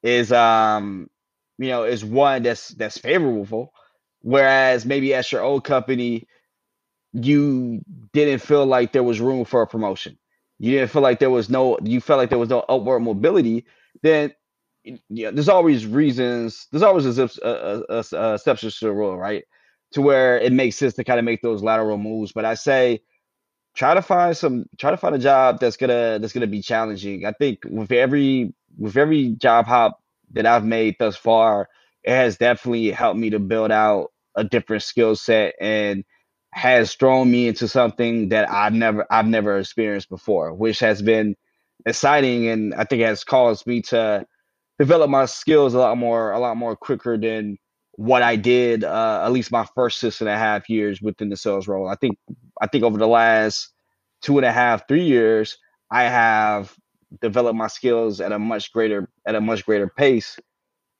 is 0.02 0.32
um 0.32 1.08
you 1.58 1.68
know 1.68 1.84
is 1.84 2.04
one 2.04 2.42
that's 2.42 2.68
that's 2.70 2.98
favorable 2.98 3.72
whereas 4.22 4.86
maybe 4.86 5.14
at 5.14 5.30
your 5.32 5.42
old 5.42 5.64
company 5.64 6.26
you 7.12 7.82
didn't 8.12 8.40
feel 8.40 8.66
like 8.66 8.92
there 8.92 9.02
was 9.02 9.20
room 9.20 9.44
for 9.44 9.62
a 9.62 9.66
promotion 9.66 10.18
you 10.58 10.72
didn't 10.72 10.90
feel 10.90 11.02
like 11.02 11.18
there 11.18 11.30
was 11.30 11.50
no 11.50 11.78
you 11.82 12.00
felt 12.00 12.18
like 12.18 12.30
there 12.30 12.38
was 12.38 12.48
no 12.48 12.60
upward 12.60 13.02
mobility 13.02 13.64
then 14.02 14.32
yeah 15.08 15.30
there's 15.30 15.48
always 15.48 15.86
reasons 15.86 16.66
there's 16.70 16.82
always 16.82 17.18
a, 17.18 17.30
a, 17.42 17.82
a, 17.88 18.04
a, 18.12 18.34
exceptions 18.34 18.78
to 18.78 18.86
the 18.86 18.92
rule 18.92 19.18
right 19.18 19.44
to 19.92 20.00
where 20.02 20.38
it 20.38 20.52
makes 20.52 20.76
sense 20.76 20.94
to 20.94 21.04
kind 21.04 21.18
of 21.18 21.24
make 21.24 21.42
those 21.42 21.62
lateral 21.62 21.98
moves 21.98 22.32
but 22.32 22.44
i 22.44 22.54
say 22.54 23.00
try 23.74 23.94
to 23.94 24.02
find 24.02 24.36
some 24.36 24.64
try 24.78 24.90
to 24.90 24.96
find 24.96 25.14
a 25.14 25.18
job 25.18 25.60
that's 25.60 25.76
gonna 25.76 26.18
that's 26.20 26.32
gonna 26.32 26.46
be 26.46 26.62
challenging. 26.62 27.26
I 27.26 27.32
think 27.32 27.60
with 27.66 27.92
every 27.92 28.54
with 28.78 28.96
every 28.96 29.30
job 29.30 29.66
hop 29.66 30.00
that 30.32 30.46
I've 30.46 30.64
made 30.64 30.96
thus 30.98 31.16
far, 31.16 31.68
it 32.04 32.12
has 32.12 32.36
definitely 32.36 32.90
helped 32.90 33.18
me 33.18 33.30
to 33.30 33.38
build 33.38 33.70
out 33.70 34.08
a 34.36 34.44
different 34.44 34.82
skill 34.82 35.16
set 35.16 35.54
and 35.60 36.04
has 36.52 36.94
thrown 36.94 37.30
me 37.30 37.48
into 37.48 37.68
something 37.68 38.30
that 38.30 38.50
I've 38.50 38.72
never 38.72 39.06
I've 39.10 39.26
never 39.26 39.58
experienced 39.58 40.08
before, 40.08 40.52
which 40.52 40.80
has 40.80 41.02
been 41.02 41.36
exciting 41.86 42.48
and 42.48 42.74
I 42.74 42.84
think 42.84 43.02
has 43.02 43.24
caused 43.24 43.66
me 43.66 43.82
to 43.82 44.26
develop 44.80 45.10
my 45.10 45.26
skills 45.26 45.74
a 45.74 45.78
lot 45.78 45.98
more 45.98 46.32
a 46.32 46.40
lot 46.40 46.56
more 46.56 46.74
quicker 46.74 47.18
than 47.18 47.58
what 47.96 48.22
I 48.22 48.36
did 48.36 48.82
uh, 48.82 49.22
at 49.22 49.30
least 49.30 49.52
my 49.52 49.66
first 49.74 50.00
six 50.00 50.22
and 50.22 50.30
a 50.30 50.38
half 50.38 50.70
years 50.70 51.02
within 51.02 51.28
the 51.28 51.36
sales 51.36 51.68
role. 51.68 51.86
I 51.86 51.96
think 51.96 52.16
I 52.62 52.66
think 52.66 52.82
over 52.82 52.96
the 52.98 53.06
last 53.06 53.68
two 54.22 54.38
and 54.38 54.46
a 54.46 54.52
half, 54.52 54.88
three 54.88 55.04
years, 55.04 55.58
I 55.90 56.04
have 56.04 56.74
developed 57.20 57.58
my 57.58 57.66
skills 57.66 58.22
at 58.22 58.32
a 58.32 58.38
much 58.38 58.72
greater 58.72 59.10
at 59.26 59.34
a 59.34 59.40
much 59.42 59.66
greater 59.66 59.86
pace, 59.86 60.38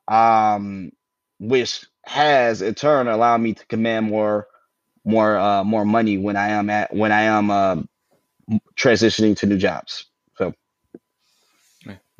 um, 0.08 0.90
which 1.38 1.86
has 2.04 2.60
in 2.60 2.74
turn 2.74 3.08
allowed 3.08 3.40
me 3.40 3.54
to 3.54 3.66
command 3.66 4.06
more 4.10 4.46
more 5.06 5.38
uh, 5.38 5.64
more 5.64 5.86
money 5.86 6.18
when 6.18 6.36
I 6.36 6.48
am 6.48 6.68
at 6.68 6.94
when 6.94 7.12
I 7.12 7.22
am 7.22 7.50
uh, 7.50 7.76
transitioning 8.76 9.38
to 9.38 9.46
new 9.46 9.56
jobs. 9.56 10.09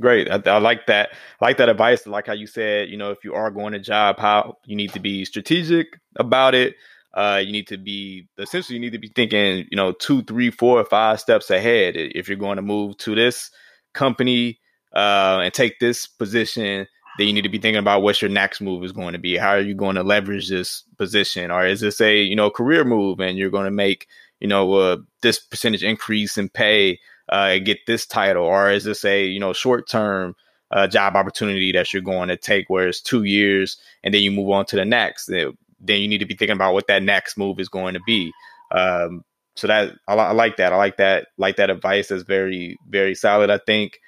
Great. 0.00 0.30
I, 0.30 0.40
I 0.46 0.58
like 0.58 0.86
that. 0.86 1.10
I 1.40 1.44
like 1.44 1.58
that 1.58 1.68
advice. 1.68 2.06
I 2.06 2.10
like 2.10 2.26
how 2.26 2.32
you 2.32 2.46
said, 2.46 2.88
you 2.88 2.96
know, 2.96 3.10
if 3.10 3.22
you 3.22 3.34
are 3.34 3.50
going 3.50 3.72
to 3.74 3.78
job, 3.78 4.18
how 4.18 4.56
you 4.64 4.74
need 4.74 4.92
to 4.94 5.00
be 5.00 5.24
strategic 5.24 6.00
about 6.16 6.54
it. 6.54 6.74
Uh, 7.12 7.42
you 7.44 7.52
need 7.52 7.66
to 7.66 7.76
be 7.76 8.28
essentially 8.38 8.76
you 8.76 8.80
need 8.80 8.92
to 8.92 8.98
be 8.98 9.08
thinking, 9.14 9.66
you 9.70 9.76
know, 9.76 9.92
two, 9.92 10.22
three, 10.22 10.50
four, 10.50 10.80
or 10.80 10.84
five 10.84 11.20
steps 11.20 11.50
ahead. 11.50 11.94
If 11.96 12.28
you're 12.28 12.38
going 12.38 12.56
to 12.56 12.62
move 12.62 12.96
to 12.98 13.14
this 13.14 13.50
company 13.92 14.60
uh, 14.94 15.40
and 15.42 15.52
take 15.52 15.80
this 15.80 16.06
position, 16.06 16.86
then 17.18 17.26
you 17.26 17.32
need 17.32 17.42
to 17.42 17.48
be 17.48 17.58
thinking 17.58 17.80
about 17.80 18.02
what 18.02 18.22
your 18.22 18.30
next 18.30 18.60
move 18.60 18.84
is 18.84 18.92
going 18.92 19.12
to 19.12 19.18
be. 19.18 19.36
How 19.36 19.50
are 19.50 19.60
you 19.60 19.74
going 19.74 19.96
to 19.96 20.04
leverage 20.04 20.48
this 20.48 20.84
position, 20.96 21.50
or 21.50 21.66
is 21.66 21.80
this 21.80 22.00
a 22.00 22.22
you 22.22 22.36
know 22.36 22.48
career 22.48 22.84
move 22.84 23.20
and 23.20 23.36
you're 23.36 23.50
going 23.50 23.64
to 23.64 23.72
make 23.72 24.06
you 24.38 24.48
know 24.48 24.72
uh, 24.74 24.96
this 25.20 25.40
percentage 25.40 25.82
increase 25.82 26.38
in 26.38 26.48
pay 26.48 27.00
uh, 27.30 27.58
get 27.58 27.86
this 27.86 28.06
title, 28.06 28.44
or 28.44 28.70
is 28.70 28.84
this 28.84 29.04
a 29.04 29.24
you 29.24 29.40
know 29.40 29.52
short 29.52 29.88
term 29.88 30.34
uh, 30.70 30.86
job 30.86 31.16
opportunity 31.16 31.72
that 31.72 31.92
you're 31.92 32.02
going 32.02 32.28
to 32.28 32.36
take 32.36 32.68
where 32.68 32.88
it's 32.88 33.00
two 33.00 33.24
years 33.24 33.76
and 34.04 34.12
then 34.12 34.22
you 34.22 34.30
move 34.30 34.50
on 34.50 34.66
to 34.66 34.76
the 34.76 34.84
next? 34.84 35.26
Then 35.26 35.56
you 35.80 36.08
need 36.08 36.18
to 36.18 36.26
be 36.26 36.36
thinking 36.36 36.56
about 36.56 36.74
what 36.74 36.88
that 36.88 37.02
next 37.02 37.38
move 37.38 37.58
is 37.58 37.68
going 37.68 37.94
to 37.94 38.00
be. 38.06 38.32
Um, 38.70 39.24
so 39.56 39.66
that 39.66 39.94
I, 40.06 40.14
I 40.14 40.32
like 40.32 40.56
that. 40.56 40.72
I 40.72 40.76
like 40.76 40.98
that. 40.98 41.28
Like 41.38 41.56
that 41.56 41.70
advice. 41.70 42.08
That's 42.08 42.22
very 42.22 42.76
very 42.88 43.14
solid. 43.14 43.50
I 43.50 43.58
think. 43.58 43.98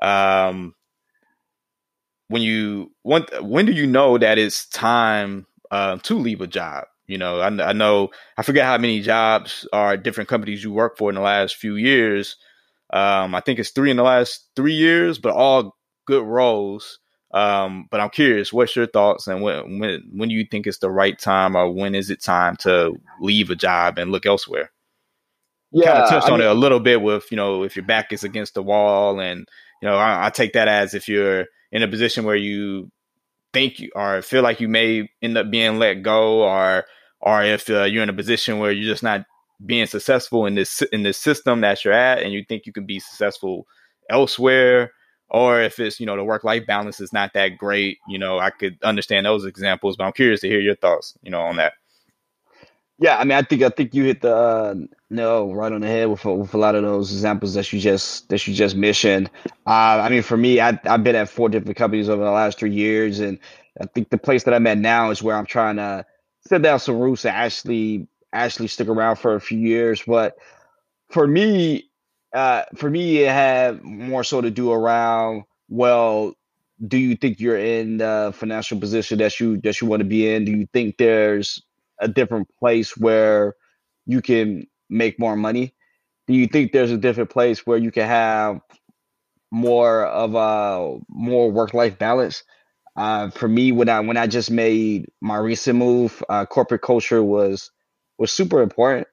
Um, 0.00 0.74
when 2.28 2.42
you 2.42 2.92
when 3.02 3.24
when 3.40 3.66
do 3.66 3.72
you 3.72 3.86
know 3.86 4.18
that 4.18 4.38
it's 4.38 4.66
time 4.68 5.46
uh, 5.70 5.96
to 5.98 6.14
leave 6.14 6.40
a 6.40 6.46
job? 6.46 6.84
You 7.06 7.16
know, 7.16 7.40
I, 7.40 7.70
I 7.70 7.72
know 7.72 8.10
I 8.36 8.42
forget 8.42 8.66
how 8.66 8.76
many 8.78 9.00
jobs 9.00 9.66
or 9.72 9.96
different 9.96 10.28
companies 10.28 10.62
you 10.62 10.72
work 10.72 10.98
for 10.98 11.08
in 11.08 11.14
the 11.14 11.22
last 11.22 11.56
few 11.56 11.76
years. 11.76 12.36
Um, 12.90 13.34
I 13.34 13.40
think 13.40 13.58
it's 13.58 13.70
three 13.70 13.90
in 13.90 13.96
the 13.96 14.02
last 14.02 14.48
three 14.56 14.74
years, 14.74 15.18
but 15.18 15.34
all 15.34 15.76
good 16.06 16.24
roles. 16.24 16.98
Um, 17.32 17.88
but 17.90 18.00
I'm 18.00 18.08
curious, 18.10 18.52
what's 18.52 18.74
your 18.74 18.86
thoughts 18.86 19.26
and 19.26 19.42
when 19.42 19.78
when 19.78 20.10
when 20.14 20.28
do 20.30 20.34
you 20.34 20.46
think 20.50 20.66
it's 20.66 20.78
the 20.78 20.90
right 20.90 21.18
time 21.18 21.56
or 21.56 21.70
when 21.70 21.94
is 21.94 22.08
it 22.08 22.22
time 22.22 22.56
to 22.60 22.94
leave 23.20 23.50
a 23.50 23.54
job 23.54 23.98
and 23.98 24.10
look 24.10 24.24
elsewhere? 24.24 24.70
kind 25.74 25.84
yeah, 25.84 26.02
of 26.04 26.08
touched 26.08 26.28
I 26.28 26.32
on 26.32 26.38
mean, 26.38 26.48
it 26.48 26.50
a 26.50 26.54
little 26.54 26.80
bit 26.80 27.02
with 27.02 27.30
you 27.30 27.36
know 27.36 27.62
if 27.62 27.76
your 27.76 27.84
back 27.84 28.12
is 28.12 28.24
against 28.24 28.54
the 28.54 28.62
wall 28.62 29.20
and 29.20 29.46
you 29.82 29.88
know 29.88 29.96
I, 29.96 30.26
I 30.26 30.30
take 30.30 30.54
that 30.54 30.68
as 30.68 30.94
if 30.94 31.08
you're 31.08 31.46
in 31.70 31.82
a 31.82 31.88
position 31.88 32.24
where 32.24 32.36
you 32.36 32.90
think 33.52 33.80
you 33.80 33.90
or 33.94 34.22
feel 34.22 34.42
like 34.42 34.60
you 34.60 34.68
may 34.68 35.10
end 35.20 35.36
up 35.36 35.50
being 35.50 35.78
let 35.78 36.02
go 36.02 36.42
or 36.42 36.84
or 37.20 37.42
if 37.42 37.68
uh, 37.68 37.84
you're 37.84 38.02
in 38.02 38.08
a 38.08 38.14
position 38.14 38.58
where 38.58 38.72
you're 38.72 38.90
just 38.90 39.02
not 39.02 39.26
being 39.64 39.86
successful 39.86 40.46
in 40.46 40.54
this 40.54 40.82
in 40.92 41.02
this 41.02 41.18
system 41.18 41.60
that 41.62 41.84
you're 41.84 41.94
at 41.94 42.22
and 42.22 42.32
you 42.32 42.44
think 42.44 42.66
you 42.66 42.72
can 42.72 42.86
be 42.86 43.00
successful 43.00 43.66
elsewhere 44.10 44.92
or 45.30 45.60
if 45.60 45.78
it's 45.78 46.00
you 46.00 46.06
know 46.06 46.16
the 46.16 46.24
work 46.24 46.44
life 46.44 46.66
balance 46.66 47.00
is 47.00 47.12
not 47.12 47.32
that 47.34 47.58
great 47.58 47.98
you 48.08 48.18
know 48.18 48.38
i 48.38 48.50
could 48.50 48.78
understand 48.82 49.26
those 49.26 49.44
examples 49.44 49.96
but 49.96 50.04
i'm 50.04 50.12
curious 50.12 50.40
to 50.40 50.48
hear 50.48 50.60
your 50.60 50.76
thoughts 50.76 51.18
you 51.22 51.30
know 51.30 51.40
on 51.40 51.56
that 51.56 51.72
Yeah, 52.98 53.16
I 53.18 53.24
mean, 53.24 53.38
I 53.38 53.42
think 53.42 53.62
I 53.62 53.68
think 53.68 53.94
you 53.94 54.04
hit 54.04 54.22
the 54.22 54.34
uh, 54.34 54.74
nail 55.10 55.54
right 55.54 55.72
on 55.72 55.82
the 55.82 55.86
head 55.86 56.08
with 56.08 56.24
with 56.24 56.54
a 56.54 56.58
lot 56.58 56.74
of 56.74 56.82
those 56.82 57.12
examples 57.12 57.54
that 57.54 57.72
you 57.72 57.78
just 57.78 58.28
that 58.28 58.46
you 58.46 58.54
just 58.54 58.74
mentioned. 58.76 59.30
Uh, 59.66 60.02
I 60.02 60.08
mean, 60.08 60.22
for 60.22 60.36
me, 60.36 60.60
I, 60.60 60.78
I've 60.84 61.04
been 61.04 61.14
at 61.14 61.28
four 61.28 61.48
different 61.48 61.76
companies 61.76 62.08
over 62.08 62.24
the 62.24 62.30
last 62.30 62.58
three 62.58 62.72
years, 62.72 63.20
and 63.20 63.38
I 63.80 63.86
think 63.86 64.10
the 64.10 64.18
place 64.18 64.44
that 64.44 64.54
I'm 64.54 64.66
at 64.66 64.78
now 64.78 65.10
is 65.10 65.22
where 65.22 65.36
I'm 65.36 65.46
trying 65.46 65.76
to 65.76 66.04
set 66.48 66.62
down 66.62 66.80
some 66.80 66.98
roots 66.98 67.24
and 67.24 67.36
actually 67.36 68.08
actually 68.44 68.68
stick 68.68 68.88
around 68.88 69.16
for 69.16 69.34
a 69.34 69.40
few 69.40 69.58
years. 69.58 70.02
But 70.06 70.36
for 71.10 71.26
me, 71.26 71.90
uh, 72.34 72.64
for 72.76 72.90
me, 72.90 73.18
it 73.18 73.30
had 73.30 73.82
more 73.82 74.24
so 74.24 74.40
to 74.40 74.50
do 74.50 74.72
around 74.72 75.44
well, 75.68 76.32
do 76.86 76.96
you 76.96 77.16
think 77.16 77.40
you're 77.40 77.58
in 77.58 77.98
the 77.98 78.32
financial 78.34 78.78
position 78.78 79.18
that 79.18 79.38
you 79.40 79.60
that 79.62 79.80
you 79.80 79.86
want 79.86 80.00
to 80.00 80.08
be 80.08 80.32
in? 80.32 80.44
Do 80.44 80.52
you 80.52 80.66
think 80.72 80.96
there's 80.96 81.62
a 82.00 82.08
different 82.08 82.48
place 82.58 82.96
where 82.96 83.54
you 84.06 84.22
can 84.22 84.66
make 84.88 85.18
more 85.18 85.36
money? 85.36 85.74
Do 86.26 86.34
you 86.34 86.46
think 86.46 86.72
there's 86.72 86.92
a 86.92 86.98
different 86.98 87.30
place 87.30 87.66
where 87.66 87.78
you 87.78 87.90
can 87.90 88.06
have 88.06 88.60
more 89.50 90.04
of 90.06 90.34
a 90.34 90.98
more 91.08 91.50
work 91.50 91.74
life 91.74 91.98
balance? 91.98 92.44
Uh, 92.96 93.30
for 93.30 93.48
me, 93.48 93.72
when 93.72 93.88
I 93.88 94.00
when 94.00 94.16
I 94.16 94.26
just 94.26 94.50
made 94.50 95.06
my 95.20 95.36
recent 95.36 95.78
move, 95.78 96.22
uh, 96.28 96.46
corporate 96.46 96.82
culture 96.82 97.22
was 97.22 97.70
was 98.18 98.32
super 98.32 98.62
important. 98.62 99.06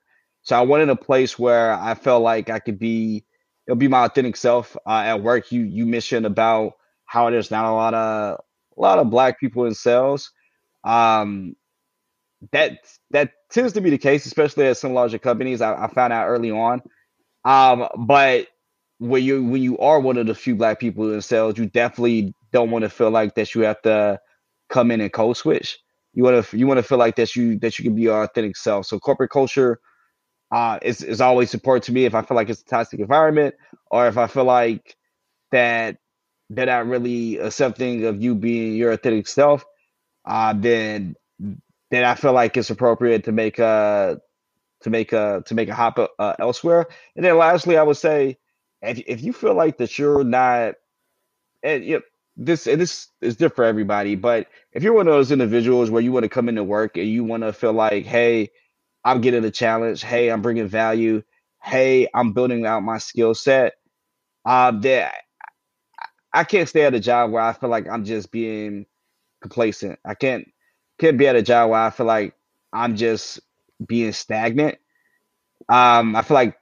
So 0.43 0.57
I 0.57 0.61
wanted 0.61 0.89
a 0.89 0.95
place 0.95 1.39
where 1.39 1.73
I 1.73 1.95
felt 1.95 2.23
like 2.23 2.49
I 2.49 2.59
could 2.59 2.79
be, 2.79 3.25
it'll 3.67 3.77
be 3.77 3.87
my 3.87 4.05
authentic 4.05 4.35
self 4.37 4.77
uh, 4.85 5.03
at 5.05 5.21
work. 5.23 5.51
You 5.51 5.61
you 5.61 5.85
mentioned 5.85 6.25
about 6.25 6.73
how 7.05 7.29
there's 7.29 7.51
not 7.51 7.65
a 7.65 7.73
lot 7.73 7.93
of 7.93 8.39
a 8.77 8.81
lot 8.81 8.99
of 8.99 9.09
black 9.09 9.39
people 9.39 9.65
in 9.65 9.73
sales. 9.73 10.31
Um, 10.83 11.55
that 12.51 12.79
that 13.11 13.31
tends 13.49 13.73
to 13.73 13.81
be 13.81 13.89
the 13.89 13.97
case, 13.97 14.25
especially 14.25 14.67
at 14.67 14.77
some 14.77 14.93
larger 14.93 15.17
companies. 15.17 15.61
I, 15.61 15.85
I 15.85 15.87
found 15.87 16.13
out 16.13 16.27
early 16.27 16.51
on. 16.51 16.81
Um, 17.43 17.87
but 17.97 18.47
when 18.99 19.23
you 19.23 19.43
when 19.43 19.61
you 19.61 19.77
are 19.79 19.99
one 19.99 20.17
of 20.17 20.27
the 20.27 20.35
few 20.35 20.55
black 20.55 20.79
people 20.79 21.11
in 21.13 21.21
sales, 21.21 21.57
you 21.57 21.65
definitely 21.67 22.33
don't 22.51 22.71
want 22.71 22.83
to 22.83 22.89
feel 22.89 23.11
like 23.11 23.35
that 23.35 23.55
you 23.55 23.61
have 23.61 23.81
to 23.83 24.19
come 24.69 24.91
in 24.91 25.01
and 25.01 25.11
code 25.13 25.37
switch. 25.37 25.79
You 26.15 26.23
want 26.23 26.45
to 26.45 26.57
you 26.57 26.67
want 26.67 26.79
to 26.79 26.83
feel 26.83 26.97
like 26.97 27.17
that 27.17 27.35
you 27.35 27.59
that 27.59 27.79
you 27.79 27.83
can 27.85 27.95
be 27.95 28.03
your 28.03 28.23
authentic 28.23 28.57
self. 28.57 28.87
So 28.87 28.99
corporate 28.99 29.31
culture 29.31 29.79
uh, 30.51 30.79
is 30.81 31.03
is 31.03 31.21
always 31.21 31.53
important 31.53 31.85
to 31.85 31.93
me. 31.93 32.05
If 32.05 32.15
I 32.15 32.23
feel 32.23 32.35
like 32.35 32.49
it's 32.49 32.61
a 32.61 32.65
toxic 32.65 32.99
environment, 33.01 33.55
or 33.91 34.07
if 34.07 34.17
I 34.17 34.27
feel 34.27 34.45
like 34.45 34.95
that 35.51 35.97
they're 36.49 36.67
not 36.67 36.87
really 36.87 37.37
accepting 37.37 38.05
of 38.05 38.21
you 38.23 38.35
being 38.35 38.75
your 38.75 38.93
authentic 38.93 39.27
self, 39.27 39.65
uh, 40.25 40.53
then 40.53 41.15
then 41.91 42.05
I 42.05 42.15
feel 42.15 42.33
like 42.33 42.57
it's 42.57 42.71
appropriate 42.71 43.25
to 43.25 43.33
make 43.33 43.59
a 43.59 44.21
to 44.81 44.89
make 44.89 45.13
a 45.13 45.43
to 45.47 45.55
make 45.55 45.69
a 45.69 45.75
hop 45.75 45.99
uh, 46.19 46.35
elsewhere. 46.39 46.87
And 47.15 47.25
then 47.25 47.37
lastly, 47.37 47.77
I 47.77 47.83
would 47.83 47.97
say 47.97 48.37
if 48.81 48.99
if 49.07 49.23
you 49.23 49.33
feel 49.33 49.55
like 49.55 49.77
that 49.79 49.99
you're 49.99 50.23
not 50.23 50.75
and 51.63 51.85
you 51.85 51.95
know, 51.95 52.01
this 52.37 52.65
this 52.65 53.09
is 53.21 53.35
different 53.35 53.55
for 53.55 53.65
everybody, 53.65 54.15
but 54.15 54.47
if 54.73 54.83
you're 54.83 54.93
one 54.93 55.07
of 55.07 55.13
those 55.13 55.31
individuals 55.31 55.89
where 55.89 56.01
you 56.01 56.11
want 56.11 56.23
to 56.23 56.29
come 56.29 56.49
into 56.49 56.63
work 56.63 56.97
and 56.97 57.07
you 57.07 57.23
want 57.23 57.43
to 57.43 57.53
feel 57.53 57.73
like, 57.73 58.05
hey, 58.05 58.51
I'm 59.05 59.21
getting 59.21 59.45
a 59.45 59.51
challenge, 59.51 60.03
hey, 60.03 60.29
I'm 60.31 60.41
bringing 60.41 60.67
value, 60.67 61.23
hey, 61.63 62.07
I'm 62.13 62.33
building 62.33 62.65
out 62.65 62.83
my 62.83 62.97
skill 62.97 63.35
set, 63.35 63.75
uh, 64.45 64.71
that 64.81 65.15
I 66.33 66.43
can't 66.43 66.67
stay 66.69 66.83
at 66.83 66.93
a 66.93 66.99
job 66.99 67.31
where 67.31 67.41
I 67.41 67.53
feel 67.53 67.69
like 67.69 67.87
I'm 67.89 68.03
just 68.05 68.31
being 68.31 68.85
complacent. 69.41 69.99
I 70.05 70.15
can't 70.15 70.51
can't 70.99 71.17
be 71.17 71.27
at 71.27 71.35
a 71.35 71.41
job 71.43 71.69
where 71.71 71.79
I 71.81 71.89
feel 71.91 72.05
like 72.05 72.33
I'm 72.73 72.95
just 72.95 73.39
being 73.85 74.11
stagnant. 74.13 74.77
Um, 75.69 76.15
I 76.15 76.21
feel 76.21 76.35
like 76.35 76.57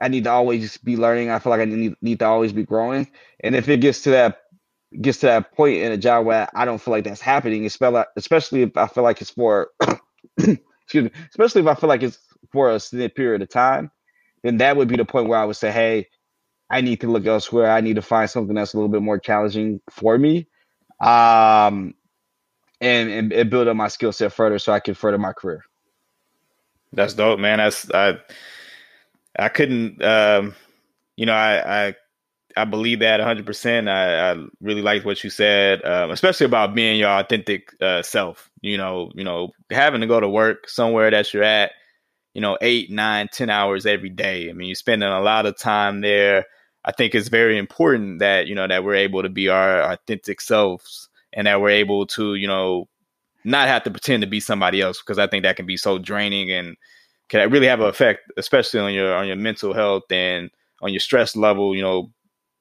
I 0.00 0.08
need 0.08 0.24
to 0.24 0.30
always 0.30 0.76
be 0.78 0.96
learning. 0.96 1.30
I 1.30 1.38
feel 1.38 1.50
like 1.50 1.60
I 1.60 1.64
need, 1.64 1.96
need 2.00 2.18
to 2.20 2.26
always 2.26 2.52
be 2.52 2.64
growing. 2.64 3.08
And 3.40 3.56
if 3.56 3.68
it 3.68 3.80
gets 3.80 4.02
to 4.02 4.10
that 4.10 4.42
gets 5.00 5.18
to 5.18 5.26
that 5.26 5.52
point 5.54 5.78
in 5.78 5.92
a 5.92 5.96
job 5.96 6.26
where 6.26 6.48
I 6.54 6.64
don't 6.64 6.80
feel 6.80 6.92
like 6.92 7.04
that's 7.04 7.20
happening, 7.20 7.66
especially 7.66 8.62
if 8.62 8.76
I 8.76 8.86
feel 8.86 9.04
like 9.04 9.20
it's 9.20 9.30
for 9.30 9.70
excuse 10.38 11.04
me, 11.04 11.10
especially 11.30 11.60
if 11.62 11.66
I 11.66 11.74
feel 11.74 11.88
like 11.88 12.02
it's 12.02 12.18
for 12.52 12.70
a 12.70 12.76
extended 12.76 13.14
period 13.14 13.42
of 13.42 13.48
time, 13.48 13.90
then 14.42 14.58
that 14.58 14.76
would 14.76 14.88
be 14.88 14.96
the 14.96 15.04
point 15.04 15.28
where 15.28 15.38
I 15.38 15.44
would 15.44 15.56
say, 15.56 15.70
hey, 15.70 16.08
I 16.70 16.80
need 16.80 17.00
to 17.02 17.10
look 17.10 17.26
elsewhere. 17.26 17.70
I 17.70 17.80
need 17.80 17.96
to 17.96 18.02
find 18.02 18.28
something 18.28 18.54
that's 18.54 18.74
a 18.74 18.76
little 18.76 18.88
bit 18.88 19.02
more 19.02 19.18
challenging 19.18 19.80
for 19.90 20.16
me. 20.18 20.46
Um, 21.00 21.94
and, 22.80 23.10
and, 23.10 23.32
and 23.32 23.50
build 23.50 23.68
up 23.68 23.76
my 23.76 23.88
skill 23.88 24.12
set 24.12 24.32
further 24.32 24.58
so 24.58 24.72
I 24.72 24.80
can 24.80 24.94
further 24.94 25.18
my 25.18 25.32
career. 25.32 25.64
That's 26.92 27.14
dope, 27.14 27.38
man. 27.38 27.58
That's 27.58 27.90
I 27.92 28.18
I 29.38 29.48
couldn't 29.48 30.02
um 30.02 30.54
you 31.16 31.26
know, 31.26 31.34
I 31.34 31.88
I 31.88 31.94
I 32.60 32.64
believe 32.64 33.00
that 33.00 33.20
100%. 33.20 33.88
I, 33.88 34.32
I 34.32 34.46
really 34.60 34.82
liked 34.82 35.04
what 35.04 35.22
you 35.24 35.30
said, 35.30 35.84
um, 35.84 36.10
especially 36.10 36.46
about 36.46 36.74
being 36.74 36.98
your 36.98 37.10
authentic 37.10 37.74
uh, 37.80 38.02
self. 38.02 38.50
You 38.60 38.76
know, 38.76 39.10
you 39.14 39.24
know, 39.24 39.52
having 39.70 40.00
to 40.00 40.06
go 40.06 40.20
to 40.20 40.28
work 40.28 40.68
somewhere 40.68 41.10
that 41.10 41.32
you're 41.32 41.42
at, 41.42 41.72
you 42.34 42.40
know, 42.40 42.58
eight, 42.60 42.90
nine, 42.90 43.28
ten 43.32 43.50
hours 43.50 43.86
every 43.86 44.10
day. 44.10 44.50
I 44.50 44.52
mean, 44.52 44.68
you're 44.68 44.74
spending 44.74 45.08
a 45.08 45.20
lot 45.20 45.46
of 45.46 45.56
time 45.56 46.00
there. 46.00 46.46
I 46.84 46.92
think 46.92 47.14
it's 47.14 47.28
very 47.28 47.58
important 47.58 48.20
that 48.20 48.46
you 48.46 48.54
know 48.54 48.66
that 48.66 48.84
we're 48.84 48.94
able 48.94 49.22
to 49.22 49.28
be 49.28 49.48
our 49.48 49.82
authentic 49.92 50.40
selves 50.40 51.08
and 51.32 51.46
that 51.46 51.60
we're 51.60 51.70
able 51.70 52.06
to, 52.06 52.34
you 52.34 52.46
know, 52.46 52.88
not 53.44 53.68
have 53.68 53.84
to 53.84 53.90
pretend 53.90 54.22
to 54.22 54.26
be 54.28 54.40
somebody 54.40 54.80
else 54.80 55.00
because 55.00 55.18
I 55.18 55.26
think 55.26 55.44
that 55.44 55.56
can 55.56 55.66
be 55.66 55.76
so 55.76 55.98
draining 55.98 56.50
and 56.50 56.76
can 57.28 57.50
really 57.50 57.66
have 57.66 57.80
an 57.80 57.88
effect, 57.88 58.32
especially 58.36 58.80
on 58.80 58.92
your 58.92 59.14
on 59.14 59.26
your 59.26 59.36
mental 59.36 59.72
health 59.72 60.10
and 60.10 60.50
on 60.80 60.92
your 60.92 61.00
stress 61.00 61.36
level. 61.36 61.74
You 61.74 61.82
know, 61.82 62.10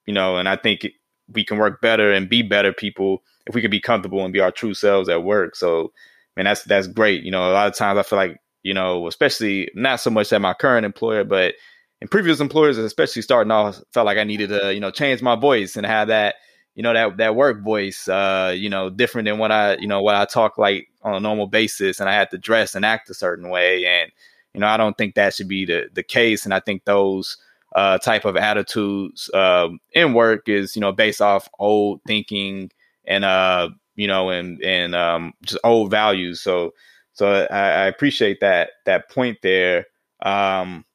you 0.08 0.14
know, 0.14 0.38
and 0.38 0.50
I 0.50 0.56
think 0.56 0.88
we 1.32 1.44
can 1.44 1.58
work 1.58 1.82
better 1.82 2.12
and 2.12 2.30
be 2.30 2.42
better 2.42 2.74
people 2.74 3.22
if 3.46 3.54
we 3.54 3.62
can 3.62 3.72
be 3.72 3.80
comfortable 3.80 4.24
and 4.24 4.34
be 4.34 4.40
our 4.40 4.52
true 4.52 4.74
selves 4.74 5.10
at 5.10 5.24
work. 5.24 5.56
So, 5.56 5.92
man, 6.36 6.46
that's 6.46 6.64
that's 6.64 6.88
great. 6.88 7.24
You 7.24 7.32
know, 7.32 7.50
a 7.50 7.54
lot 7.54 7.68
of 7.68 7.76
times 7.76 8.00
I 8.00 8.04
feel 8.04 8.18
like 8.18 8.38
you 8.64 8.74
know, 8.74 9.08
especially 9.08 9.70
not 9.76 10.00
so 10.00 10.10
much 10.10 10.34
at 10.34 10.42
my 10.42 10.54
current 10.54 10.86
employer, 10.86 11.24
but 11.24 11.54
in 12.02 12.08
previous 12.08 12.40
employers, 12.40 12.78
especially 12.78 13.22
starting 13.22 13.52
off, 13.52 13.80
felt 13.94 14.06
like 14.06 14.18
I 14.18 14.24
needed 14.24 14.50
to 14.50 14.74
you 14.74 14.80
know 14.80 14.92
change 14.92 15.22
my 15.22 15.36
voice 15.36 15.76
and 15.76 15.86
have 15.86 16.08
that 16.08 16.36
you 16.78 16.84
know 16.84 16.94
that 16.94 17.18
that 17.18 17.36
work 17.36 17.64
voice 17.64 18.08
uh 18.08 18.54
you 18.56 18.70
know 18.70 18.90
different 18.90 19.26
than 19.26 19.40
what 19.40 19.52
i 19.52 19.76
you 19.78 19.88
know 19.88 20.02
what 20.02 20.16
i 20.16 20.24
talk 20.26 20.58
like 20.60 20.88
on 21.02 21.16
a 21.16 21.20
normal 21.20 21.48
basis 21.48 22.00
and 22.00 22.08
i 22.08 22.14
had 22.14 22.30
to 22.30 22.38
dress 22.38 22.76
and 22.76 22.86
act 22.86 23.10
a 23.10 23.16
certain 23.16 23.50
way 23.50 23.86
and 23.86 24.12
you 24.54 24.62
know 24.62 24.68
i 24.68 24.78
don't 24.78 24.98
think 24.98 25.16
that 25.16 25.34
should 25.34 25.48
be 25.48 25.66
the 25.66 25.90
the 25.94 26.04
case 26.04 26.46
and 26.46 26.54
i 26.54 26.60
think 26.60 26.86
those 26.86 27.38
uh, 27.76 27.98
type 27.98 28.26
of 28.26 28.36
attitudes 28.36 29.30
uh, 29.34 29.68
in 29.94 30.14
work 30.14 30.48
is 30.48 30.76
you 30.76 30.82
know 30.82 30.92
based 30.92 31.22
off 31.22 31.50
old 31.60 32.02
thinking 32.08 32.72
and 33.06 33.24
uh 33.24 33.70
you 33.98 34.08
know 34.08 34.30
and 34.30 34.62
and 34.64 34.96
um, 34.96 35.34
just 35.44 35.60
old 35.66 35.92
values. 35.92 36.40
So 36.40 36.74
so 37.12 37.48
I, 37.52 37.58
I 37.58 37.86
appreciate 37.88 38.40
that 38.40 38.70
that 38.86 39.10
point 39.10 39.40
there. 39.44 39.88
Um, 40.22 40.86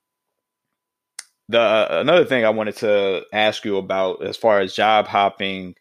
the 1.49 1.61
uh, 1.61 1.89
another 2.01 2.25
thing 2.25 2.47
I 2.47 2.51
wanted 2.51 2.77
to 2.77 3.25
ask 3.35 3.65
you 3.65 3.77
about 3.77 4.25
as 4.25 4.39
far 4.39 4.61
as 4.61 4.75
job 4.75 5.07
hopping 5.07 5.75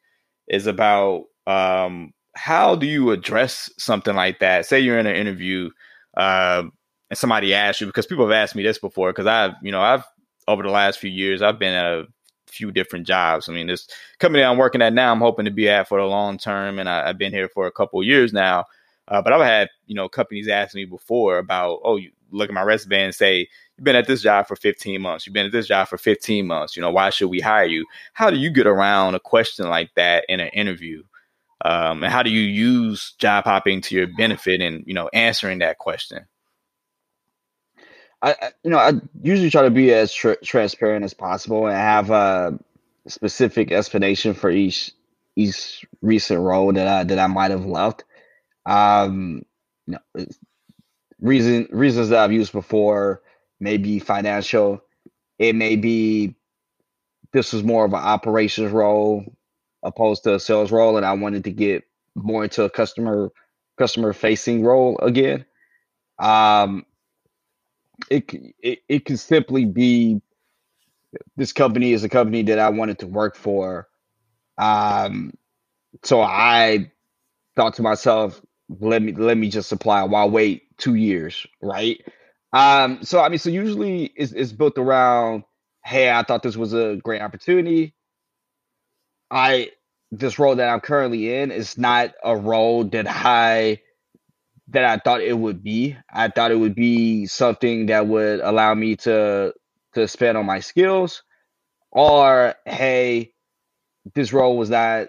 is 0.48 0.68
about 0.68 1.26
um, 1.48 2.12
how 2.36 2.76
do 2.76 2.88
you 2.88 3.12
address 3.12 3.70
something 3.78 4.16
like 4.16 4.40
that? 4.40 4.66
Say 4.66 4.82
you're 4.82 5.00
in 5.00 5.08
an 5.08 5.16
interview. 5.16 5.70
Uh, 6.18 6.64
and 7.10 7.18
somebody 7.18 7.54
asks 7.54 7.82
you 7.82 7.88
because 7.88 8.06
people 8.06 8.26
have 8.26 8.34
asked 8.34 8.56
me 8.56 8.64
this 8.64 8.80
before 8.80 9.12
because 9.12 9.28
I've 9.28 9.54
you 9.62 9.72
know 9.72 9.82
I've 9.82 10.04
over 10.48 10.64
the 10.64 10.70
last 10.70 11.00
few 11.00 11.10
years, 11.10 11.42
I've 11.42 11.60
been 11.60 11.74
at 11.74 11.86
a 11.86 12.08
few 12.48 12.72
different 12.72 13.08
jobs. 13.08 13.48
I 13.50 13.54
mean, 13.54 13.68
this 13.68 13.88
company 14.20 14.44
I'm 14.44 14.58
working 14.58 14.82
at 14.82 14.94
now, 14.94 15.12
I'm 15.12 15.20
hoping 15.20 15.46
to 15.46 15.52
be 15.52 15.70
at 15.70 15.88
for 15.88 16.00
the 16.00 16.06
long 16.06 16.38
term, 16.38 16.80
and 16.80 16.90
I, 16.90 17.08
have 17.08 17.18
been 17.18 17.34
here 17.34 17.50
for 17.50 17.68
a 17.68 17.72
couple 17.72 18.04
years 18.04 18.34
now. 18.34 18.66
Uh, 19.08 19.22
but 19.22 19.34
I've 19.34 19.42
had 19.42 19.70
you 19.88 19.96
know 19.96 20.08
companies 20.08 20.48
ask 20.48 20.76
me 20.76 20.86
before 20.86 21.38
about, 21.38 21.80
oh, 21.84 21.98
you 21.98 22.12
look 22.32 22.50
at 22.50 22.54
my 22.54 22.62
resume 22.62 23.04
and 23.04 23.16
say 23.16 23.40
you've 23.78 23.84
been 23.84 23.96
at 23.96 24.08
this 24.08 24.22
job 24.22 24.48
for 24.48 24.56
15 24.56 25.02
months, 25.02 25.26
you've 25.26 25.34
been 25.34 25.46
at 25.46 25.52
this 25.52 25.68
job 25.68 25.88
for 25.88 25.98
15 25.98 26.46
months. 26.48 26.76
You 26.76 26.82
know, 26.82 26.92
why 26.92 27.10
should 27.10 27.30
we 27.30 27.40
hire 27.40 27.66
you? 27.66 27.86
How 28.14 28.30
do 28.30 28.38
you 28.38 28.50
get 28.50 28.68
around 28.68 29.16
a 29.16 29.20
question 29.20 29.70
like 29.70 29.94
that 29.96 30.26
in 30.30 30.40
an 30.40 30.50
interview? 30.50 31.04
Um, 31.64 32.04
and 32.04 32.12
how 32.12 32.24
do 32.24 32.32
you 32.32 32.42
use 32.42 33.14
job 33.20 33.44
hopping 33.44 33.82
to 33.82 33.96
your 33.96 34.08
benefit 34.18 34.62
in 34.62 34.84
you 34.86 34.94
know 34.94 35.10
answering 35.14 35.60
that 35.60 35.78
question? 35.78 36.26
I, 38.22 38.36
you 38.64 38.72
know, 38.72 38.78
I 38.80 38.94
usually 39.22 39.50
try 39.50 39.64
to 39.64 39.72
be 39.72 39.94
as 39.94 40.14
tr- 40.14 40.34
transparent 40.44 41.06
as 41.06 41.14
possible 41.14 41.68
and 41.68 41.78
have 41.78 42.12
a 42.12 42.60
specific 43.08 43.72
explanation 43.72 44.34
for 44.34 44.50
each 44.52 44.92
each 45.38 45.86
recent 46.02 46.42
role 46.42 46.74
that 46.74 46.88
I 46.88 47.04
that 47.06 47.20
I 47.20 47.28
might 47.28 47.52
have 47.52 47.66
left. 47.66 48.04
Um, 48.66 49.44
you 49.88 49.98
know, 50.16 50.26
reason 51.22 51.68
reasons 51.72 52.10
that 52.10 52.20
I've 52.20 52.32
used 52.34 52.54
before 52.54 53.22
may 53.60 53.78
be 53.78 54.00
financial. 54.00 54.82
It 55.40 55.56
may 55.56 55.76
be 55.76 56.36
this 57.34 57.54
was 57.54 57.64
more 57.64 57.86
of 57.86 57.94
an 57.94 58.00
operations 58.00 58.72
role 58.72 59.26
opposed 59.84 60.24
to 60.26 60.36
a 60.36 60.40
sales 60.40 60.72
role, 60.72 60.98
and 60.98 61.06
I 61.06 61.14
wanted 61.14 61.46
to 61.46 61.52
get 61.52 61.84
more 62.16 62.44
into 62.44 62.64
a 62.64 62.70
customer 62.70 63.32
customer 63.78 64.14
facing 64.14 64.64
role 64.64 65.00
again. 65.02 65.46
Um, 66.20 66.86
it, 68.10 68.32
it 68.62 68.80
it 68.88 69.06
can 69.06 69.18
simply 69.18 69.66
be 69.66 70.22
this 71.36 71.54
company 71.54 71.94
is 71.94 72.04
a 72.04 72.10
company 72.10 72.44
that 72.44 72.60
I 72.60 72.70
wanted 72.70 73.00
to 73.00 73.08
work 73.08 73.36
for. 73.36 73.88
Um, 74.58 75.34
so 76.04 76.22
I 76.22 76.92
thought 77.56 77.76
to 77.76 77.82
myself, 77.82 78.42
let 78.80 79.02
me 79.02 79.14
let 79.14 79.38
me 79.38 79.50
just 79.50 79.72
apply. 79.72 80.04
Why 80.04 80.26
wait 80.26 80.78
two 80.78 80.96
years, 80.96 81.46
right? 81.62 82.02
Um, 82.54 83.04
so 83.04 83.20
I 83.22 83.30
mean, 83.30 83.40
so 83.40 83.50
usually 83.50 84.06
it's, 84.16 84.32
it's 84.32 84.52
built 84.52 84.78
around, 84.78 85.44
hey, 85.84 86.12
I 86.12 86.24
thought 86.24 86.44
this 86.44 86.58
was 86.58 86.74
a 86.74 86.98
great 87.04 87.22
opportunity. 87.22 87.94
I 89.30 89.72
this 90.12 90.40
role 90.40 90.56
that 90.56 90.68
I'm 90.70 90.82
currently 90.82 91.34
in 91.34 91.52
is 91.52 91.78
not 91.78 92.14
a 92.24 92.36
role 92.36 92.84
that 92.86 93.08
I 93.08 93.82
that 94.72 94.86
I 94.86 94.98
thought 94.98 95.22
it 95.22 95.38
would 95.38 95.64
be. 95.64 95.98
I 96.12 96.30
thought 96.30 96.52
it 96.52 96.60
would 96.60 96.76
be 96.76 97.28
something 97.28 97.88
that 97.88 98.08
would 98.08 98.42
allow 98.42 98.74
me 98.76 98.98
to 98.98 99.54
to 99.94 100.08
spend 100.08 100.38
on 100.38 100.46
my 100.46 100.62
skills, 100.62 101.24
or 101.92 102.56
hey, 102.66 103.34
this 104.16 104.34
role 104.34 104.58
was 104.58 104.70
not 104.70 105.08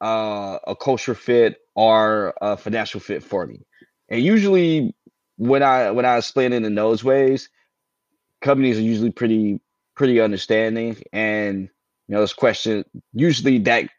uh, 0.00 0.58
a 0.66 0.76
culture 0.76 1.14
fit 1.14 1.58
or 1.74 2.34
a 2.40 2.56
financial 2.56 3.00
fit 3.00 3.22
for 3.22 3.46
me. 3.46 3.62
And 4.08 4.22
usually, 4.22 4.94
when 5.36 5.62
I 5.62 5.92
when 5.92 6.06
I 6.06 6.18
explain 6.18 6.52
it 6.52 6.64
in 6.64 6.74
those 6.74 7.04
ways, 7.04 7.48
companies 8.42 8.78
are 8.78 8.82
usually 8.82 9.12
pretty 9.12 9.60
pretty 9.96 10.20
understanding, 10.20 11.02
and 11.12 11.68
you 12.08 12.14
know, 12.14 12.20
this 12.22 12.34
question 12.34 12.84
usually 13.12 13.58
that 13.60 13.90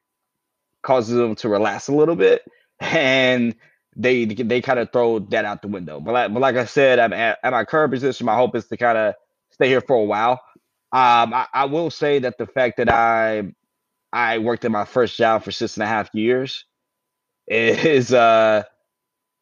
causes 0.84 1.15
them 1.15 1.36
to 1.36 1.50
relax 1.50 1.88
a 1.88 1.93
little 1.96 2.15
bit, 2.15 2.43
and 2.80 3.56
they 3.97 4.25
they 4.25 4.62
kind 4.62 4.79
of 4.79 4.91
throw 4.91 5.19
that 5.19 5.43
out 5.43 5.62
the 5.62 5.67
window. 5.67 5.99
But 5.99 6.13
like, 6.13 6.33
but 6.33 6.39
like 6.39 6.55
I 6.55 6.65
said, 6.65 6.99
I'm 6.99 7.13
at, 7.13 7.39
at 7.43 7.51
my 7.51 7.65
current 7.65 7.91
position. 7.91 8.25
My 8.25 8.36
hope 8.36 8.55
is 8.55 8.67
to 8.67 8.77
kind 8.77 8.97
of 8.97 9.15
stay 9.51 9.67
here 9.67 9.81
for 9.81 9.95
a 9.95 10.03
while. 10.03 10.39
Um, 10.91 11.33
I, 11.33 11.47
I, 11.53 11.65
will 11.65 11.89
say 11.89 12.19
that 12.19 12.38
the 12.38 12.45
fact 12.45 12.77
that 12.77 12.89
I 12.89 13.51
I 14.13 14.38
worked 14.38 14.63
at 14.63 14.71
my 14.71 14.86
first 14.86 15.17
job 15.17 15.43
for 15.43 15.51
six 15.51 15.75
and 15.75 15.83
a 15.83 15.88
half 15.88 16.10
years 16.13 16.63
is 17.47 18.13
uh 18.13 18.63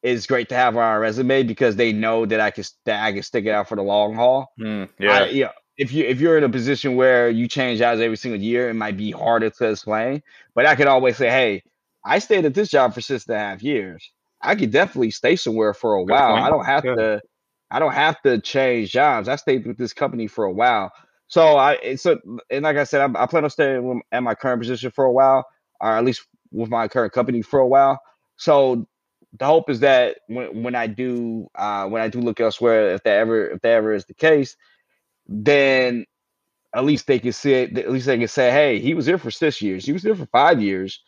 is 0.01 0.27
great 0.27 0.49
to 0.49 0.55
have 0.55 0.75
on 0.77 0.83
our 0.83 0.99
resume 0.99 1.43
because 1.43 1.75
they 1.75 1.91
know 1.91 2.25
that 2.25 2.39
I 2.39 2.51
can 2.51 2.63
that 2.85 3.03
I 3.03 3.11
can 3.11 3.23
stick 3.23 3.45
it 3.45 3.51
out 3.51 3.67
for 3.67 3.75
the 3.75 3.83
long 3.83 4.15
haul. 4.15 4.53
Mm, 4.59 4.89
yeah, 4.97 5.11
I, 5.11 5.25
yeah. 5.27 5.51
If 5.77 5.91
you 5.91 6.05
if 6.05 6.21
you're 6.21 6.37
in 6.37 6.43
a 6.43 6.49
position 6.49 6.95
where 6.95 7.29
you 7.29 7.47
change 7.47 7.79
jobs 7.79 7.99
every 7.99 8.17
single 8.17 8.39
year, 8.39 8.69
it 8.69 8.75
might 8.75 8.95
be 8.95 9.11
harder 9.11 9.49
to 9.49 9.69
explain. 9.69 10.23
But 10.53 10.65
I 10.65 10.75
could 10.75 10.87
always 10.87 11.17
say, 11.17 11.29
hey, 11.29 11.63
I 12.05 12.19
stayed 12.19 12.45
at 12.45 12.53
this 12.53 12.69
job 12.69 12.93
for 12.93 13.01
six 13.01 13.25
and 13.27 13.35
a 13.35 13.39
half 13.39 13.61
years. 13.61 14.11
I 14.45 14.55
could 14.55 14.71
definitely 14.71 15.12
stay 15.12 15.36
somewhere 15.36 15.73
for 15.73 15.93
a 15.95 16.03
while. 16.03 16.36
I 16.36 16.49
don't 16.49 16.65
have 16.65 16.86
yeah. 16.86 16.95
to. 16.95 17.21
I 17.71 17.79
don't 17.79 17.93
have 17.93 18.21
to 18.21 18.39
change 18.39 18.91
jobs. 18.91 19.27
I 19.27 19.36
stayed 19.38 19.65
with 19.65 19.77
this 19.77 19.91
company 19.91 20.27
for 20.27 20.45
a 20.45 20.51
while. 20.51 20.91
So 21.27 21.58
I 21.58 21.95
so 21.95 22.19
and 22.49 22.63
like 22.63 22.77
I 22.77 22.84
said, 22.84 23.01
I, 23.01 23.23
I 23.23 23.25
plan 23.25 23.43
on 23.43 23.49
staying 23.49 24.01
at 24.12 24.23
my 24.23 24.36
current 24.36 24.62
position 24.62 24.91
for 24.91 25.05
a 25.05 25.12
while, 25.12 25.45
or 25.81 25.89
at 25.97 26.05
least 26.05 26.27
with 26.51 26.69
my 26.69 26.88
current 26.88 27.13
company 27.13 27.41
for 27.41 27.60
a 27.60 27.67
while. 27.67 27.99
So 28.38 28.88
the 29.38 29.45
hope 29.45 29.69
is 29.69 29.79
that 29.81 30.17
when 30.27 30.63
when 30.63 30.75
I 30.75 30.88
do 30.88 31.47
uh, 31.55 31.88
when 31.88 32.01
I 32.01 32.08
do 32.08 32.21
look 32.21 32.39
elsewhere, 32.39 32.91
if 32.91 33.03
that 33.03 33.17
ever 33.17 33.47
if 33.47 33.62
that 33.62 33.71
ever 33.71 33.93
is 33.93 34.05
the 34.05 34.13
case, 34.13 34.55
then 35.27 36.05
at 36.73 36.86
least 36.86 37.08
they 37.08 37.19
can 37.19 37.34
see 37.34 37.53
it. 37.53 37.77
At 37.77 37.91
least 37.91 38.05
they 38.05 38.17
can 38.17 38.27
say, 38.27 38.51
"Hey, 38.51 38.79
he 38.79 38.93
was 38.93 39.05
there 39.05 39.17
for 39.17 39.31
six 39.31 39.62
years. 39.62 39.86
He 39.86 39.93
was 39.93 40.03
there 40.03 40.15
for 40.15 40.27
five 40.27 40.62
years. 40.62 41.01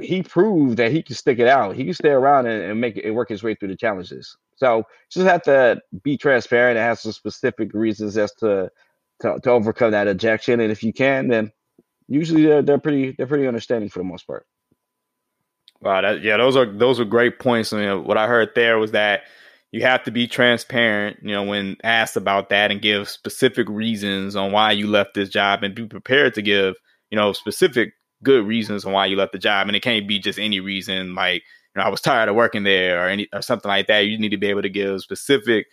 He 0.00 0.22
proved 0.22 0.76
that 0.76 0.92
he 0.92 1.02
can 1.02 1.16
stick 1.16 1.38
it 1.38 1.48
out. 1.48 1.76
He 1.76 1.84
can 1.84 1.94
stay 1.94 2.10
around 2.10 2.46
and, 2.46 2.62
and 2.62 2.80
make 2.80 2.96
it 2.96 3.10
work 3.10 3.28
his 3.28 3.42
way 3.42 3.54
through 3.54 3.68
the 3.68 3.76
challenges." 3.76 4.36
So 4.56 4.84
just 5.10 5.26
have 5.26 5.42
to 5.42 5.80
be 6.02 6.16
transparent 6.16 6.78
and 6.78 6.86
have 6.86 6.98
some 6.98 7.12
specific 7.12 7.72
reasons 7.74 8.16
as 8.16 8.32
to 8.34 8.70
to, 9.20 9.38
to 9.42 9.50
overcome 9.50 9.92
that 9.92 10.08
objection. 10.08 10.60
And 10.60 10.70
if 10.70 10.82
you 10.82 10.92
can, 10.92 11.28
then 11.28 11.52
usually 12.08 12.44
they're, 12.44 12.62
they're 12.62 12.78
pretty 12.78 13.14
they're 13.16 13.26
pretty 13.26 13.46
understanding 13.46 13.88
for 13.88 14.00
the 14.00 14.04
most 14.04 14.26
part. 14.26 14.46
Wow, 15.80 16.00
that, 16.00 16.22
yeah, 16.22 16.36
those 16.38 16.56
are 16.56 16.66
those 16.66 16.98
are 17.00 17.04
great 17.04 17.38
points. 17.38 17.72
I 17.72 17.78
mean, 17.78 18.04
what 18.04 18.16
I 18.16 18.26
heard 18.26 18.50
there 18.54 18.78
was 18.78 18.92
that 18.92 19.22
you 19.72 19.82
have 19.82 20.02
to 20.04 20.10
be 20.10 20.26
transparent, 20.26 21.18
you 21.22 21.32
know, 21.32 21.42
when 21.42 21.76
asked 21.84 22.16
about 22.16 22.48
that, 22.48 22.70
and 22.70 22.80
give 22.80 23.08
specific 23.08 23.68
reasons 23.68 24.36
on 24.36 24.52
why 24.52 24.72
you 24.72 24.86
left 24.86 25.14
this 25.14 25.28
job, 25.28 25.62
and 25.62 25.74
be 25.74 25.86
prepared 25.86 26.34
to 26.34 26.42
give, 26.42 26.76
you 27.10 27.16
know, 27.16 27.32
specific 27.34 27.92
good 28.22 28.46
reasons 28.46 28.84
on 28.84 28.92
why 28.92 29.06
you 29.06 29.16
left 29.16 29.32
the 29.32 29.38
job, 29.38 29.66
and 29.66 29.76
it 29.76 29.82
can't 29.82 30.08
be 30.08 30.18
just 30.18 30.38
any 30.38 30.60
reason 30.60 31.14
like, 31.14 31.42
you 31.74 31.80
know, 31.80 31.86
I 31.86 31.90
was 31.90 32.00
tired 32.00 32.28
of 32.28 32.34
working 32.34 32.62
there 32.62 33.04
or 33.04 33.08
any 33.08 33.28
or 33.32 33.42
something 33.42 33.68
like 33.68 33.86
that. 33.88 34.06
You 34.06 34.18
need 34.18 34.30
to 34.30 34.36
be 34.36 34.48
able 34.48 34.62
to 34.62 34.68
give 34.68 35.00
specific, 35.00 35.66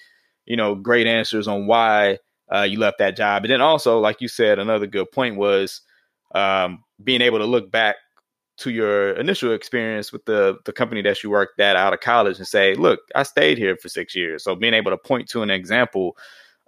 you 0.45 0.57
know, 0.57 0.75
great 0.75 1.07
answers 1.07 1.47
on 1.47 1.67
why 1.67 2.19
uh, 2.53 2.61
you 2.61 2.79
left 2.79 2.99
that 2.99 3.15
job, 3.15 3.43
and 3.43 3.51
then 3.51 3.61
also, 3.61 3.99
like 3.99 4.21
you 4.21 4.27
said, 4.27 4.59
another 4.59 4.87
good 4.87 5.11
point 5.11 5.37
was 5.37 5.81
um, 6.35 6.83
being 7.03 7.21
able 7.21 7.39
to 7.39 7.45
look 7.45 7.71
back 7.71 7.95
to 8.55 8.69
your 8.69 9.13
initial 9.13 9.51
experience 9.53 10.11
with 10.11 10.25
the 10.25 10.57
the 10.65 10.73
company 10.73 11.01
that 11.01 11.23
you 11.23 11.29
worked 11.29 11.59
at 11.59 11.75
out 11.75 11.93
of 11.93 11.99
college 12.01 12.37
and 12.37 12.47
say, 12.47 12.75
look, 12.75 12.99
I 13.15 13.23
stayed 13.23 13.57
here 13.57 13.75
for 13.77 13.89
six 13.89 14.15
years. 14.15 14.43
So 14.43 14.55
being 14.55 14.73
able 14.73 14.91
to 14.91 14.97
point 14.97 15.27
to 15.29 15.41
an 15.41 15.49
example 15.49 16.15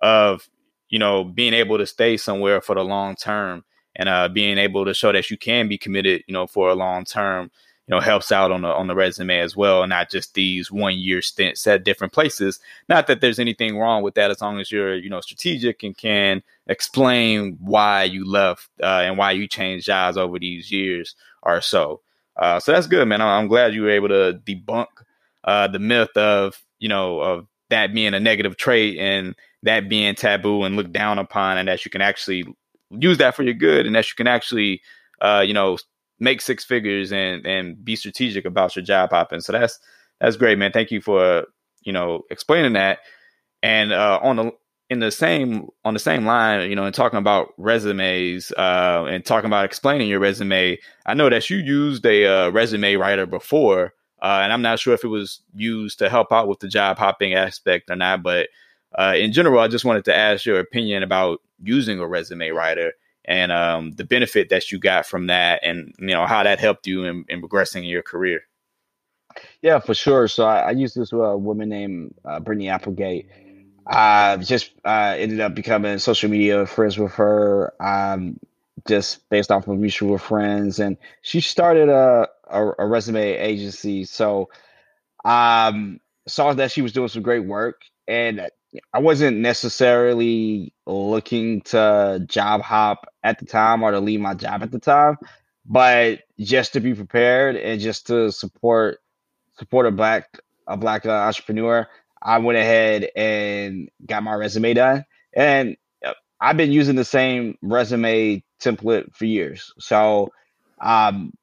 of 0.01 0.49
you 0.89 0.99
know 0.99 1.23
being 1.23 1.53
able 1.53 1.77
to 1.77 1.85
stay 1.85 2.17
somewhere 2.17 2.61
for 2.61 2.75
the 2.75 2.83
long 2.83 3.15
term 3.15 3.63
and 3.95 4.09
uh, 4.09 4.27
being 4.27 4.57
able 4.57 4.85
to 4.85 4.93
show 4.93 5.11
that 5.11 5.29
you 5.29 5.37
can 5.37 5.67
be 5.67 5.77
committed, 5.77 6.23
you 6.27 6.33
know, 6.33 6.47
for 6.47 6.69
a 6.69 6.75
long 6.75 7.05
term, 7.05 7.49
you 7.87 7.93
know, 7.93 8.01
helps 8.01 8.31
out 8.31 8.51
on 8.51 8.63
the 8.63 8.67
on 8.67 8.87
the 8.87 8.95
resume 8.95 9.39
as 9.39 9.55
well, 9.55 9.83
and 9.83 9.89
not 9.89 10.09
just 10.09 10.33
these 10.33 10.71
one 10.71 10.97
year 10.97 11.21
stints 11.21 11.67
at 11.67 11.83
different 11.83 12.13
places. 12.13 12.59
Not 12.89 13.07
that 13.07 13.21
there's 13.21 13.39
anything 13.39 13.77
wrong 13.77 14.01
with 14.01 14.15
that, 14.15 14.31
as 14.31 14.41
long 14.41 14.59
as 14.59 14.71
you're 14.71 14.95
you 14.95 15.09
know 15.09 15.21
strategic 15.21 15.83
and 15.83 15.95
can 15.95 16.41
explain 16.67 17.57
why 17.61 18.03
you 18.03 18.29
left 18.29 18.69
uh, 18.81 19.03
and 19.05 19.17
why 19.17 19.31
you 19.31 19.47
changed 19.47 19.85
jobs 19.85 20.17
over 20.17 20.39
these 20.39 20.71
years 20.71 21.15
or 21.43 21.61
so. 21.61 22.01
Uh, 22.35 22.59
so 22.59 22.71
that's 22.71 22.87
good, 22.87 23.07
man. 23.07 23.21
I'm, 23.21 23.43
I'm, 23.43 23.47
glad 23.47 23.73
you 23.73 23.83
were 23.83 23.91
able 23.91 24.09
to 24.09 24.41
debunk 24.45 24.87
uh, 25.43 25.67
the 25.67 25.79
myth 25.79 26.15
of 26.17 26.61
you 26.79 26.89
know 26.89 27.19
of 27.19 27.47
that 27.69 27.93
being 27.93 28.15
a 28.15 28.19
negative 28.19 28.57
trait 28.57 28.97
and 28.97 29.35
that 29.63 29.89
being 29.89 30.15
taboo 30.15 30.63
and 30.63 30.75
looked 30.75 30.91
down 30.91 31.19
upon, 31.19 31.59
and 31.59 31.67
that 31.67 31.85
you 31.85 31.91
can 31.91 32.01
actually 32.01 32.45
use 32.99 33.17
that 33.17 33.35
for 33.35 33.43
your 33.43 33.53
good, 33.53 33.85
and 33.85 33.95
that 33.95 34.07
you 34.09 34.15
can 34.15 34.27
actually 34.27 34.81
uh, 35.21 35.43
you 35.45 35.53
know 35.53 35.77
make 36.19 36.41
six 36.41 36.63
figures 36.63 37.11
and 37.11 37.45
and 37.45 37.83
be 37.83 37.95
strategic 37.95 38.45
about 38.45 38.75
your 38.75 38.85
job 38.85 39.11
hopping. 39.11 39.41
So 39.41 39.51
that's 39.51 39.79
that's 40.19 40.37
great, 40.37 40.57
man. 40.57 40.71
Thank 40.71 40.91
you 40.91 41.01
for 41.01 41.45
you 41.81 41.93
know 41.93 42.23
explaining 42.29 42.73
that. 42.73 42.99
And 43.63 43.91
uh, 43.91 44.19
on 44.21 44.35
the 44.35 44.51
in 44.89 44.99
the 44.99 45.11
same 45.11 45.67
on 45.83 45.93
the 45.93 45.99
same 45.99 46.25
line, 46.25 46.69
you 46.69 46.75
know, 46.75 46.85
and 46.85 46.93
talking 46.93 47.19
about 47.19 47.53
resumes 47.57 48.51
uh, 48.53 49.05
and 49.09 49.25
talking 49.25 49.47
about 49.47 49.65
explaining 49.65 50.07
your 50.07 50.19
resume, 50.19 50.77
I 51.05 51.13
know 51.13 51.29
that 51.29 51.49
you 51.49 51.57
used 51.57 52.05
a 52.05 52.25
uh, 52.25 52.49
resume 52.49 52.95
writer 52.95 53.25
before, 53.25 53.93
uh, 54.21 54.41
and 54.43 54.53
I'm 54.53 54.61
not 54.61 54.79
sure 54.79 54.93
if 54.93 55.03
it 55.03 55.07
was 55.07 55.41
used 55.55 55.99
to 55.99 56.09
help 56.09 56.31
out 56.31 56.47
with 56.47 56.59
the 56.59 56.67
job 56.67 56.97
hopping 56.97 57.33
aspect 57.33 57.89
or 57.89 57.95
not. 57.95 58.21
But 58.21 58.49
uh, 58.97 59.13
in 59.15 59.31
general, 59.31 59.59
I 59.59 59.67
just 59.67 59.85
wanted 59.85 60.05
to 60.05 60.15
ask 60.15 60.45
your 60.45 60.59
opinion 60.59 61.03
about 61.03 61.41
using 61.61 61.99
a 61.99 62.07
resume 62.07 62.49
writer 62.49 62.93
and 63.25 63.51
um, 63.51 63.91
the 63.91 64.05
benefit 64.05 64.49
that 64.49 64.71
you 64.71 64.79
got 64.79 65.05
from 65.05 65.27
that, 65.27 65.59
and 65.63 65.93
you 65.99 66.07
know 66.07 66.25
how 66.25 66.43
that 66.43 66.59
helped 66.59 66.85
you 66.85 67.05
in, 67.05 67.25
in 67.27 67.39
progressing 67.39 67.83
in 67.83 67.89
your 67.89 68.03
career. 68.03 68.41
Yeah, 69.61 69.79
for 69.79 69.93
sure. 69.93 70.27
So 70.27 70.45
I, 70.45 70.59
I 70.59 70.71
used 70.71 70.95
this 70.95 71.11
uh, 71.11 71.35
woman 71.35 71.69
named 71.69 72.13
uh, 72.23 72.39
Brittany 72.39 72.69
Applegate 72.69 73.27
I 73.87 74.37
just 74.37 74.71
uh, 74.83 75.15
ended 75.17 75.39
up 75.39 75.53
becoming 75.53 75.99
social 75.99 76.29
media 76.29 76.65
friends 76.65 76.97
with 76.97 77.13
her, 77.13 77.73
um, 77.79 78.39
just 78.87 79.27
based 79.29 79.51
off 79.51 79.67
of 79.67 79.77
mutual 79.77 80.17
friends, 80.17 80.79
and 80.79 80.97
she 81.21 81.41
started 81.41 81.89
a 81.89 82.27
a, 82.47 82.71
a 82.79 82.87
resume 82.87 83.21
agency. 83.21 84.05
So, 84.05 84.49
um, 85.23 85.99
saw 86.27 86.53
that 86.53 86.71
she 86.71 86.81
was 86.81 86.93
doing 86.93 87.09
some 87.09 87.21
great 87.21 87.45
work, 87.45 87.83
and 88.07 88.49
I 88.93 88.99
wasn't 88.99 89.37
necessarily 89.37 90.73
looking 90.85 91.61
to 91.63 92.23
job 92.27 92.61
hop 92.61 93.05
at 93.23 93.39
the 93.39 93.45
time 93.45 93.83
or 93.83 93.91
to 93.91 93.99
leave 93.99 94.21
my 94.21 94.33
job 94.33 94.63
at 94.63 94.71
the 94.71 94.79
time, 94.79 95.17
but 95.65 96.21
just 96.39 96.73
to 96.73 96.79
be 96.79 96.93
prepared 96.95 97.55
and 97.55 97.79
just 97.81 98.07
to 98.07 98.31
support 98.31 98.99
support 99.57 99.85
a 99.85 99.91
black 99.91 100.39
a 100.67 100.77
black 100.77 101.05
uh, 101.05 101.11
entrepreneur 101.11 101.87
I 102.21 102.39
went 102.39 102.57
ahead 102.57 103.09
and 103.15 103.89
got 104.05 104.23
my 104.23 104.33
resume 104.33 104.73
done. 104.73 105.05
And 105.33 105.77
uh, 106.03 106.13
I've 106.41 106.57
been 106.57 106.71
using 106.71 106.95
the 106.95 107.05
same 107.05 107.57
resume 107.61 108.43
template 108.59 109.15
for 109.15 109.25
years. 109.25 109.71
So 109.79 110.31
um, 110.81 111.33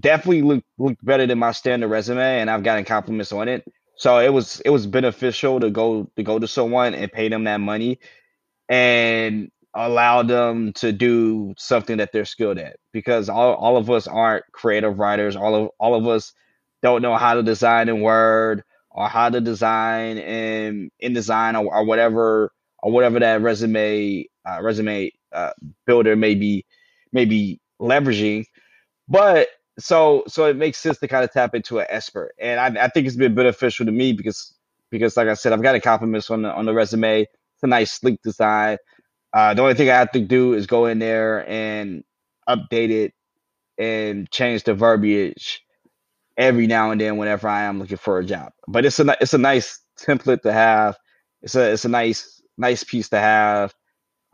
definitely 0.00 0.42
looked 0.42 0.66
looked 0.76 1.04
better 1.04 1.26
than 1.26 1.38
my 1.38 1.52
standard 1.52 1.88
resume, 1.88 2.40
and 2.40 2.50
I've 2.50 2.64
gotten 2.64 2.84
compliments 2.84 3.32
on 3.32 3.48
it. 3.48 3.64
So 3.96 4.18
it 4.18 4.32
was 4.32 4.60
it 4.64 4.70
was 4.70 4.86
beneficial 4.86 5.60
to 5.60 5.70
go 5.70 6.10
to 6.16 6.22
go 6.22 6.38
to 6.38 6.48
someone 6.48 6.94
and 6.94 7.12
pay 7.12 7.28
them 7.28 7.44
that 7.44 7.58
money 7.60 8.00
and 8.68 9.50
allow 9.74 10.24
them 10.24 10.72
to 10.74 10.92
do 10.92 11.54
something 11.58 11.98
that 11.98 12.12
they're 12.12 12.24
skilled 12.26 12.58
at 12.58 12.78
because 12.92 13.28
all, 13.28 13.54
all 13.54 13.76
of 13.76 13.90
us 13.90 14.08
aren't 14.08 14.44
creative 14.52 14.98
writers 14.98 15.36
all 15.36 15.54
of 15.54 15.70
all 15.78 15.94
of 15.94 16.08
us 16.08 16.32
don't 16.82 17.02
know 17.02 17.16
how 17.16 17.34
to 17.34 17.44
design 17.44 17.90
in 17.90 18.00
word 18.00 18.64
or 18.90 19.08
how 19.08 19.30
to 19.30 19.42
design 19.42 20.18
in 20.18 20.90
InDesign 21.04 21.62
or, 21.62 21.74
or 21.76 21.84
whatever 21.84 22.52
or 22.82 22.92
whatever 22.92 23.20
that 23.20 23.42
resume 23.42 24.26
uh, 24.48 24.62
resume 24.62 25.12
uh, 25.34 25.52
builder 25.86 26.16
may 26.16 26.34
be 26.36 26.64
may 27.12 27.26
be 27.26 27.60
leveraging. 27.82 28.46
But 29.08 29.48
so 29.78 30.24
so 30.28 30.46
it 30.46 30.56
makes 30.56 30.78
sense 30.78 30.98
to 30.98 31.08
kind 31.08 31.24
of 31.24 31.32
tap 31.32 31.54
into 31.54 31.78
an 31.80 31.86
expert, 31.90 32.32
and 32.40 32.60
I, 32.78 32.84
I 32.84 32.88
think 32.88 33.06
it's 33.06 33.16
been 33.16 33.34
beneficial 33.34 33.86
to 33.86 33.92
me 33.92 34.12
because 34.12 34.54
because 34.90 35.16
like 35.16 35.28
I 35.28 35.34
said, 35.34 35.52
I've 35.52 35.62
got 35.62 35.74
a 35.74 35.80
compliments 35.80 36.30
on 36.30 36.42
the 36.42 36.52
on 36.52 36.66
the 36.66 36.74
resume. 36.74 37.22
It's 37.22 37.62
a 37.62 37.66
nice 37.66 37.92
sleek 37.92 38.20
design. 38.22 38.78
Uh, 39.32 39.54
the 39.54 39.62
only 39.62 39.74
thing 39.74 39.90
I 39.90 39.96
have 39.96 40.12
to 40.12 40.20
do 40.20 40.54
is 40.54 40.66
go 40.66 40.86
in 40.86 40.98
there 41.00 41.48
and 41.48 42.04
update 42.48 42.90
it 42.90 43.14
and 43.78 44.30
change 44.30 44.64
the 44.64 44.74
verbiage 44.74 45.62
every 46.36 46.66
now 46.66 46.90
and 46.90 47.00
then 47.00 47.16
whenever 47.16 47.48
I 47.48 47.64
am 47.64 47.80
looking 47.80 47.96
for 47.98 48.18
a 48.18 48.24
job. 48.24 48.52
But 48.68 48.84
it's 48.84 49.00
a 49.00 49.16
it's 49.20 49.34
a 49.34 49.38
nice 49.38 49.80
template 50.00 50.42
to 50.42 50.52
have. 50.52 50.96
It's 51.42 51.54
a 51.56 51.72
it's 51.72 51.84
a 51.84 51.88
nice 51.90 52.42
nice 52.58 52.84
piece 52.84 53.08
to 53.10 53.18
have 53.18 53.74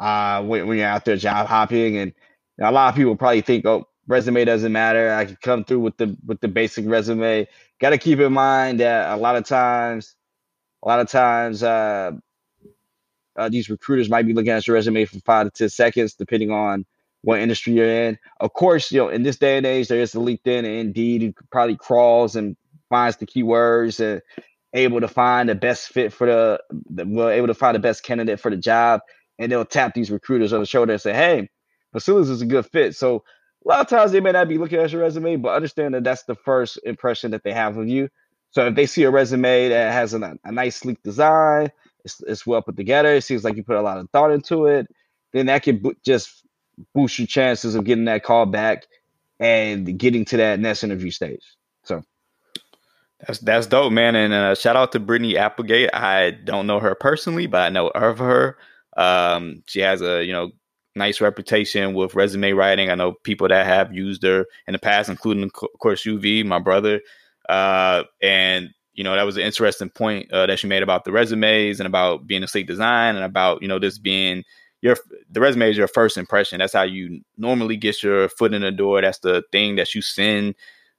uh, 0.01 0.43
when, 0.45 0.69
when 0.69 0.79
you're 0.79 0.89
out 0.89 1.07
there 1.07 1.19
job 1.19 1.49
hopping. 1.49 1.99
And 1.99 2.15
a 2.61 2.73
lot 2.73 2.91
of 2.91 2.97
people 2.97 3.17
probably 3.17 3.43
think, 3.43 3.67
oh, 3.67 3.87
resume 4.11 4.45
doesn't 4.45 4.73
matter. 4.73 5.15
I 5.15 5.25
can 5.25 5.39
come 5.41 5.65
through 5.65 5.81
with 5.81 5.97
the 5.97 6.17
with 6.27 6.41
the 6.41 6.49
basic 6.49 6.85
resume. 6.87 7.47
Got 7.81 7.91
to 7.91 7.99
keep 7.99 8.19
in 8.19 8.33
mind 8.33 8.81
that 8.81 9.11
a 9.11 9.17
lot 9.17 9.37
of 9.37 9.45
times, 9.45 10.17
a 10.85 10.89
lot 10.89 11.01
of 11.01 11.09
times, 11.09 11.63
uh, 11.63 12.13
uh, 13.37 13.49
these 13.49 13.71
recruiters 13.71 14.11
might 14.11 14.27
be 14.27 14.35
looking 14.35 14.51
at 14.51 14.67
your 14.67 14.75
resume 14.75 15.05
for 15.05 15.21
five 15.21 15.47
to 15.47 15.51
ten 15.51 15.69
seconds, 15.69 16.15
depending 16.15 16.51
on 16.51 16.85
what 17.23 17.41
industry 17.41 17.75
you're 17.75 17.87
in. 18.09 18.19
Of 18.41 18.53
course, 18.53 18.91
you 18.91 18.99
know, 18.99 19.09
in 19.09 19.23
this 19.23 19.37
day 19.39 19.57
and 19.57 19.67
age, 19.67 19.89
there 19.89 20.01
is 20.01 20.15
LinkedIn 20.15 20.59
and 20.59 20.67
Indeed 20.67 21.23
who 21.23 21.33
probably 21.51 21.77
crawls 21.77 22.35
and 22.35 22.57
finds 22.89 23.17
the 23.19 23.27
keywords 23.27 24.01
and 24.01 24.21
able 24.75 25.01
to 25.01 25.09
find 25.09 25.49
the 25.49 25.55
best 25.55 25.89
fit 25.89 26.13
for 26.13 26.27
the, 26.27 26.63
the 26.91 27.07
well, 27.07 27.29
able 27.29 27.47
to 27.47 27.55
find 27.55 27.75
the 27.75 27.81
best 27.81 28.03
candidate 28.03 28.41
for 28.41 28.51
the 28.51 28.57
job. 28.57 29.01
And 29.39 29.51
they'll 29.51 29.65
tap 29.65 29.95
these 29.95 30.11
recruiters 30.11 30.53
on 30.53 30.61
the 30.61 30.67
shoulder 30.67 30.93
and 30.93 31.01
say, 31.01 31.15
hey, 31.15 31.49
Facilis 31.95 32.29
is 32.31 32.43
a 32.43 32.47
good 32.47 32.67
fit. 32.67 32.97
So 32.97 33.25
a 33.65 33.69
lot 33.69 33.81
of 33.81 33.89
times 33.89 34.13
they 34.13 34.21
may 34.21 34.33
not 34.33 34.49
be 34.49 34.59
looking 34.59 34.79
at 34.79 34.91
your 34.91 35.03
resume, 35.03 35.37
but 35.37 35.55
understand 35.55 35.95
that 35.95 36.05
that's 36.05 36.23
the 36.25 36.35
first 36.35 36.79
impression 36.85 37.31
that 37.33 37.43
they 37.45 37.53
have 37.53 37.77
of 37.77 37.89
you. 37.89 38.09
So 38.53 38.67
if 38.67 38.75
they 38.75 38.87
see 38.87 39.05
a 39.05 39.11
resume 39.11 39.69
that 39.69 39.93
has 39.93 40.15
a, 40.15 40.39
a 40.45 40.53
nice, 40.53 40.77
sleek 40.77 41.03
design, 41.03 41.71
it's, 42.05 42.21
it's 42.27 42.47
well 42.47 42.63
put 42.63 42.77
together, 42.77 43.15
it 43.15 43.23
seems 43.23 43.45
like 43.45 43.57
you 43.57 43.63
put 43.63 43.77
a 43.77 43.83
lot 43.83 43.99
of 43.99 44.09
thought 44.11 44.33
into 44.33 44.67
it, 44.67 44.89
then 45.33 45.47
that 45.47 45.63
can 45.63 45.79
bo- 45.79 45.95
just 46.05 46.45
boost 46.95 47.19
your 47.19 47.27
chances 47.27 47.75
of 47.75 47.85
getting 47.85 48.07
that 48.07 48.25
call 48.25 48.47
back 48.47 48.87
and 49.39 49.99
getting 49.99 50.25
to 50.27 50.37
that 50.39 50.59
next 50.59 50.83
interview 50.83 51.11
stage. 51.11 51.45
So 51.85 52.03
that's 53.27 53.39
that's 53.41 53.67
dope, 53.67 53.93
man. 53.93 54.17
And 54.17 54.33
uh, 54.33 54.55
shout 54.55 54.77
out 54.77 54.93
to 54.93 55.01
Brittany 55.01 55.37
Applegate. 55.37 55.91
I 55.95 56.31
don't 56.31 56.67
know 56.67 56.81
her 56.81 56.95
personally, 56.95 57.47
but 57.47 57.61
I 57.61 57.69
know 57.69 57.89
of 57.89 58.19
her. 58.19 58.57
Um, 58.97 59.63
she 59.67 59.81
has 59.81 60.01
a 60.03 60.25
you 60.25 60.33
know 60.33 60.51
nice 61.01 61.21
reputation 61.21 61.95
with 61.95 62.15
resume 62.15 62.53
writing. 62.53 62.91
I 62.91 62.95
know 62.95 63.15
people 63.25 63.49
that 63.49 63.67
have 63.67 63.93
used 63.93 64.23
her 64.23 64.47
in 64.69 64.73
the 64.73 64.79
past, 64.79 65.09
including 65.09 65.45
of 65.45 65.53
course 65.81 66.05
UV, 66.05 66.45
my 66.45 66.61
brother. 66.61 67.01
Uh, 67.49 68.05
and 68.23 68.71
you 68.93 69.03
know 69.03 69.15
that 69.17 69.25
was 69.25 69.37
an 69.37 69.43
interesting 69.43 69.91
point 69.91 70.31
uh, 70.31 70.47
that 70.47 70.59
she 70.59 70.67
made 70.67 70.83
about 70.83 71.05
the 71.05 71.13
resumes 71.13 71.81
and 71.81 71.87
about 71.87 72.27
being 72.27 72.43
a 72.43 72.49
sleek 72.49 72.67
design 72.67 73.17
and 73.17 73.25
about 73.25 73.63
you 73.63 73.69
know 73.69 73.79
this 73.79 73.99
being 73.99 74.45
your 74.83 74.97
the 75.31 75.41
resume 75.41 75.71
is 75.71 75.77
your 75.77 75.89
first 75.89 76.17
impression. 76.17 76.59
That's 76.59 76.75
how 76.75 76.83
you 76.83 77.23
normally 77.37 77.77
get 77.77 78.03
your 78.03 78.29
foot 78.29 78.55
in 78.55 78.63
the 78.63 78.71
door. 78.71 79.01
That's 79.01 79.19
the 79.19 79.43
thing 79.51 79.77
that 79.77 79.95
you 79.95 80.03
send 80.03 80.55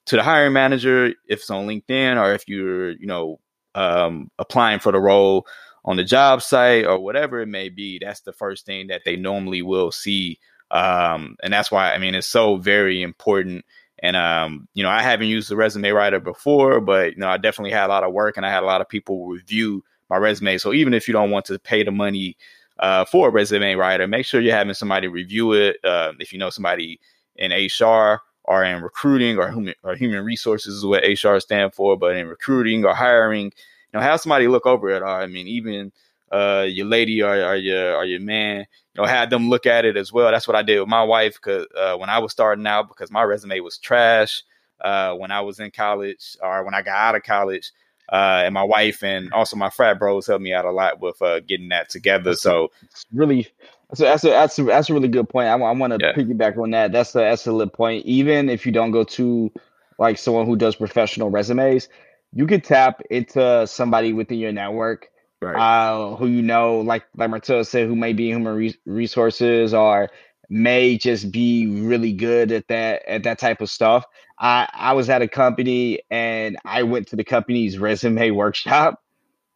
to 0.08 0.16
the 0.16 0.24
hiring 0.24 0.54
manager 0.54 1.08
if 1.28 1.40
it's 1.40 1.50
on 1.50 1.68
LinkedIn 1.68 2.18
or 2.18 2.34
if 2.34 2.48
you're 2.48 2.92
you 2.92 3.08
know 3.08 3.40
um, 3.76 4.30
applying 4.40 4.80
for 4.80 4.92
the 4.92 5.00
role 5.00 5.46
on 5.84 5.98
the 5.98 6.04
job 6.04 6.42
site 6.42 6.86
or 6.86 7.00
whatever 7.00 7.42
it 7.42 7.48
may 7.48 7.70
be. 7.70 8.00
That's 8.00 8.22
the 8.22 8.34
first 8.34 8.66
thing 8.66 8.88
that 8.88 9.02
they 9.06 9.16
normally 9.16 9.62
will 9.62 9.92
see, 9.92 10.40
um, 10.70 11.36
and 11.44 11.52
that's 11.52 11.72
why 11.72 11.92
I 11.94 11.98
mean 11.98 12.16
it's 12.16 12.28
so 12.28 12.58
very 12.58 13.02
important. 13.02 13.66
And 14.00 14.16
um, 14.16 14.68
you 14.74 14.84
know, 14.84 14.90
I 14.90 15.02
haven't 15.02 15.28
used 15.28 15.50
the 15.50 15.56
resume 15.56 15.90
writer 15.92 16.20
before, 16.20 16.82
but 16.82 17.14
you 17.14 17.20
know, 17.20 17.30
I 17.30 17.38
definitely 17.38 17.72
had 17.72 17.86
a 17.86 17.94
lot 17.94 18.04
of 18.04 18.14
work 18.14 18.38
and 18.38 18.46
I 18.46 18.50
had 18.50 18.64
a 18.64 18.66
lot 18.66 18.82
of 18.82 18.90
people 18.90 19.28
review 19.28 19.84
my 20.10 20.18
resume. 20.18 20.58
So 20.58 20.74
even 20.74 20.94
if 20.94 21.08
you 21.08 21.14
don't 21.14 21.32
want 21.32 21.46
to 21.46 21.60
pay 21.60 21.84
the 21.84 21.92
money 21.92 22.36
uh, 22.80 23.06
for 23.06 23.30
a 23.30 23.32
resume 23.32 23.76
writer, 23.76 24.08
make 24.08 24.26
sure 24.26 24.42
you're 24.42 24.56
having 24.56 24.74
somebody 24.74 25.08
review 25.08 25.54
it. 25.54 25.78
Uh, 25.84 26.14
if 26.20 26.34
you 26.34 26.40
know 26.40 26.50
somebody 26.50 27.00
in 27.36 27.52
HR 27.52 28.22
or 28.44 28.64
in 28.64 28.82
recruiting 28.82 29.38
or 29.38 29.52
human, 29.52 29.76
or 29.84 29.96
human 29.96 30.26
resources 30.26 30.76
is 30.76 30.86
what 30.86 31.04
HR 31.04 31.38
stand 31.40 31.74
for, 31.74 31.96
but 31.98 32.18
in 32.18 32.28
recruiting 32.28 32.84
or 32.86 32.94
hiring, 32.94 33.54
you 33.94 34.00
know, 34.00 34.02
have 34.02 34.22
somebody 34.22 34.48
look 34.48 34.66
over 34.66 34.90
it. 34.90 35.02
Or 35.02 35.08
I 35.08 35.28
mean, 35.28 35.48
even 35.48 35.92
uh, 36.32 36.66
your 36.68 36.86
lady 36.86 37.22
or, 37.22 37.34
or, 37.34 37.56
your 37.56 37.96
or 37.96 38.06
your 38.06 38.22
man, 38.22 38.60
you 38.60 39.02
know, 39.02 39.06
had 39.06 39.30
them 39.30 39.50
look 39.50 39.66
at 39.66 39.86
it 39.86 39.98
as 39.98 40.12
well. 40.12 40.32
That's 40.32 40.48
what 40.48 40.56
I 40.56 40.64
did 40.64 40.80
with 40.80 40.90
my 40.90 41.04
wife 41.04 41.36
because 41.36 41.68
uh, 41.76 41.98
when 41.98 42.10
I 42.10 42.20
was 42.20 42.32
starting 42.32 42.68
out, 42.68 42.88
because 42.88 43.12
my 43.12 43.24
resume 43.24 43.60
was 43.60 43.78
trash 43.78 44.44
uh, 44.82 45.14
when 45.14 45.32
I 45.32 45.42
was 45.42 45.60
in 45.60 45.72
college 45.72 46.38
or 46.42 46.64
when 46.64 46.74
I 46.74 46.82
got 46.82 46.96
out 46.96 47.16
of 47.16 47.24
college 47.24 47.72
uh, 48.12 48.44
and 48.46 48.54
my 48.54 48.64
wife 48.64 49.04
and 49.04 49.32
also 49.34 49.56
my 49.56 49.70
frat 49.70 49.98
bros 49.98 50.28
helped 50.28 50.44
me 50.44 50.54
out 50.54 50.66
a 50.66 50.72
lot 50.72 51.00
with 51.00 51.22
uh, 51.22 51.40
getting 51.42 51.70
that 51.70 51.90
together. 51.90 52.36
So 52.36 52.70
really, 53.14 53.48
so 53.94 54.04
that's 54.06 54.24
a 54.24 54.30
that's 54.30 54.60
a 54.60 54.64
that's 54.64 54.90
a 54.90 54.94
really 54.94 55.08
good 55.08 55.30
point. 55.30 55.48
I, 55.48 55.54
I 55.54 55.72
want 55.72 55.98
to 55.98 56.00
yeah. 56.02 56.14
piggyback 56.14 56.58
on 56.58 56.72
that. 56.72 56.92
That's 56.92 57.16
a 57.16 57.26
excellent 57.26 57.74
point. 57.74 58.06
Even 58.06 58.50
if 58.50 58.66
you 58.66 58.72
don't 58.72 58.92
go 58.92 59.04
to 59.04 59.52
like 59.98 60.18
someone 60.18 60.46
who 60.46 60.56
does 60.56 60.76
professional 60.76 61.30
resumes, 61.30 61.88
you 62.34 62.48
could 62.48 62.64
tap 62.64 63.02
into 63.10 63.68
somebody 63.68 64.14
within 64.14 64.40
your 64.40 64.52
network. 64.52 65.10
Right. 65.42 65.56
Uh, 65.56 66.16
who 66.18 66.28
you 66.28 66.44
know, 66.44 66.82
like 66.82 67.04
like 67.16 67.30
Martell 67.30 67.64
said, 67.64 67.88
who 67.88 67.96
may 67.96 68.14
be 68.14 68.28
human 68.28 68.54
re- 68.54 68.80
resources 68.86 69.74
or 69.74 70.12
may 70.50 70.98
just 70.98 71.32
be 71.32 71.66
really 71.66 72.14
good 72.14 72.52
at 72.52 72.68
that 72.68 73.04
at 73.08 73.24
that 73.24 73.40
type 73.40 73.62
of 73.62 73.70
stuff. 73.70 74.06
I 74.40 74.70
I 74.72 74.94
was 74.94 75.10
at 75.10 75.24
a 75.24 75.28
company 75.28 76.02
and 76.12 76.58
I 76.64 76.84
went 76.84 77.08
to 77.08 77.16
the 77.16 77.24
company's 77.24 77.80
resume 77.80 78.32
workshop 78.32 79.02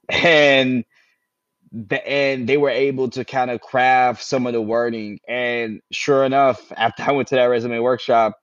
and 0.09 0.85
the, 1.71 2.07
and 2.07 2.47
they 2.47 2.57
were 2.57 2.69
able 2.69 3.09
to 3.11 3.25
kind 3.25 3.51
of 3.51 3.61
craft 3.61 4.23
some 4.23 4.47
of 4.47 4.53
the 4.53 4.61
wording 4.61 5.19
and 5.27 5.81
sure 5.91 6.23
enough 6.23 6.71
after 6.75 7.03
I 7.07 7.11
went 7.11 7.27
to 7.29 7.35
that 7.35 7.45
resume 7.45 7.79
workshop 7.79 8.39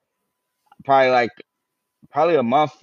probably 0.85 1.11
like 1.11 1.31
probably 2.11 2.35
a 2.35 2.43
month 2.43 2.73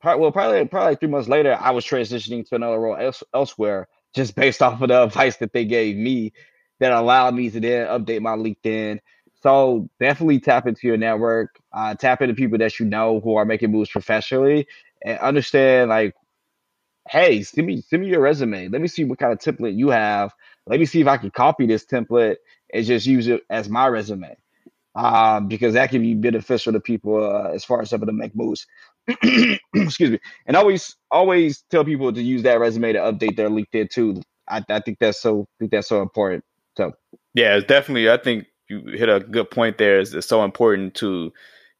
probably, 0.00 0.22
well 0.22 0.32
probably 0.32 0.64
probably 0.66 0.96
3 0.96 1.08
months 1.08 1.28
later 1.28 1.56
I 1.60 1.70
was 1.70 1.84
transitioning 1.84 2.48
to 2.48 2.54
another 2.56 2.78
role 2.80 2.96
else, 2.96 3.22
elsewhere 3.34 3.88
just 4.14 4.34
based 4.34 4.62
off 4.64 4.80
of 4.82 4.88
the 4.88 5.02
advice 5.02 5.36
that 5.38 5.52
they 5.52 5.64
gave 5.64 5.96
me 5.96 6.32
that 6.80 6.92
allowed 6.92 7.34
me 7.34 7.50
to 7.50 7.60
then 7.60 7.86
update 7.88 8.20
my 8.20 8.36
LinkedIn 8.36 9.00
so 9.42 9.88
definitely 10.00 10.40
tap 10.40 10.66
into 10.66 10.86
your 10.88 10.96
network, 10.96 11.60
uh, 11.72 11.94
tap 11.94 12.22
into 12.22 12.34
people 12.34 12.58
that 12.58 12.78
you 12.80 12.86
know 12.86 13.20
who 13.20 13.36
are 13.36 13.44
making 13.44 13.70
moves 13.70 13.90
professionally, 13.90 14.66
and 15.04 15.18
understand 15.20 15.90
like, 15.90 16.14
hey, 17.08 17.42
send 17.42 17.66
me 17.66 17.80
send 17.82 18.02
me 18.02 18.08
your 18.08 18.20
resume. 18.20 18.68
Let 18.68 18.80
me 18.80 18.88
see 18.88 19.04
what 19.04 19.18
kind 19.18 19.32
of 19.32 19.38
template 19.38 19.76
you 19.76 19.88
have. 19.90 20.32
Let 20.66 20.80
me 20.80 20.86
see 20.86 21.00
if 21.00 21.06
I 21.06 21.16
can 21.16 21.30
copy 21.30 21.66
this 21.66 21.84
template 21.84 22.36
and 22.72 22.84
just 22.84 23.06
use 23.06 23.28
it 23.28 23.42
as 23.50 23.68
my 23.68 23.86
resume, 23.86 24.36
um, 24.94 25.48
because 25.48 25.74
that 25.74 25.90
can 25.90 26.02
be 26.02 26.14
beneficial 26.14 26.72
to 26.72 26.80
people 26.80 27.24
uh, 27.24 27.50
as 27.50 27.64
far 27.64 27.82
as 27.82 27.92
able 27.92 28.06
to 28.06 28.12
make 28.12 28.36
moves. 28.36 28.66
Excuse 29.74 30.10
me, 30.10 30.18
and 30.46 30.56
always 30.56 30.94
always 31.10 31.64
tell 31.70 31.84
people 31.84 32.12
to 32.12 32.22
use 32.22 32.42
that 32.42 32.60
resume 32.60 32.92
to 32.92 32.98
update 32.98 33.36
their 33.36 33.48
LinkedIn 33.48 33.90
too. 33.90 34.20
I, 34.48 34.62
I 34.68 34.80
think 34.80 34.98
that's 34.98 35.20
so 35.20 35.42
I 35.42 35.54
think 35.58 35.70
that's 35.70 35.88
so 35.88 36.02
important. 36.02 36.44
So 36.76 36.92
yeah, 37.34 37.56
it's 37.56 37.66
definitely. 37.66 38.10
I 38.10 38.18
think 38.18 38.46
you 38.68 38.82
hit 38.86 39.08
a 39.08 39.20
good 39.20 39.50
point 39.50 39.78
there. 39.78 39.98
Is 39.98 40.14
it's 40.14 40.26
so 40.26 40.44
important 40.44 40.94
to, 40.96 41.32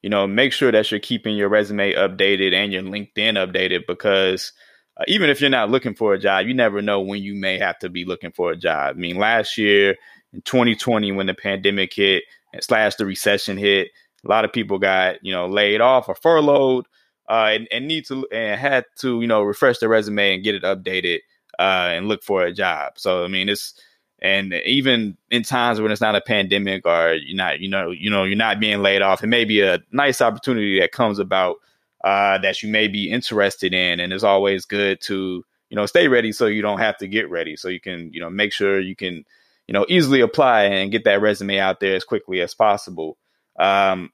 you 0.02 0.10
know, 0.10 0.26
make 0.26 0.52
sure 0.52 0.72
that 0.72 0.90
you're 0.90 1.00
keeping 1.00 1.36
your 1.36 1.48
resume 1.48 1.94
updated 1.94 2.52
and 2.54 2.72
your 2.72 2.82
LinkedIn 2.82 3.36
updated 3.36 3.86
because 3.86 4.52
uh, 4.98 5.04
even 5.06 5.30
if 5.30 5.40
you're 5.40 5.50
not 5.50 5.70
looking 5.70 5.94
for 5.94 6.14
a 6.14 6.18
job, 6.18 6.46
you 6.46 6.54
never 6.54 6.80
know 6.80 7.00
when 7.00 7.22
you 7.22 7.34
may 7.34 7.58
have 7.58 7.78
to 7.80 7.88
be 7.88 8.04
looking 8.04 8.32
for 8.32 8.52
a 8.52 8.56
job. 8.56 8.96
I 8.96 8.98
mean, 8.98 9.18
last 9.18 9.58
year 9.58 9.96
in 10.32 10.42
2020, 10.42 11.12
when 11.12 11.26
the 11.26 11.34
pandemic 11.34 11.92
hit 11.94 12.24
and 12.52 12.62
slash 12.64 12.96
the 12.96 13.06
recession 13.06 13.56
hit, 13.56 13.88
a 14.24 14.28
lot 14.28 14.44
of 14.44 14.52
people 14.52 14.78
got 14.78 15.24
you 15.24 15.32
know 15.32 15.46
laid 15.46 15.80
off 15.80 16.08
or 16.08 16.14
furloughed, 16.14 16.86
uh, 17.28 17.50
and, 17.52 17.68
and 17.70 17.86
need 17.86 18.06
to 18.06 18.26
and 18.32 18.60
had 18.60 18.84
to 18.96 19.20
you 19.20 19.26
know 19.26 19.42
refresh 19.42 19.78
their 19.78 19.88
resume 19.88 20.34
and 20.34 20.44
get 20.44 20.54
it 20.54 20.62
updated 20.62 21.20
uh, 21.58 21.90
and 21.92 22.08
look 22.08 22.22
for 22.22 22.42
a 22.42 22.52
job. 22.52 22.92
So 22.96 23.24
I 23.24 23.28
mean, 23.28 23.48
it's 23.48 23.74
and 24.20 24.52
even 24.52 25.16
in 25.30 25.42
times 25.44 25.80
when 25.80 25.92
it's 25.92 26.00
not 26.00 26.16
a 26.16 26.20
pandemic 26.20 26.84
or 26.84 27.14
you're 27.14 27.36
not, 27.36 27.60
you 27.60 27.68
know, 27.68 27.90
you 27.90 28.10
know, 28.10 28.24
you're 28.24 28.36
not 28.36 28.58
being 28.58 28.82
laid 28.82 29.00
off, 29.00 29.22
it 29.22 29.28
may 29.28 29.44
be 29.44 29.60
a 29.60 29.80
nice 29.92 30.20
opportunity 30.20 30.80
that 30.80 30.90
comes 30.90 31.20
about 31.20 31.56
uh, 32.02 32.38
that 32.38 32.62
you 32.62 32.68
may 32.68 32.88
be 32.88 33.10
interested 33.10 33.72
in. 33.72 34.00
And 34.00 34.12
it's 34.12 34.24
always 34.24 34.64
good 34.64 35.00
to, 35.02 35.44
you 35.70 35.76
know, 35.76 35.86
stay 35.86 36.08
ready 36.08 36.32
so 36.32 36.46
you 36.46 36.62
don't 36.62 36.80
have 36.80 36.96
to 36.98 37.06
get 37.06 37.30
ready. 37.30 37.54
So 37.54 37.68
you 37.68 37.80
can, 37.80 38.12
you 38.12 38.20
know, 38.20 38.30
make 38.30 38.52
sure 38.52 38.80
you 38.80 38.96
can, 38.96 39.24
you 39.68 39.72
know, 39.72 39.86
easily 39.88 40.20
apply 40.20 40.64
and 40.64 40.90
get 40.90 41.04
that 41.04 41.20
resume 41.20 41.58
out 41.58 41.78
there 41.78 41.94
as 41.94 42.04
quickly 42.04 42.40
as 42.40 42.54
possible. 42.54 43.18
Um, 43.56 44.10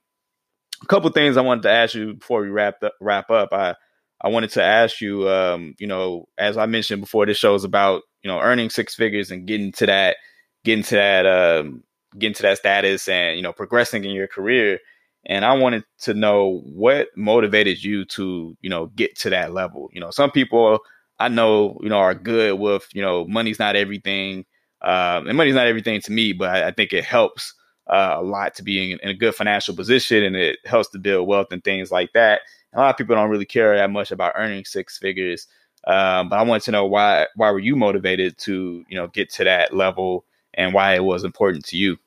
a 0.85 0.87
couple 0.87 1.11
things 1.11 1.37
I 1.37 1.43
wanted 1.43 1.63
to 1.63 1.71
ask 1.71 1.95
you 1.95 2.15
before 2.15 2.43
we 2.43 2.49
wrap 2.49 2.83
up, 2.83 2.95
wrap 3.01 3.31
up. 3.31 3.49
I 3.53 3.75
I 4.21 4.29
wanted 4.29 4.51
to 4.51 4.63
ask 4.63 5.01
you, 5.01 5.29
um, 5.29 5.75
you 5.79 5.87
know, 5.87 6.27
as 6.39 6.57
I 6.57 6.67
mentioned 6.67 7.01
before, 7.03 7.27
this 7.27 7.39
show 7.39 7.55
is 7.55 7.65
about 7.65 8.03
you 8.23 8.31
know 8.31 8.41
earning 8.41 8.71
six 8.71 8.95
figures 8.95 9.31
and 9.31 9.47
getting 9.47 9.73
to 9.73 9.87
that, 9.87 10.17
getting 10.65 10.85
to 10.85 10.95
that, 10.95 11.27
um, 11.27 11.83
getting 12.19 12.35
to 12.35 12.43
that 12.43 12.59
status, 12.59 13.09
and 13.09 13.37
you 13.37 13.43
know 13.43 13.53
progressing 13.53 14.05
in 14.05 14.11
your 14.13 14.29
career. 14.29 14.79
And 15.27 15.45
I 15.45 15.55
wanted 15.55 15.85
to 16.03 16.13
know 16.13 16.61
what 16.67 17.09
motivated 17.17 17.83
you 17.83 18.05
to 18.07 18.57
you 18.61 18.71
know 18.71 18.87
get 18.89 19.19
to 19.21 19.31
that 19.31 19.53
level. 19.53 19.89
You 19.93 20.01
know, 20.01 20.11
some 20.11 20.31
people 20.31 20.81
I 21.19 21.29
know 21.29 21.79
you 21.83 21.89
know 21.89 21.99
are 21.99 22.15
good 22.15 22.59
with 22.59 22.87
you 22.95 23.03
know 23.03 23.27
money's 23.27 23.59
not 23.59 23.77
everything, 23.77 24.45
um, 24.83 25.29
and 25.29 25.37
money's 25.37 25.55
not 25.55 25.67
everything 25.67 26.01
to 26.03 26.13
me, 26.13 26.33
but 26.35 26.51
I, 26.51 26.69
I 26.69 26.71
think 26.73 26.93
it 26.93 27.05
helps 27.05 27.55
uh, 27.87 28.17
a 28.17 28.23
lot 28.23 28.55
to 28.55 28.63
be 28.63 28.93
in, 28.93 29.01
a 29.03 29.15
good 29.15 29.35
financial 29.35 29.75
position, 29.75 30.23
and 30.25 30.37
it 30.37 30.59
helps 30.65 30.89
to 30.91 30.99
build 30.99 31.29
wealth 31.29 31.49
and 31.51 31.63
things 31.63 31.91
like 31.91 32.13
that. 32.13 32.41
A 32.73 32.81
lot 32.81 32.91
of 32.91 32.97
people 32.97 33.15
don't 33.15 33.31
really 33.31 33.45
care 33.45 33.77
that 33.77 33.91
much 33.91 34.11
about 34.11 34.33
earning 34.37 34.65
six 34.65 34.99
figures, 34.99 35.47
um, 35.87 36.29
but 36.29 36.39
I 36.39 36.43
want 36.43 36.63
to 36.65 36.71
know 36.71 36.87
why 36.87 37.27
why 37.37 37.51
were 37.51 37.59
you 37.59 37.77
motivated 37.77 38.39
to 38.39 38.85
you 38.89 38.97
know 38.97 39.09
get 39.09 39.31
to 39.35 39.45
that 39.45 39.75
level 39.75 40.25
and 40.55 40.73
why 40.73 40.95
it 40.95 41.05
was 41.05 41.25
important 41.25 41.65
to 41.67 41.77
you. 41.77 41.99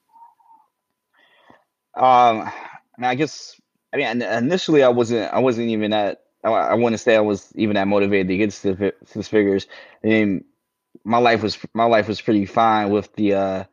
Um, 1.95 2.49
I 3.01 3.15
guess 3.15 3.59
I 3.93 3.97
mean 3.97 4.21
initially 4.21 4.83
I 4.83 4.89
wasn't 4.89 5.31
I 5.33 5.39
wasn't 5.39 5.69
even 5.69 5.91
that 5.91 6.23
I, 6.43 6.49
I 6.49 6.73
wouldn't 6.73 6.99
say 6.99 7.15
I 7.15 7.21
was 7.21 7.51
even 7.55 7.75
that 7.75 7.87
motivated 7.87 8.27
to 8.27 8.37
get 8.37 8.51
to 8.51 8.93
six 9.05 9.27
figures. 9.27 9.67
I 10.03 10.07
mean, 10.07 10.45
my 11.03 11.17
life 11.17 11.43
was 11.43 11.57
my 11.73 11.85
life 11.85 12.07
was 12.07 12.21
pretty 12.21 12.45
fine 12.45 12.89
with 12.89 13.13
the 13.15 13.33
uh 13.33 13.63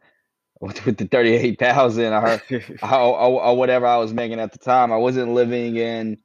with, 0.64 0.84
with 0.86 0.96
the 0.96 1.06
thirty 1.06 1.34
eight 1.34 1.58
thousand 1.58 2.12
or, 2.12 2.40
or, 2.82 3.42
or 3.42 3.56
whatever 3.56 3.86
I 3.86 3.98
was 3.98 4.12
making 4.12 4.40
at 4.40 4.52
the 4.52 4.58
time. 4.58 4.92
I 4.92 4.96
wasn't 4.96 5.32
living 5.32 5.76
in 5.76 6.18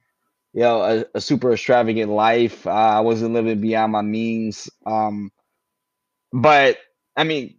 you 0.53 0.61
know 0.61 0.81
a, 0.81 1.05
a 1.15 1.21
super 1.21 1.53
extravagant 1.53 2.11
life. 2.11 2.65
Uh, 2.65 2.71
I 2.71 2.99
wasn't 3.01 3.33
living 3.33 3.61
beyond 3.61 3.91
my 3.91 4.01
means. 4.01 4.69
Um, 4.85 5.31
but 6.31 6.77
I 7.15 7.23
mean, 7.23 7.55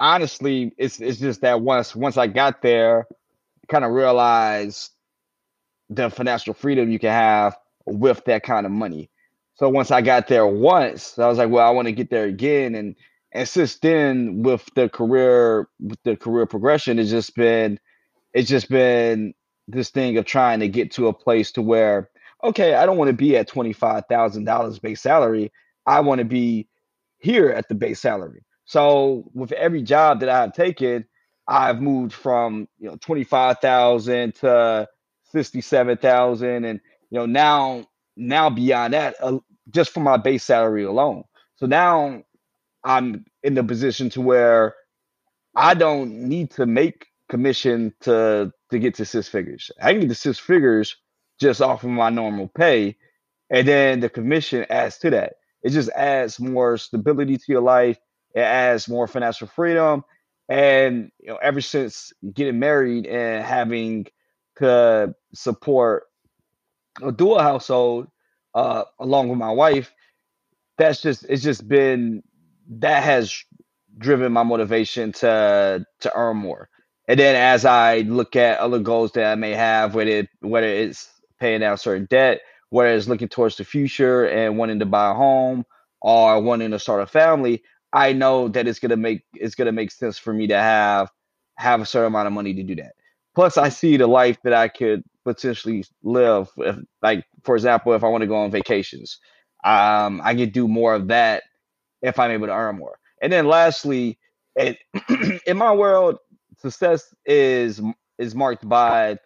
honestly, 0.00 0.72
it's 0.78 1.00
it's 1.00 1.18
just 1.18 1.42
that 1.42 1.60
once 1.60 1.94
once 1.94 2.16
I 2.16 2.26
got 2.26 2.62
there, 2.62 3.06
kind 3.68 3.84
of 3.84 3.92
realized 3.92 4.90
the 5.90 6.10
financial 6.10 6.54
freedom 6.54 6.90
you 6.90 6.98
can 6.98 7.10
have 7.10 7.56
with 7.84 8.24
that 8.24 8.42
kind 8.42 8.66
of 8.66 8.72
money. 8.72 9.10
So 9.54 9.68
once 9.68 9.90
I 9.90 10.02
got 10.02 10.28
there 10.28 10.46
once, 10.46 11.18
I 11.18 11.28
was 11.28 11.38
like, 11.38 11.48
well, 11.48 11.66
I 11.66 11.70
want 11.70 11.86
to 11.86 11.92
get 11.92 12.10
there 12.10 12.24
again. 12.24 12.74
And 12.74 12.96
and 13.36 13.48
since 13.48 13.76
then, 13.78 14.42
with 14.42 14.64
the 14.74 14.88
career 14.88 15.68
with 15.78 16.02
the 16.04 16.16
career 16.16 16.46
progression, 16.46 16.98
it's 16.98 17.10
just 17.10 17.34
been 17.36 17.78
it's 18.32 18.48
just 18.48 18.70
been 18.70 19.34
this 19.68 19.90
thing 19.90 20.16
of 20.16 20.24
trying 20.24 20.60
to 20.60 20.68
get 20.68 20.92
to 20.92 21.08
a 21.08 21.12
place 21.12 21.52
to 21.52 21.62
where, 21.62 22.10
okay, 22.42 22.74
I 22.74 22.86
don't 22.86 22.96
want 22.96 23.08
to 23.08 23.16
be 23.16 23.36
at 23.36 23.48
twenty 23.48 23.74
five 23.74 24.04
thousand 24.08 24.44
dollars 24.44 24.78
base 24.78 25.02
salary. 25.02 25.52
I 25.86 26.00
want 26.00 26.20
to 26.20 26.24
be 26.24 26.68
here 27.18 27.50
at 27.50 27.68
the 27.68 27.74
base 27.74 28.00
salary. 28.00 28.42
So 28.64 29.30
with 29.34 29.52
every 29.52 29.82
job 29.82 30.20
that 30.20 30.30
I've 30.30 30.54
taken, 30.54 31.04
I've 31.46 31.80
moved 31.82 32.14
from 32.14 32.68
you 32.78 32.88
know 32.88 32.96
twenty 32.96 33.24
five 33.24 33.58
thousand 33.58 34.34
to 34.36 34.88
sixty 35.30 35.60
seven 35.60 35.98
thousand, 35.98 36.64
and 36.64 36.80
you 37.10 37.18
know 37.18 37.26
now 37.26 37.86
now 38.16 38.48
beyond 38.48 38.94
that, 38.94 39.16
uh, 39.20 39.38
just 39.70 39.90
for 39.90 40.00
my 40.00 40.16
base 40.16 40.42
salary 40.44 40.84
alone. 40.84 41.24
So 41.56 41.66
now 41.66 42.22
I'm 42.86 43.26
in 43.44 43.54
the 43.56 43.64
position 43.64 44.10
to 44.12 44.22
where 44.22 44.76
I 45.56 45.74
don't 45.74 46.28
need 46.28 46.50
to 46.52 46.66
make 46.66 47.06
commission 47.28 47.94
to 48.02 48.52
to 48.70 48.78
get 48.78 48.94
to 48.96 49.04
six 49.04 49.28
figures. 49.28 49.70
I 49.82 49.92
can 49.92 50.02
get 50.02 50.08
to 50.10 50.14
six 50.14 50.38
figures 50.38 50.96
just 51.40 51.60
off 51.62 51.84
of 51.84 51.90
my 51.90 52.10
normal 52.10 52.48
pay, 52.48 52.96
and 53.50 53.68
then 53.68 54.00
the 54.00 54.08
commission 54.10 54.66
adds 54.70 54.98
to 54.98 55.10
that. 55.10 55.34
It 55.62 55.70
just 55.70 55.90
adds 55.90 56.40
more 56.40 56.78
stability 56.78 57.36
to 57.38 57.44
your 57.48 57.60
life. 57.60 57.98
It 58.34 58.40
adds 58.40 58.88
more 58.88 59.06
financial 59.08 59.46
freedom. 59.48 60.04
And 60.48 61.10
you 61.20 61.28
know, 61.28 61.36
ever 61.36 61.60
since 61.60 62.12
getting 62.34 62.58
married 62.58 63.06
and 63.06 63.44
having 63.44 64.06
to 64.58 65.14
support 65.34 66.04
a 67.02 67.12
dual 67.12 67.40
household 67.40 68.08
uh, 68.54 68.84
along 69.00 69.28
with 69.30 69.38
my 69.38 69.52
wife, 69.52 69.92
that's 70.78 71.02
just 71.02 71.24
it's 71.28 71.42
just 71.42 71.68
been 71.68 72.22
that 72.68 73.02
has 73.02 73.34
driven 73.98 74.32
my 74.32 74.42
motivation 74.42 75.12
to 75.12 75.84
to 76.00 76.12
earn 76.14 76.36
more. 76.36 76.68
And 77.08 77.18
then 77.20 77.36
as 77.36 77.64
I 77.64 77.98
look 78.00 78.36
at 78.36 78.58
other 78.58 78.80
goals 78.80 79.12
that 79.12 79.30
I 79.30 79.34
may 79.36 79.52
have, 79.52 79.94
whether 79.94 80.10
it, 80.10 80.28
whether 80.40 80.66
it's 80.66 81.08
paying 81.38 81.60
down 81.60 81.78
certain 81.78 82.06
debt, 82.10 82.40
whether 82.70 82.90
it's 82.90 83.08
looking 83.08 83.28
towards 83.28 83.56
the 83.56 83.64
future 83.64 84.26
and 84.26 84.58
wanting 84.58 84.80
to 84.80 84.86
buy 84.86 85.10
a 85.10 85.14
home 85.14 85.64
or 86.00 86.40
wanting 86.40 86.72
to 86.72 86.78
start 86.78 87.02
a 87.02 87.06
family, 87.06 87.62
I 87.92 88.12
know 88.12 88.48
that 88.48 88.66
it's 88.66 88.80
gonna 88.80 88.96
make 88.96 89.22
it's 89.34 89.54
gonna 89.54 89.72
make 89.72 89.92
sense 89.92 90.18
for 90.18 90.32
me 90.32 90.48
to 90.48 90.56
have 90.56 91.10
have 91.56 91.80
a 91.80 91.86
certain 91.86 92.08
amount 92.08 92.26
of 92.26 92.32
money 92.32 92.54
to 92.54 92.62
do 92.62 92.74
that. 92.76 92.92
Plus, 93.34 93.56
I 93.56 93.68
see 93.68 93.96
the 93.96 94.06
life 94.06 94.38
that 94.44 94.52
I 94.52 94.68
could 94.68 95.02
potentially 95.24 95.84
live. 96.02 96.48
If, 96.58 96.76
like, 97.02 97.24
for 97.44 97.54
example, 97.54 97.94
if 97.94 98.02
I 98.02 98.08
want 98.08 98.22
to 98.22 98.26
go 98.26 98.36
on 98.36 98.50
vacations, 98.50 99.18
um, 99.64 100.20
I 100.24 100.34
could 100.34 100.52
do 100.52 100.66
more 100.68 100.94
of 100.94 101.08
that 101.08 101.42
if 102.02 102.18
I'm 102.18 102.30
able 102.30 102.46
to 102.46 102.52
earn 102.52 102.76
more. 102.78 102.98
And 103.22 103.32
then, 103.32 103.46
lastly, 103.46 104.18
it, 104.56 104.78
in 105.46 105.56
my 105.56 105.72
world, 105.72 106.18
success 106.58 107.14
is 107.24 107.80
is 108.18 108.34
marked 108.34 108.68
by 108.68 109.18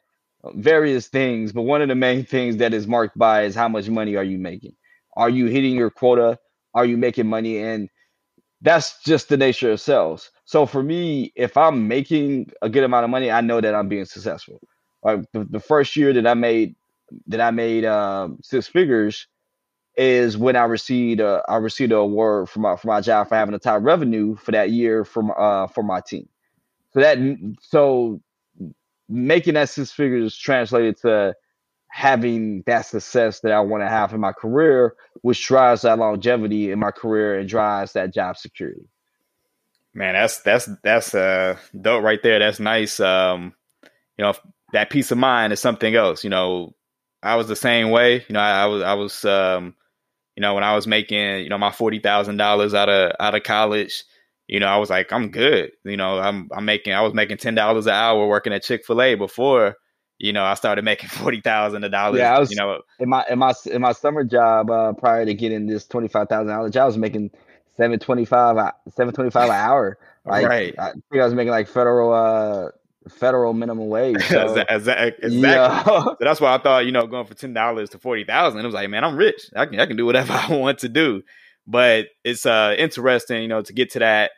various 0.55 1.09
things, 1.09 1.53
but 1.53 1.63
one 1.63 1.83
of 1.83 1.89
the 1.89 1.95
main 1.95 2.25
things 2.25 2.57
that 2.59 2.73
is 2.75 2.87
marked 2.87 3.17
by 3.19 3.43
is 3.45 3.55
how 3.55 3.69
much 3.69 3.89
money 3.89 4.17
are 4.17 4.25
you 4.25 4.39
making? 4.39 4.75
Are 5.17 5.29
you 5.29 5.47
hitting 5.47 5.75
your 5.75 5.91
quota? 5.91 6.39
Are 6.75 6.85
you 6.85 6.97
making 6.97 7.27
money? 7.27 7.59
And 7.59 7.89
that's 8.63 9.03
just 9.03 9.29
the 9.29 9.37
nature 9.37 9.73
of 9.73 9.81
sales. 9.81 10.31
So 10.45 10.67
for 10.67 10.83
me, 10.83 11.33
if 11.37 11.57
I'm 11.57 11.89
making 11.89 12.51
a 12.63 12.69
good 12.69 12.85
amount 12.85 13.05
of 13.05 13.11
money, 13.11 13.31
I 13.31 13.41
know 13.41 13.61
that 13.61 13.75
I'm 13.75 13.89
being 13.89 14.05
successful. 14.05 14.61
Like 15.03 15.21
the, 15.33 15.45
the 15.45 15.61
first 15.61 15.97
year 15.97 16.13
that 16.13 16.27
I 16.27 16.35
made 16.35 16.75
that 17.27 17.41
I 17.41 17.51
made 17.51 17.85
um, 17.85 18.39
six 18.43 18.69
figures 18.69 19.27
is 19.97 20.37
when 20.37 20.57
I 20.57 20.65
received 20.65 21.21
a, 21.21 21.43
I 21.49 21.57
received 21.57 21.93
an 21.93 21.99
award 21.99 22.49
for 22.49 22.61
my 22.61 22.77
for 22.77 22.89
my 22.89 23.01
job 23.01 23.29
for 23.29 23.35
having 23.35 23.53
the 23.53 23.59
top 23.59 23.83
revenue 23.83 24.37
for 24.37 24.53
that 24.53 24.71
year 24.71 25.05
from 25.05 25.33
uh 25.37 25.67
for 25.67 25.83
my 25.83 26.01
team. 26.01 26.29
So 26.93 27.01
that 27.01 27.19
so 27.61 28.21
making 29.09 29.55
that 29.55 29.69
six 29.69 29.91
figures 29.91 30.37
translated 30.37 30.97
to 30.99 31.35
having 31.89 32.63
that 32.67 32.83
success 32.83 33.41
that 33.41 33.53
I 33.53 33.61
want 33.61 33.83
to 33.83 33.89
have 33.89 34.15
in 34.15 34.21
my 34.21 34.33
career, 34.33 34.95
which 35.23 35.45
drives 35.45 35.83
that 35.83 35.99
longevity 35.99 36.71
in 36.71 36.79
my 36.79 36.93
career 36.93 37.39
and 37.39 37.49
drives 37.49 37.93
that 37.95 38.15
job 38.15 38.37
security. 38.37 38.89
Man, 39.93 40.15
that's 40.15 40.41
that's 40.43 40.69
that's 40.85 41.15
uh 41.15 41.57
dope 41.79 42.05
right 42.05 42.23
there. 42.23 42.39
That's 42.39 42.61
nice. 42.61 43.01
Um, 43.01 43.55
you 44.17 44.25
know, 44.25 44.35
that 44.73 44.91
peace 44.91 45.11
of 45.11 45.19
mind 45.19 45.53
is 45.53 45.61
something 45.61 45.97
else. 45.97 46.23
You 46.23 46.31
know, 46.31 46.75
I 47.23 47.37
was 47.37 47.49
the 47.49 47.57
same 47.57 47.91
way. 47.91 48.25
You 48.29 48.33
know, 48.33 48.41
I, 48.41 48.63
I 48.63 48.67
was 48.67 48.83
I 48.83 48.95
was 48.95 49.25
um, 49.25 49.75
you 50.37 50.41
know, 50.41 50.55
when 50.55 50.65
I 50.65 50.75
was 50.75 50.87
making, 50.87 51.41
you 51.41 51.49
know, 51.49 51.59
my 51.59 51.73
forty 51.73 51.99
thousand 51.99 52.37
dollars 52.37 52.75
out 52.75 52.89
of 52.89 53.13
out 53.21 53.35
of 53.35 53.43
college, 53.43 54.05
you 54.47 54.61
know, 54.61 54.67
I 54.67 54.79
was 54.79 54.91
like, 54.91 55.13
I'm 55.13 55.31
good. 55.31 55.73
You 55.85 55.97
know, 55.97 56.19
I'm 56.19 56.49
I'm 56.53 56.65
making 56.65 56.93
I 56.93 57.03
was 57.03 57.15
making 57.15 57.39
ten 57.39 57.55
dollars 57.55 57.87
an 57.87 57.95
hour 57.95 58.27
working 58.27 58.53
at 58.53 58.63
Chick 58.63 58.85
fil 58.87 59.03
A 59.03 59.15
before 59.15 59.77
you 60.21 60.35
know, 60.35 60.45
I 60.45 60.55
started 60.55 60.85
making 60.85 61.09
forty 61.09 61.41
thousand 61.41 61.91
dollars. 61.91 62.19
Yeah, 62.19 62.37
I 62.37 62.39
was, 62.39 62.51
you 62.51 62.57
know, 62.57 62.81
in 63.01 63.09
my 63.09 63.25
in 63.29 63.39
my 63.39 63.55
in 63.67 63.81
my 63.81 63.93
summer 63.93 64.23
job 64.23 64.71
uh, 64.71 64.93
prior 64.93 65.25
to 65.25 65.35
getting 65.35 65.67
this 65.67 65.87
twenty 65.87 66.07
five 66.07 66.29
thousand 66.29 66.49
dollars 66.49 66.73
job, 66.73 66.83
I 66.83 66.87
was 66.87 66.99
making 66.99 67.31
seven 67.77 67.99
twenty 67.99 68.27
five 68.27 68.57
uh, 68.57 68.73
seven 68.95 69.15
twenty 69.15 69.31
five 69.31 69.49
an 69.49 69.57
hour. 69.57 69.99
Like, 70.27 70.47
right. 70.47 70.75
I 70.79 70.93
think 70.93 71.23
I 71.23 71.25
was 71.25 71.33
making 71.33 71.51
like 71.51 71.67
federal 71.67 72.13
uh 72.13 72.71
federal 73.11 73.53
minimum 73.53 73.89
wage. 73.89 74.23
So, 74.29 74.65
exactly. 74.69 75.37
Yeah. 75.37 75.85
so 75.85 76.17
that's 76.21 76.41
why 76.41 76.55
I 76.55 76.59
thought, 76.59 76.87
you 76.87 76.93
know, 76.93 77.07
going 77.07 77.27
for 77.27 77.35
ten 77.35 77.53
dollars 77.53 77.91
to 77.91 77.99
forty 77.99 78.25
thousand, 78.25 78.61
it 78.61 78.65
was 78.65 78.75
like, 78.75 78.89
man, 78.89 79.05
I'm 79.05 79.17
rich. 79.17 79.51
I 79.55 79.67
can 79.67 79.79
I 79.81 79.87
can 79.87 79.97
do 79.97 80.07
whatever 80.07 80.33
I 80.49 80.55
want 80.55 80.79
to 80.81 80.89
do. 80.89 81.23
But 81.67 82.07
it's 82.25 82.47
uh 82.47 82.75
interesting, 82.79 83.43
you 83.43 83.49
know, 83.49 83.63
to 83.63 83.73
get 83.73 83.91
to 83.93 83.99
that 84.01 84.33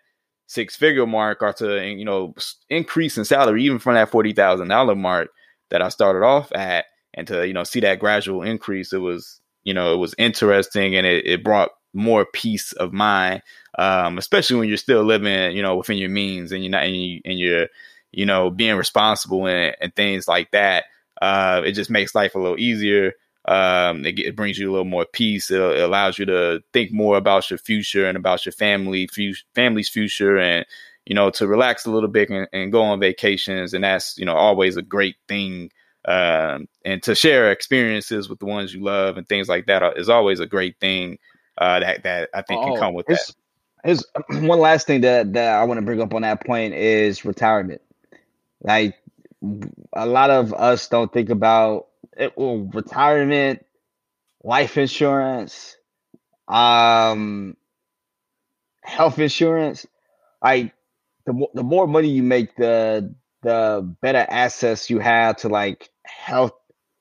six 0.47 0.77
figure 0.77 1.07
mark 1.07 1.43
or 1.43 1.53
to 1.55 1.83
you 1.87 2.05
know 2.05 2.35
increase 2.69 3.17
in 3.17 3.25
salary 3.25 3.65
even 3.65 3.79
from 3.79 3.95
that 3.95 4.11
forty 4.11 4.33
thousand 4.33 4.69
dollar 4.69 4.95
mark 4.95 5.29
that 5.71 5.81
I 5.81 5.89
started 5.89 6.25
off 6.25 6.53
at 6.53 6.85
and 7.15 7.27
to, 7.29 7.47
you 7.47 7.53
know, 7.53 7.65
see 7.65 7.81
that 7.81 7.99
gradual 7.99 8.43
increase, 8.43 8.93
it 8.93 8.99
was, 8.99 9.41
you 9.65 9.75
know, 9.75 9.95
it 9.95 9.99
was 9.99 10.15
interesting 10.19 10.95
and 10.95 11.07
it, 11.07 11.27
it 11.27 11.45
brought 11.45 11.71
more 11.95 12.25
peace 12.25 12.73
of 12.73 12.93
mind, 12.93 13.43
um, 13.79 14.19
especially 14.19 14.57
when 14.57 14.69
you're 14.69 14.77
still 14.77 15.03
living, 15.03 15.55
you 15.55 15.63
know, 15.63 15.77
within 15.77 15.99
your 15.99 16.11
means 16.11 16.53
and 16.53 16.63
you're 16.63 16.71
not, 16.71 16.85
and, 16.85 16.97
you, 16.97 17.21
and 17.25 17.39
you're, 17.39 17.69
you 18.13 18.27
know, 18.27 18.51
being 18.51 18.77
responsible 18.77 19.47
and, 19.47 19.75
and 19.81 19.95
things 19.95 20.29
like 20.29 20.51
that. 20.53 20.85
Uh, 21.21 21.63
it 21.65 21.73
just 21.73 21.91
makes 21.91 22.15
life 22.15 22.35
a 22.35 22.39
little 22.39 22.59
easier. 22.59 23.13
Um, 23.47 24.07
it, 24.07 24.19
it, 24.19 24.37
brings 24.37 24.59
you 24.59 24.71
a 24.71 24.73
little 24.73 24.85
more 24.85 25.07
peace. 25.07 25.51
It, 25.51 25.61
it, 25.61 25.83
allows 25.83 26.19
you 26.19 26.27
to 26.27 26.63
think 26.73 26.93
more 26.93 27.17
about 27.17 27.51
your 27.51 27.59
future 27.59 28.07
and 28.07 28.17
about 28.17 28.47
your 28.47 28.53
family, 28.53 29.09
fu- 29.09 29.35
family's 29.55 29.89
future, 29.89 30.39
and 30.39 30.65
you 31.07 31.15
know, 31.15 31.31
to 31.31 31.47
relax 31.47 31.85
a 31.85 31.91
little 31.91 32.09
bit 32.09 32.31
and, 32.31 32.47
and 32.53 32.73
go 32.73 32.83
on 32.83 33.01
vacations. 33.01 33.75
And 33.75 33.85
that's, 33.85 34.17
you 34.19 34.25
know, 34.25 34.35
always 34.35 34.77
a 34.77 34.83
great 34.83 35.17
thing. 35.27 35.71
Um, 36.05 36.69
and 36.85 37.03
to 37.05 37.15
share 37.15 37.51
experiences 37.51 38.29
with 38.29 38.39
the 38.39 38.47
ones 38.47 38.75
you 38.75 38.83
love 38.83 39.17
and 39.17 39.29
things 39.29 39.49
like 39.49 39.67
that 39.67 39.97
is 39.97 40.09
always 40.09 40.41
a 40.41 40.47
great 40.47 40.79
thing 40.81 41.19
uh, 41.59 41.81
that, 41.81 42.03
that 42.05 42.31
I 42.35 42.43
think 42.43 42.61
oh, 42.63 42.67
can 42.67 42.77
come 42.77 42.95
with 42.95 43.07
that. 43.07 43.35
Here's 43.85 44.05
one 44.31 44.61
last 44.61 44.87
thing 44.87 45.01
that, 45.01 45.33
that 45.33 45.55
I 45.55 45.65
want 45.65 45.79
to 45.79 45.87
bring 45.87 46.01
up 46.01 46.15
on 46.15 46.23
that 46.23 46.45
point 46.45 46.75
is 46.75 47.25
retirement. 47.25 47.81
Like 48.63 48.97
a 49.93 50.07
lot 50.07 50.31
of 50.31 50.55
us 50.55 50.89
don't 50.89 51.13
think 51.13 51.31
about 51.31 51.89
it, 52.17 52.35
well, 52.37 52.69
retirement, 52.73 53.65
life 54.45 54.79
insurance, 54.79 55.77
um, 56.49 57.57
health 58.83 59.19
insurance. 59.19 59.87
Like 60.43 60.75
the 61.27 61.33
more, 61.33 61.51
the 61.55 61.63
more 61.63 61.87
money 61.87 62.09
you 62.11 62.23
make, 62.23 62.57
the 62.57 63.15
the 63.43 63.97
better 64.03 64.27
access 64.29 64.91
you 64.91 65.01
have 65.01 65.39
to 65.39 65.49
like 65.49 65.91
health 66.07 66.53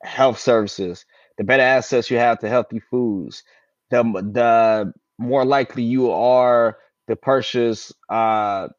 health 0.03 0.39
services, 0.39 1.05
the 1.37 1.43
better 1.43 1.63
access 1.63 2.11
you 2.11 2.17
have 2.17 2.39
to 2.39 2.49
healthy 2.49 2.79
foods, 2.79 3.43
the 3.91 4.03
the 4.03 4.93
more 5.19 5.45
likely 5.45 5.83
you 5.83 6.11
are 6.11 6.77
to 7.09 7.15
purchase 7.15 7.93
uh, 8.09 8.69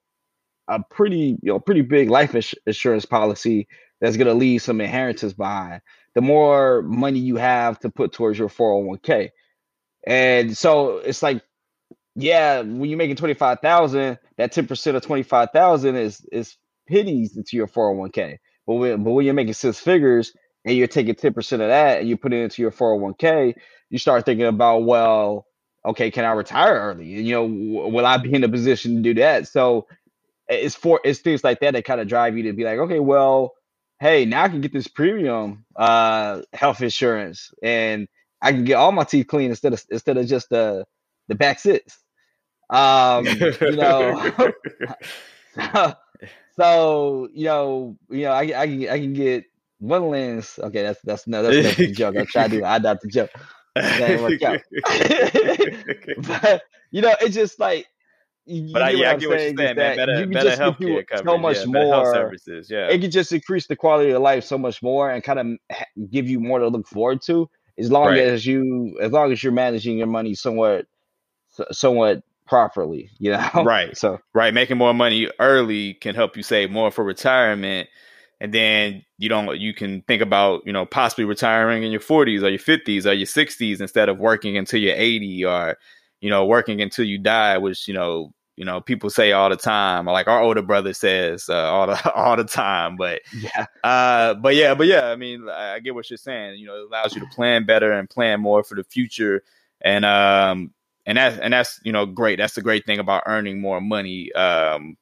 a 0.69 0.81
pretty 0.91 1.39
you 1.43 1.53
know 1.53 1.61
pretty 1.61 1.83
big 1.83 2.11
life 2.11 2.35
ins- 2.35 2.55
insurance 2.67 3.07
policy 3.07 3.69
that's 4.01 4.17
going 4.17 4.29
to 4.29 4.35
leave 4.35 4.63
some 4.63 4.81
inheritance 4.81 5.33
behind. 5.33 5.83
The 6.15 6.23
more 6.23 6.83
money 6.83 7.21
you 7.21 7.37
have 7.37 7.79
to 7.81 7.91
put 7.91 8.13
towards 8.13 8.39
your 8.39 8.49
401k. 8.49 9.31
And 10.07 10.57
so 10.57 10.99
it's 10.99 11.23
like 11.23 11.43
yeah, 12.15 12.61
when 12.61 12.85
you're 12.91 12.99
making 12.99 13.17
25,000, 13.17 14.19
that 14.37 14.53
10% 14.53 14.97
of 14.97 15.03
25,000 15.03 15.97
is 15.97 16.27
is 16.31 16.57
pennies 16.89 17.37
into 17.37 17.57
your 17.57 17.69
401k. 17.69 18.39
But 18.67 18.75
when, 18.75 19.03
but 19.05 19.13
when 19.13 19.25
you're 19.25 19.35
making 19.35 19.55
six 19.55 19.79
figures 19.79 20.33
and 20.65 20.77
you're 20.77 20.89
taking 20.89 21.15
10% 21.15 21.53
of 21.55 21.59
that 21.61 22.01
and 22.01 22.09
you 22.09 22.17
put 22.17 22.33
it 22.33 22.43
into 22.43 22.63
your 22.63 22.71
401k, 22.71 23.55
you 23.91 23.99
start 23.99 24.27
thinking 24.27 24.47
about, 24.47 24.85
well, 24.85 25.47
okay, 25.87 26.11
can 26.11 26.25
I 26.25 26.33
retire 26.33 26.75
early? 26.75 27.07
You 27.07 27.33
know, 27.35 27.45
will 27.89 28.07
I 28.07 28.19
be 28.19 28.35
in 28.35 28.45
a 28.45 28.49
position 28.49 28.97
to 28.97 29.03
do 29.03 29.15
that? 29.21 29.49
So 29.49 29.87
it's 30.55 30.75
for 30.75 31.01
it's 31.05 31.21
things 31.21 31.45
like 31.45 31.61
that 31.61 31.73
that 31.73 31.85
kind 31.85 32.01
of 32.01 32.09
drive 32.09 32.37
you 32.37 32.45
to 32.45 32.53
be 32.53 32.65
like, 32.65 32.79
okay, 32.79 33.01
well, 33.01 33.53
hey, 34.01 34.25
now 34.25 34.45
I 34.45 34.49
can 34.49 34.61
get 34.61 34.73
this 34.73 34.89
premium 34.89 35.65
uh 35.77 36.43
health 36.53 36.83
insurance 36.83 37.53
and 37.63 38.09
I 38.41 38.53
can 38.53 38.65
get 38.65 38.75
all 38.75 38.93
my 38.93 39.05
teeth 39.05 39.29
clean 39.29 39.51
instead 39.51 39.73
of 39.73 39.85
instead 39.91 40.17
of 40.17 40.27
just 40.27 40.49
the 40.51 40.85
the 41.29 41.35
back 41.35 41.59
six. 41.59 41.99
Um, 42.71 43.27
you 43.27 43.77
know, 43.77 44.33
so 46.57 47.29
you 47.33 47.45
know, 47.45 47.97
you 48.11 48.23
know, 48.23 48.33
I, 48.33 48.41
I 48.41 48.67
can 48.67 48.89
I 48.89 48.99
can 48.99 49.13
get 49.13 49.45
one 49.79 50.09
lens. 50.09 50.59
Okay, 50.63 50.83
that's 50.83 51.01
that's 51.03 51.27
no, 51.27 51.43
that's 51.43 51.77
the 51.77 51.93
joke. 51.93 52.17
I 52.17 52.25
try 52.25 52.49
to 52.49 52.59
do 52.59 52.65
I 52.65 52.79
not 52.79 53.01
the 53.01 53.09
joke. 53.09 53.31
But 56.17 56.63
you 56.91 57.03
know, 57.03 57.15
it's 57.21 57.35
just 57.35 57.59
like. 57.59 57.87
You 58.45 58.73
but 58.73 58.83
I, 58.83 58.91
yeah, 58.91 59.13
I 59.13 59.17
get 59.17 59.29
what 59.29 59.41
you're 59.41 59.57
saying, 59.57 59.77
man. 59.77 59.97
Better, 59.97 60.13
you 60.15 60.23
can 60.25 60.33
better 60.33 60.49
just 60.51 60.59
coverage, 60.59 61.09
so 61.25 61.39
much 61.39 61.57
yeah, 61.59 61.65
more. 61.67 62.13
services, 62.13 62.69
yeah. 62.71 62.89
It 62.89 63.01
can 63.01 63.11
just 63.11 63.31
increase 63.33 63.69
the 63.69 63.77
quality 63.77 64.11
of 64.11 64.21
life 64.21 64.45
so 64.45 64.59
much 64.59 64.83
more 64.83 65.11
and 65.11 65.23
kind 65.23 65.39
of 65.39 66.11
give 66.11 66.29
you 66.29 66.41
more 66.41 66.59
to 66.59 66.69
look 66.69 66.87
forward 66.89 67.23
to 67.23 67.49
as 67.79 67.91
long 67.91 68.09
Right. 68.09 68.19
as 68.19 68.45
you 68.45 68.99
as 69.01 69.13
long 69.13 69.33
as 69.33 69.43
you're 69.43 69.53
managing 69.53 69.97
your 69.99 70.07
money 70.09 70.35
somewhat 70.35 70.87
somewhat 71.71 72.23
properly 72.47 73.11
you 73.19 73.31
know 73.31 73.65
Right. 73.65 73.97
so 73.97 74.19
right 74.35 74.53
making 74.53 74.77
more 74.77 74.93
money 74.93 75.29
early 75.39 75.95
can 75.95 76.15
help 76.15 76.37
you 76.37 76.43
save 76.43 76.71
more 76.71 76.91
for 76.91 77.05
retirement 77.05 77.89
and 78.41 78.53
then 78.53 79.05
you 79.19 79.29
don't 79.29 79.59
you 79.59 79.73
can 79.73 80.03
think 80.03 80.21
about 80.21 80.63
you 80.67 80.73
know 80.73 80.85
possibly 80.85 81.25
retiring 81.25 81.83
in 81.83 81.93
your 81.93 82.01
40s 82.01 82.43
or 82.43 82.49
your 82.49 82.59
50s 82.59 83.07
or 83.07 83.13
your 83.13 83.27
60s 83.27 83.81
instead 83.81 84.09
of 84.09 84.19
working 84.19 84.57
until 84.57 84.81
you're 84.81 84.97
80 84.97 85.45
or 85.45 85.79
you 86.23 86.31
know 86.31 86.47
working 86.47 86.81
until 86.81 87.05
you 87.05 87.19
die 87.19 87.59
which 87.59 87.87
you 87.87 87.93
know 87.93 88.33
you 88.57 88.65
know 88.65 88.81
people 88.81 89.11
say 89.11 89.33
all 89.33 89.51
the 89.51 89.57
time 89.57 90.09
or 90.09 90.13
like 90.13 90.29
our 90.29 90.41
older 90.41 90.63
brother 90.63 90.95
says 90.95 91.51
uh, 91.51 91.71
all 91.71 91.87
the 91.87 92.13
all 92.15 92.37
the 92.37 92.45
time 92.45 92.97
but 92.97 93.21
yeah 93.35 93.67
uh, 94.33 94.35
but 94.35 94.55
yeah, 94.55 94.75
but 94.75 94.87
yeah, 94.87 95.07
I 95.09 95.17
mean, 95.17 95.49
I 95.49 95.75
I 95.75 95.81
get 95.81 95.95
what 95.95 96.09
you're 96.11 96.17
saying. 96.17 96.59
You 96.59 96.67
know, 96.67 96.77
it 96.77 96.87
allows 96.87 97.15
you 97.15 97.21
to 97.21 97.27
plan 97.29 97.65
better 97.67 97.93
and 97.93 98.09
plan 98.09 98.41
more 98.41 98.63
for 98.63 98.75
the 98.75 98.85
future, 98.85 99.43
and 99.81 100.05
um, 100.05 100.73
and 101.07 101.19
that's 101.19 101.39
and 101.39 101.53
that's 101.53 101.81
you 101.85 101.93
know 101.93 102.07
great. 102.07 102.39
That's 102.39 102.55
the 102.55 102.63
great 102.63 102.87
thing 102.87 102.99
about 102.99 103.25
earning 103.27 103.61
more 103.61 103.81
money. 103.81 104.33
Um, 104.33 104.97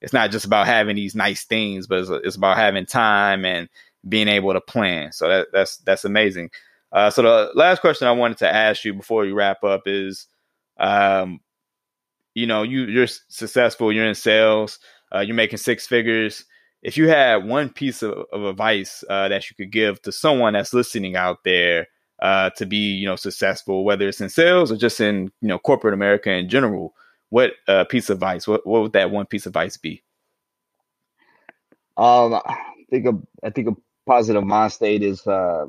it's 0.00 0.12
not 0.12 0.30
just 0.30 0.44
about 0.44 0.66
having 0.66 0.96
these 0.96 1.14
nice 1.14 1.44
things, 1.44 1.86
but 1.86 2.00
it's, 2.00 2.10
it's 2.10 2.36
about 2.36 2.56
having 2.56 2.86
time 2.86 3.44
and 3.44 3.68
being 4.08 4.28
able 4.28 4.52
to 4.52 4.60
plan. 4.60 5.12
So 5.12 5.28
that 5.28 5.48
that's 5.52 5.78
that's 5.78 6.04
amazing. 6.04 6.50
Uh, 6.90 7.10
so 7.10 7.22
the 7.22 7.50
last 7.54 7.80
question 7.80 8.08
I 8.08 8.12
wanted 8.12 8.38
to 8.38 8.52
ask 8.52 8.84
you 8.84 8.94
before 8.94 9.22
we 9.22 9.32
wrap 9.32 9.64
up 9.64 9.82
is, 9.86 10.26
um, 10.82 11.40
you 12.34 12.46
know, 12.46 12.62
you 12.62 12.84
you're 12.84 13.06
successful, 13.06 13.92
you're 13.92 14.06
in 14.06 14.14
sales, 14.14 14.78
uh, 15.14 15.20
you're 15.20 15.36
making 15.36 15.58
six 15.58 15.86
figures. 15.86 16.44
If 16.82 16.96
you 16.96 17.08
had 17.08 17.46
one 17.46 17.70
piece 17.70 18.02
of, 18.02 18.26
of 18.32 18.44
advice 18.44 19.04
uh, 19.08 19.28
that 19.28 19.48
you 19.48 19.56
could 19.56 19.70
give 19.70 20.02
to 20.02 20.12
someone 20.12 20.52
that's 20.52 20.74
listening 20.74 21.16
out 21.16 21.44
there 21.44 21.86
uh, 22.20 22.50
to 22.56 22.66
be 22.66 22.76
you 22.76 23.06
know 23.06 23.16
successful 23.16 23.84
whether 23.84 24.08
it's 24.08 24.20
in 24.20 24.28
sales 24.28 24.70
or 24.70 24.76
just 24.76 25.00
in 25.00 25.30
you 25.40 25.48
know 25.48 25.58
corporate 25.58 25.94
america 25.94 26.30
in 26.30 26.48
general 26.48 26.94
what 27.30 27.52
uh, 27.66 27.82
piece 27.84 28.10
of 28.10 28.18
advice 28.18 28.46
what, 28.46 28.64
what 28.64 28.82
would 28.82 28.92
that 28.92 29.10
one 29.10 29.26
piece 29.26 29.44
of 29.46 29.50
advice 29.50 29.76
be? 29.76 30.02
Um 31.96 32.34
i 32.34 32.56
think 32.90 33.06
a 33.06 33.12
i 33.42 33.50
think 33.50 33.68
a 33.68 33.76
positive 34.06 34.44
mind 34.44 34.72
state 34.72 35.02
is 35.02 35.26
uh 35.26 35.66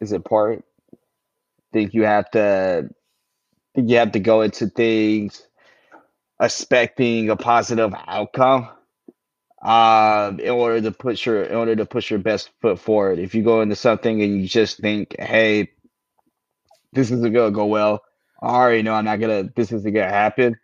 is 0.00 0.12
important. 0.12 0.64
I 0.92 0.96
think 1.72 1.94
you 1.94 2.04
have 2.04 2.30
to 2.32 2.88
you 3.76 3.96
have 3.96 4.12
to 4.12 4.20
go 4.20 4.42
into 4.42 4.68
things 4.68 5.46
expecting 6.40 7.30
a 7.30 7.36
positive 7.36 7.94
outcome 8.06 8.68
um 9.62 10.40
in 10.40 10.50
order 10.50 10.80
to 10.80 10.92
put 10.92 11.24
your 11.26 11.42
in 11.44 11.54
order 11.56 11.76
to 11.76 11.86
push 11.86 12.10
your 12.10 12.18
best 12.20 12.50
foot 12.62 12.78
forward. 12.78 13.18
If 13.18 13.34
you 13.34 13.42
go 13.42 13.60
into 13.62 13.76
something 13.76 14.22
and 14.22 14.40
you 14.40 14.48
just 14.48 14.78
think 14.78 15.16
hey 15.18 15.70
this 16.92 17.10
isn't 17.10 17.32
gonna 17.32 17.50
go 17.52 17.66
well. 17.66 18.02
I 18.42 18.48
already 18.48 18.82
know 18.82 18.94
i'm 18.94 19.04
not 19.04 19.20
gonna 19.20 19.44
this 19.54 19.72
isn't 19.72 19.92
gonna 19.94 20.08
happen 20.08 20.54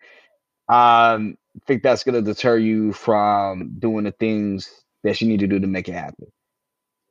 um 0.68 1.36
i 1.56 1.60
think 1.66 1.82
that's 1.82 2.04
gonna 2.04 2.22
deter 2.22 2.58
you 2.58 2.92
from 2.92 3.76
doing 3.78 4.04
the 4.04 4.12
things 4.12 4.70
that 5.04 5.20
you 5.20 5.28
need 5.28 5.40
to 5.40 5.46
do 5.48 5.60
to 5.60 5.66
make 5.68 5.88
it 5.88 5.94
happen. 5.94 6.26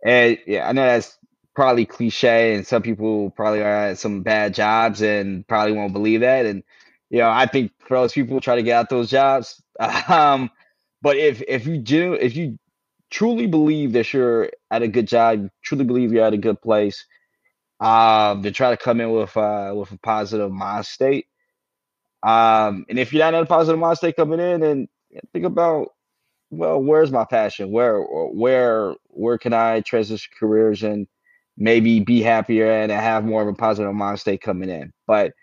And 0.06 0.40
yeah 0.48 0.68
i 0.70 0.74
know 0.74 0.86
that's 0.86 1.18
probably 1.56 1.86
cliche 1.86 2.56
and 2.56 2.68
some 2.68 2.84
people 2.84 3.32
probably 3.32 3.62
are 3.62 3.90
at 3.90 4.00
some 4.00 4.24
bad 4.24 4.54
jobs 4.54 5.02
and 5.02 5.48
probably 5.48 5.74
won't 5.74 5.94
believe 5.94 6.22
that. 6.22 6.46
And 6.46 6.64
you 7.12 7.20
know 7.20 7.30
i 7.30 7.48
think 7.48 7.72
for 7.88 7.98
those 8.00 8.14
people 8.14 8.42
try 8.42 8.56
to 8.58 8.64
get 8.64 8.78
out 8.78 8.90
those 8.90 9.10
jobs 9.10 9.64
um 10.10 10.52
but 11.02 11.18
if 11.18 11.42
if 11.48 11.68
you 11.68 11.80
do 11.80 12.14
if 12.16 12.36
you 12.36 12.60
truly 13.12 13.48
believe 13.48 13.94
that 13.94 14.14
you're 14.14 14.52
at 14.72 14.84
a 14.84 14.90
good 14.90 15.08
job 15.08 15.50
truly 15.64 15.86
believe 15.86 16.12
you're 16.14 16.26
at 16.26 16.34
a 16.34 16.38
good 16.40 16.62
place 16.62 17.06
um 17.82 18.44
to 18.44 18.52
try 18.52 18.72
to 18.72 18.78
come 18.78 19.02
in 19.02 19.12
with 19.12 19.36
uh 19.38 19.74
with 19.76 19.92
a 19.92 20.00
positive 20.00 20.52
mind 20.52 20.86
state 20.86 21.28
um 22.24 22.86
and 22.90 23.00
if 23.00 23.14
you're 23.14 23.24
not 23.24 23.34
in 23.36 23.44
a 23.44 23.48
positive 23.48 23.80
mind 23.80 23.98
state 23.98 24.16
coming 24.16 24.40
in 24.42 24.64
and 24.64 24.90
think 25.34 25.46
about 25.46 25.90
well 26.52 26.82
where's 26.82 27.12
my 27.12 27.26
passion? 27.26 27.72
Where 27.72 28.02
where 28.02 28.96
where 29.10 29.38
can 29.38 29.54
i 29.54 29.82
transition 29.82 30.32
careers 30.40 30.84
and 30.84 31.08
maybe 31.58 32.00
be 32.00 32.22
happier 32.22 32.70
and 32.70 32.92
have 32.92 33.26
more 33.26 33.42
of 33.42 33.48
a 33.48 33.54
positive 33.54 33.94
mind 33.94 34.20
state 34.20 34.42
coming 34.42 34.70
in. 34.70 34.92
But 35.08 35.34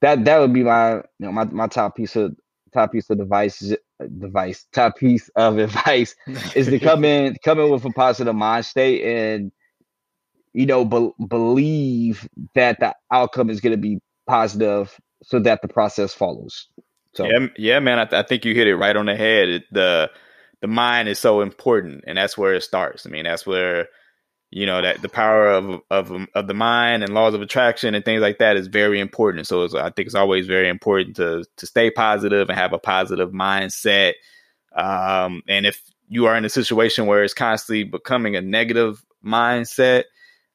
that 0.00 0.24
that 0.24 0.38
would 0.38 0.52
be 0.52 0.62
my 0.62 0.96
you 0.96 1.02
know 1.18 1.32
my, 1.32 1.44
my 1.44 1.66
top 1.66 1.96
piece 1.96 2.16
of 2.16 2.34
top 2.72 2.92
piece 2.92 3.10
of 3.10 3.20
advice 3.20 3.62
is- 3.62 3.76
uh, 4.00 4.06
device 4.18 4.66
top 4.72 4.96
piece 4.96 5.28
of 5.36 5.58
advice 5.68 6.14
is 6.54 6.66
to 6.66 6.78
come 6.78 7.04
in 7.04 7.36
come 7.44 7.60
in 7.60 7.70
with 7.70 7.84
a 7.84 7.90
positive 7.90 8.34
mind 8.34 8.64
state 8.64 9.04
and 9.04 9.52
you 10.52 10.66
know 10.66 10.84
be, 10.84 11.10
believe 11.26 12.28
that 12.54 12.80
the 12.80 12.94
outcome 13.12 13.50
is 13.50 13.60
going 13.60 13.72
to 13.72 13.78
be 13.78 13.98
positive 14.26 14.98
so 15.22 15.38
that 15.38 15.60
the 15.62 15.68
process 15.68 16.14
follows. 16.14 16.68
So 17.14 17.26
yeah 17.26 17.46
yeah 17.56 17.80
man 17.80 17.98
I, 17.98 18.04
th- 18.04 18.24
I 18.24 18.26
think 18.26 18.44
you 18.44 18.54
hit 18.54 18.68
it 18.68 18.76
right 18.76 18.96
on 18.96 19.06
the 19.06 19.16
head. 19.16 19.48
It, 19.48 19.64
the 19.70 20.10
the 20.60 20.68
mind 20.68 21.08
is 21.08 21.18
so 21.18 21.40
important 21.40 22.04
and 22.06 22.16
that's 22.16 22.38
where 22.38 22.54
it 22.54 22.62
starts. 22.62 23.06
I 23.06 23.10
mean 23.10 23.24
that's 23.24 23.46
where 23.46 23.88
you 24.50 24.66
know 24.66 24.82
that 24.82 25.00
the 25.00 25.08
power 25.08 25.48
of 25.48 25.80
of 25.90 26.26
of 26.34 26.46
the 26.46 26.54
mind 26.54 27.04
and 27.04 27.14
laws 27.14 27.34
of 27.34 27.42
attraction 27.42 27.94
and 27.94 28.04
things 28.04 28.20
like 28.20 28.38
that 28.38 28.56
is 28.56 28.66
very 28.66 28.98
important. 28.98 29.46
So 29.46 29.64
I 29.78 29.90
think 29.90 30.06
it's 30.06 30.14
always 30.14 30.46
very 30.46 30.68
important 30.68 31.16
to 31.16 31.44
to 31.56 31.66
stay 31.66 31.90
positive 31.90 32.48
and 32.48 32.58
have 32.58 32.72
a 32.72 32.78
positive 32.78 33.30
mindset. 33.30 34.14
Um, 34.74 35.42
and 35.48 35.66
if 35.66 35.80
you 36.08 36.26
are 36.26 36.36
in 36.36 36.44
a 36.44 36.50
situation 36.50 37.06
where 37.06 37.22
it's 37.22 37.34
constantly 37.34 37.84
becoming 37.84 38.34
a 38.34 38.40
negative 38.40 39.04
mindset, 39.24 40.04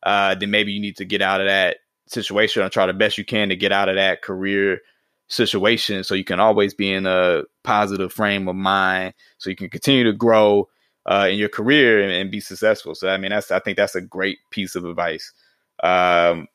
uh, 0.04 0.36
then 0.36 0.52
maybe 0.52 0.74
you 0.74 0.82
need 0.82 0.98
to 0.98 1.06
get 1.06 1.22
out 1.22 1.40
of 1.40 1.48
that 1.48 1.78
situation 2.08 2.62
and 2.62 2.72
try 2.72 2.86
the 2.86 2.94
best 2.94 3.18
you 3.18 3.26
can 3.26 3.50
to 3.50 3.56
get 3.56 3.72
out 3.72 3.90
of 3.90 3.96
that 3.96 4.22
career 4.22 4.80
situation 5.28 6.04
so 6.04 6.14
you 6.14 6.24
can 6.24 6.40
always 6.40 6.74
be 6.76 6.92
in 6.92 7.08
a 7.08 7.42
positive 7.64 8.14
frame 8.14 8.48
of 8.48 8.56
mind 8.56 9.12
so 9.40 9.50
you 9.50 9.56
can 9.56 9.70
continue 9.70 10.04
to 10.04 10.14
grow 10.14 10.68
uh, 11.06 11.28
in 11.30 11.38
your 11.38 11.50
career 11.50 12.02
and, 12.02 12.12
and, 12.12 12.32
be 12.32 12.40
successful. 12.40 12.96
So 12.96 13.10
I 13.10 13.18
mean, 13.18 13.32
that's 13.32 13.52
I 13.52 13.60
think 13.60 13.78
that's 13.78 13.96
a 13.96 14.02
great 14.02 14.40
piece 14.50 14.76
of 14.76 14.86
advice. 14.86 15.32
Um, 15.84 16.48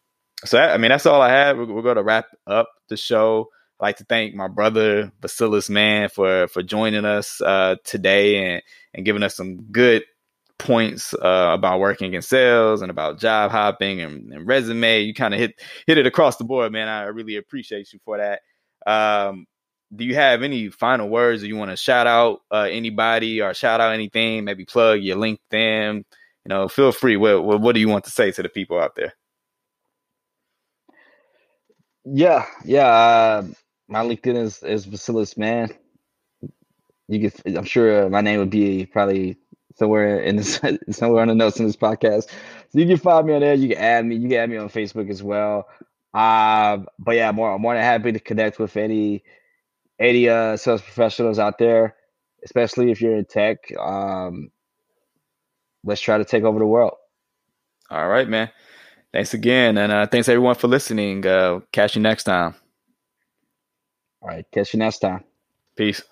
so 0.45 0.57
that, 0.57 0.71
I 0.71 0.79
mean, 0.79 0.91
that's 0.91 1.07
all 1.07 1.21
I 1.21 1.31
have. 1.31 1.57
We're, 1.57 1.67
we're 1.67 1.83
going 1.83 1.97
to 1.97 2.03
wrap 2.03 2.27
up 2.47 2.69
the 2.89 2.97
show. 2.97 3.49
I'd 3.79 3.85
like 3.85 3.97
to 3.99 4.05
thank 4.05 4.35
my 4.35 4.49
brother 4.49 5.13
Facilis 5.21 5.71
Mann 5.71 6.09
for 6.09 6.49
for 6.49 6.63
joining 6.63 7.05
us 7.05 7.41
uh, 7.41 7.77
today 7.85 8.55
and 8.55 8.63
and 8.95 9.05
giving 9.05 9.23
us 9.23 9.37
some 9.37 9.63
good 9.71 10.05
points 10.59 11.15
uh, 11.15 11.51
about 11.55 11.81
working 11.81 12.13
in 12.15 12.23
sales 12.23 12.83
and 12.83 12.91
about 12.91 13.19
job 13.19 13.51
hopping 13.51 14.01
and, 14.01 14.33
and 14.33 14.47
resume. 14.47 15.01
You 15.01 15.15
kind 15.15 15.33
of 15.33 15.41
hit 15.41 15.61
hit 15.87 15.99
it 15.99 16.07
across 16.07 16.37
the 16.37 16.45
board, 16.45 16.73
man. 16.73 16.89
I 16.89 17.05
really 17.05 17.37
appreciate 17.37 17.93
you 17.93 18.01
for 18.05 18.19
that. 18.19 18.41
Um, 18.87 19.47
do 19.95 20.05
you 20.05 20.15
have 20.15 20.43
any 20.43 20.69
final 20.69 21.09
words? 21.09 21.43
Do 21.43 21.49
you 21.49 21.57
want 21.57 21.71
to 21.71 21.77
shout 21.77 22.07
out 22.07 22.43
uh, 22.51 22.69
anybody 22.71 23.43
or 23.43 23.55
shout 23.55 23.81
out 23.81 23.93
anything? 23.93 24.45
Maybe 24.45 24.65
plug 24.65 25.01
your 25.01 25.17
LinkedIn. 25.17 25.97
You 25.97 26.49
know, 26.49 26.69
feel 26.69 26.93
free. 26.93 27.17
What, 27.17 27.45
what, 27.45 27.61
what 27.61 27.75
do 27.75 27.81
you 27.81 27.89
want 27.89 28.05
to 28.05 28.11
say 28.11 28.31
to 28.33 28.43
the 28.43 28.49
people 28.49 28.79
out 28.81 28.95
there? 28.97 29.15
Yeah, 32.05 32.47
yeah. 32.65 32.87
Uh, 32.87 33.47
my 33.89 34.01
LinkedIn 34.01 34.37
is 34.37 34.63
is 34.63 34.87
Facilis 34.87 35.37
Mann. 35.37 35.71
You 37.09 37.31
can, 37.31 37.57
I'm 37.57 37.65
sure 37.65 38.09
my 38.09 38.21
name 38.21 38.39
would 38.39 38.51
be 38.51 38.87
probably 38.87 39.37
somewhere 39.77 40.21
in 40.21 40.37
this 40.37 40.61
somewhere 40.91 41.23
on 41.23 41.29
the 41.29 41.35
notes 41.35 41.59
in 41.59 41.67
this 41.67 41.77
podcast. 41.77 42.31
So 42.71 42.79
you 42.79 42.87
can 42.87 42.97
find 42.97 43.27
me 43.27 43.35
on 43.35 43.41
there. 43.41 43.55
You 43.55 43.69
can 43.69 43.79
add 43.79 44.07
me. 44.07 44.17
You 44.17 44.29
can 44.29 44.39
add 44.39 44.51
me 44.51 44.57
on 44.57 44.71
Facebook 44.71 45.11
as 45.11 45.23
well. 45.23 45.69
Uh, 46.15 46.79
but 46.99 47.17
yeah, 47.17 47.33
more 47.33 47.59
more 47.59 47.75
than 47.75 47.83
happy 47.83 48.13
to 48.13 48.21
connect 48.21 48.59
with 48.59 48.77
any 48.77 49.23
any 50.01 50.29
uh, 50.29 50.57
sales 50.57 50.83
professionals 50.83 51.39
out 51.39 51.59
there, 51.59 51.95
especially 52.45 52.91
if 52.91 53.01
you're 53.01 53.17
in 53.17 53.27
tech. 53.27 53.59
Um, 53.79 54.51
let's 55.85 56.01
try 56.01 56.19
to 56.19 56.25
take 56.25 56.43
over 56.43 56.59
the 56.59 56.67
world. 56.67 56.95
All 57.91 58.09
right, 58.09 58.29
man. 58.29 58.51
Thanks 59.13 59.35
again, 59.35 59.77
and 59.77 59.93
uh, 59.93 60.07
thanks 60.07 60.29
everyone 60.29 60.55
for 60.55 60.69
listening. 60.69 61.27
Uh, 61.27 61.61
catch 61.73 61.97
you 61.97 62.03
next 62.03 62.25
time. 62.25 62.55
All 64.23 64.29
right, 64.29 64.47
catch 64.53 64.73
you 64.73 64.79
next 64.79 65.01
time. 65.01 65.25
Peace. 65.77 66.03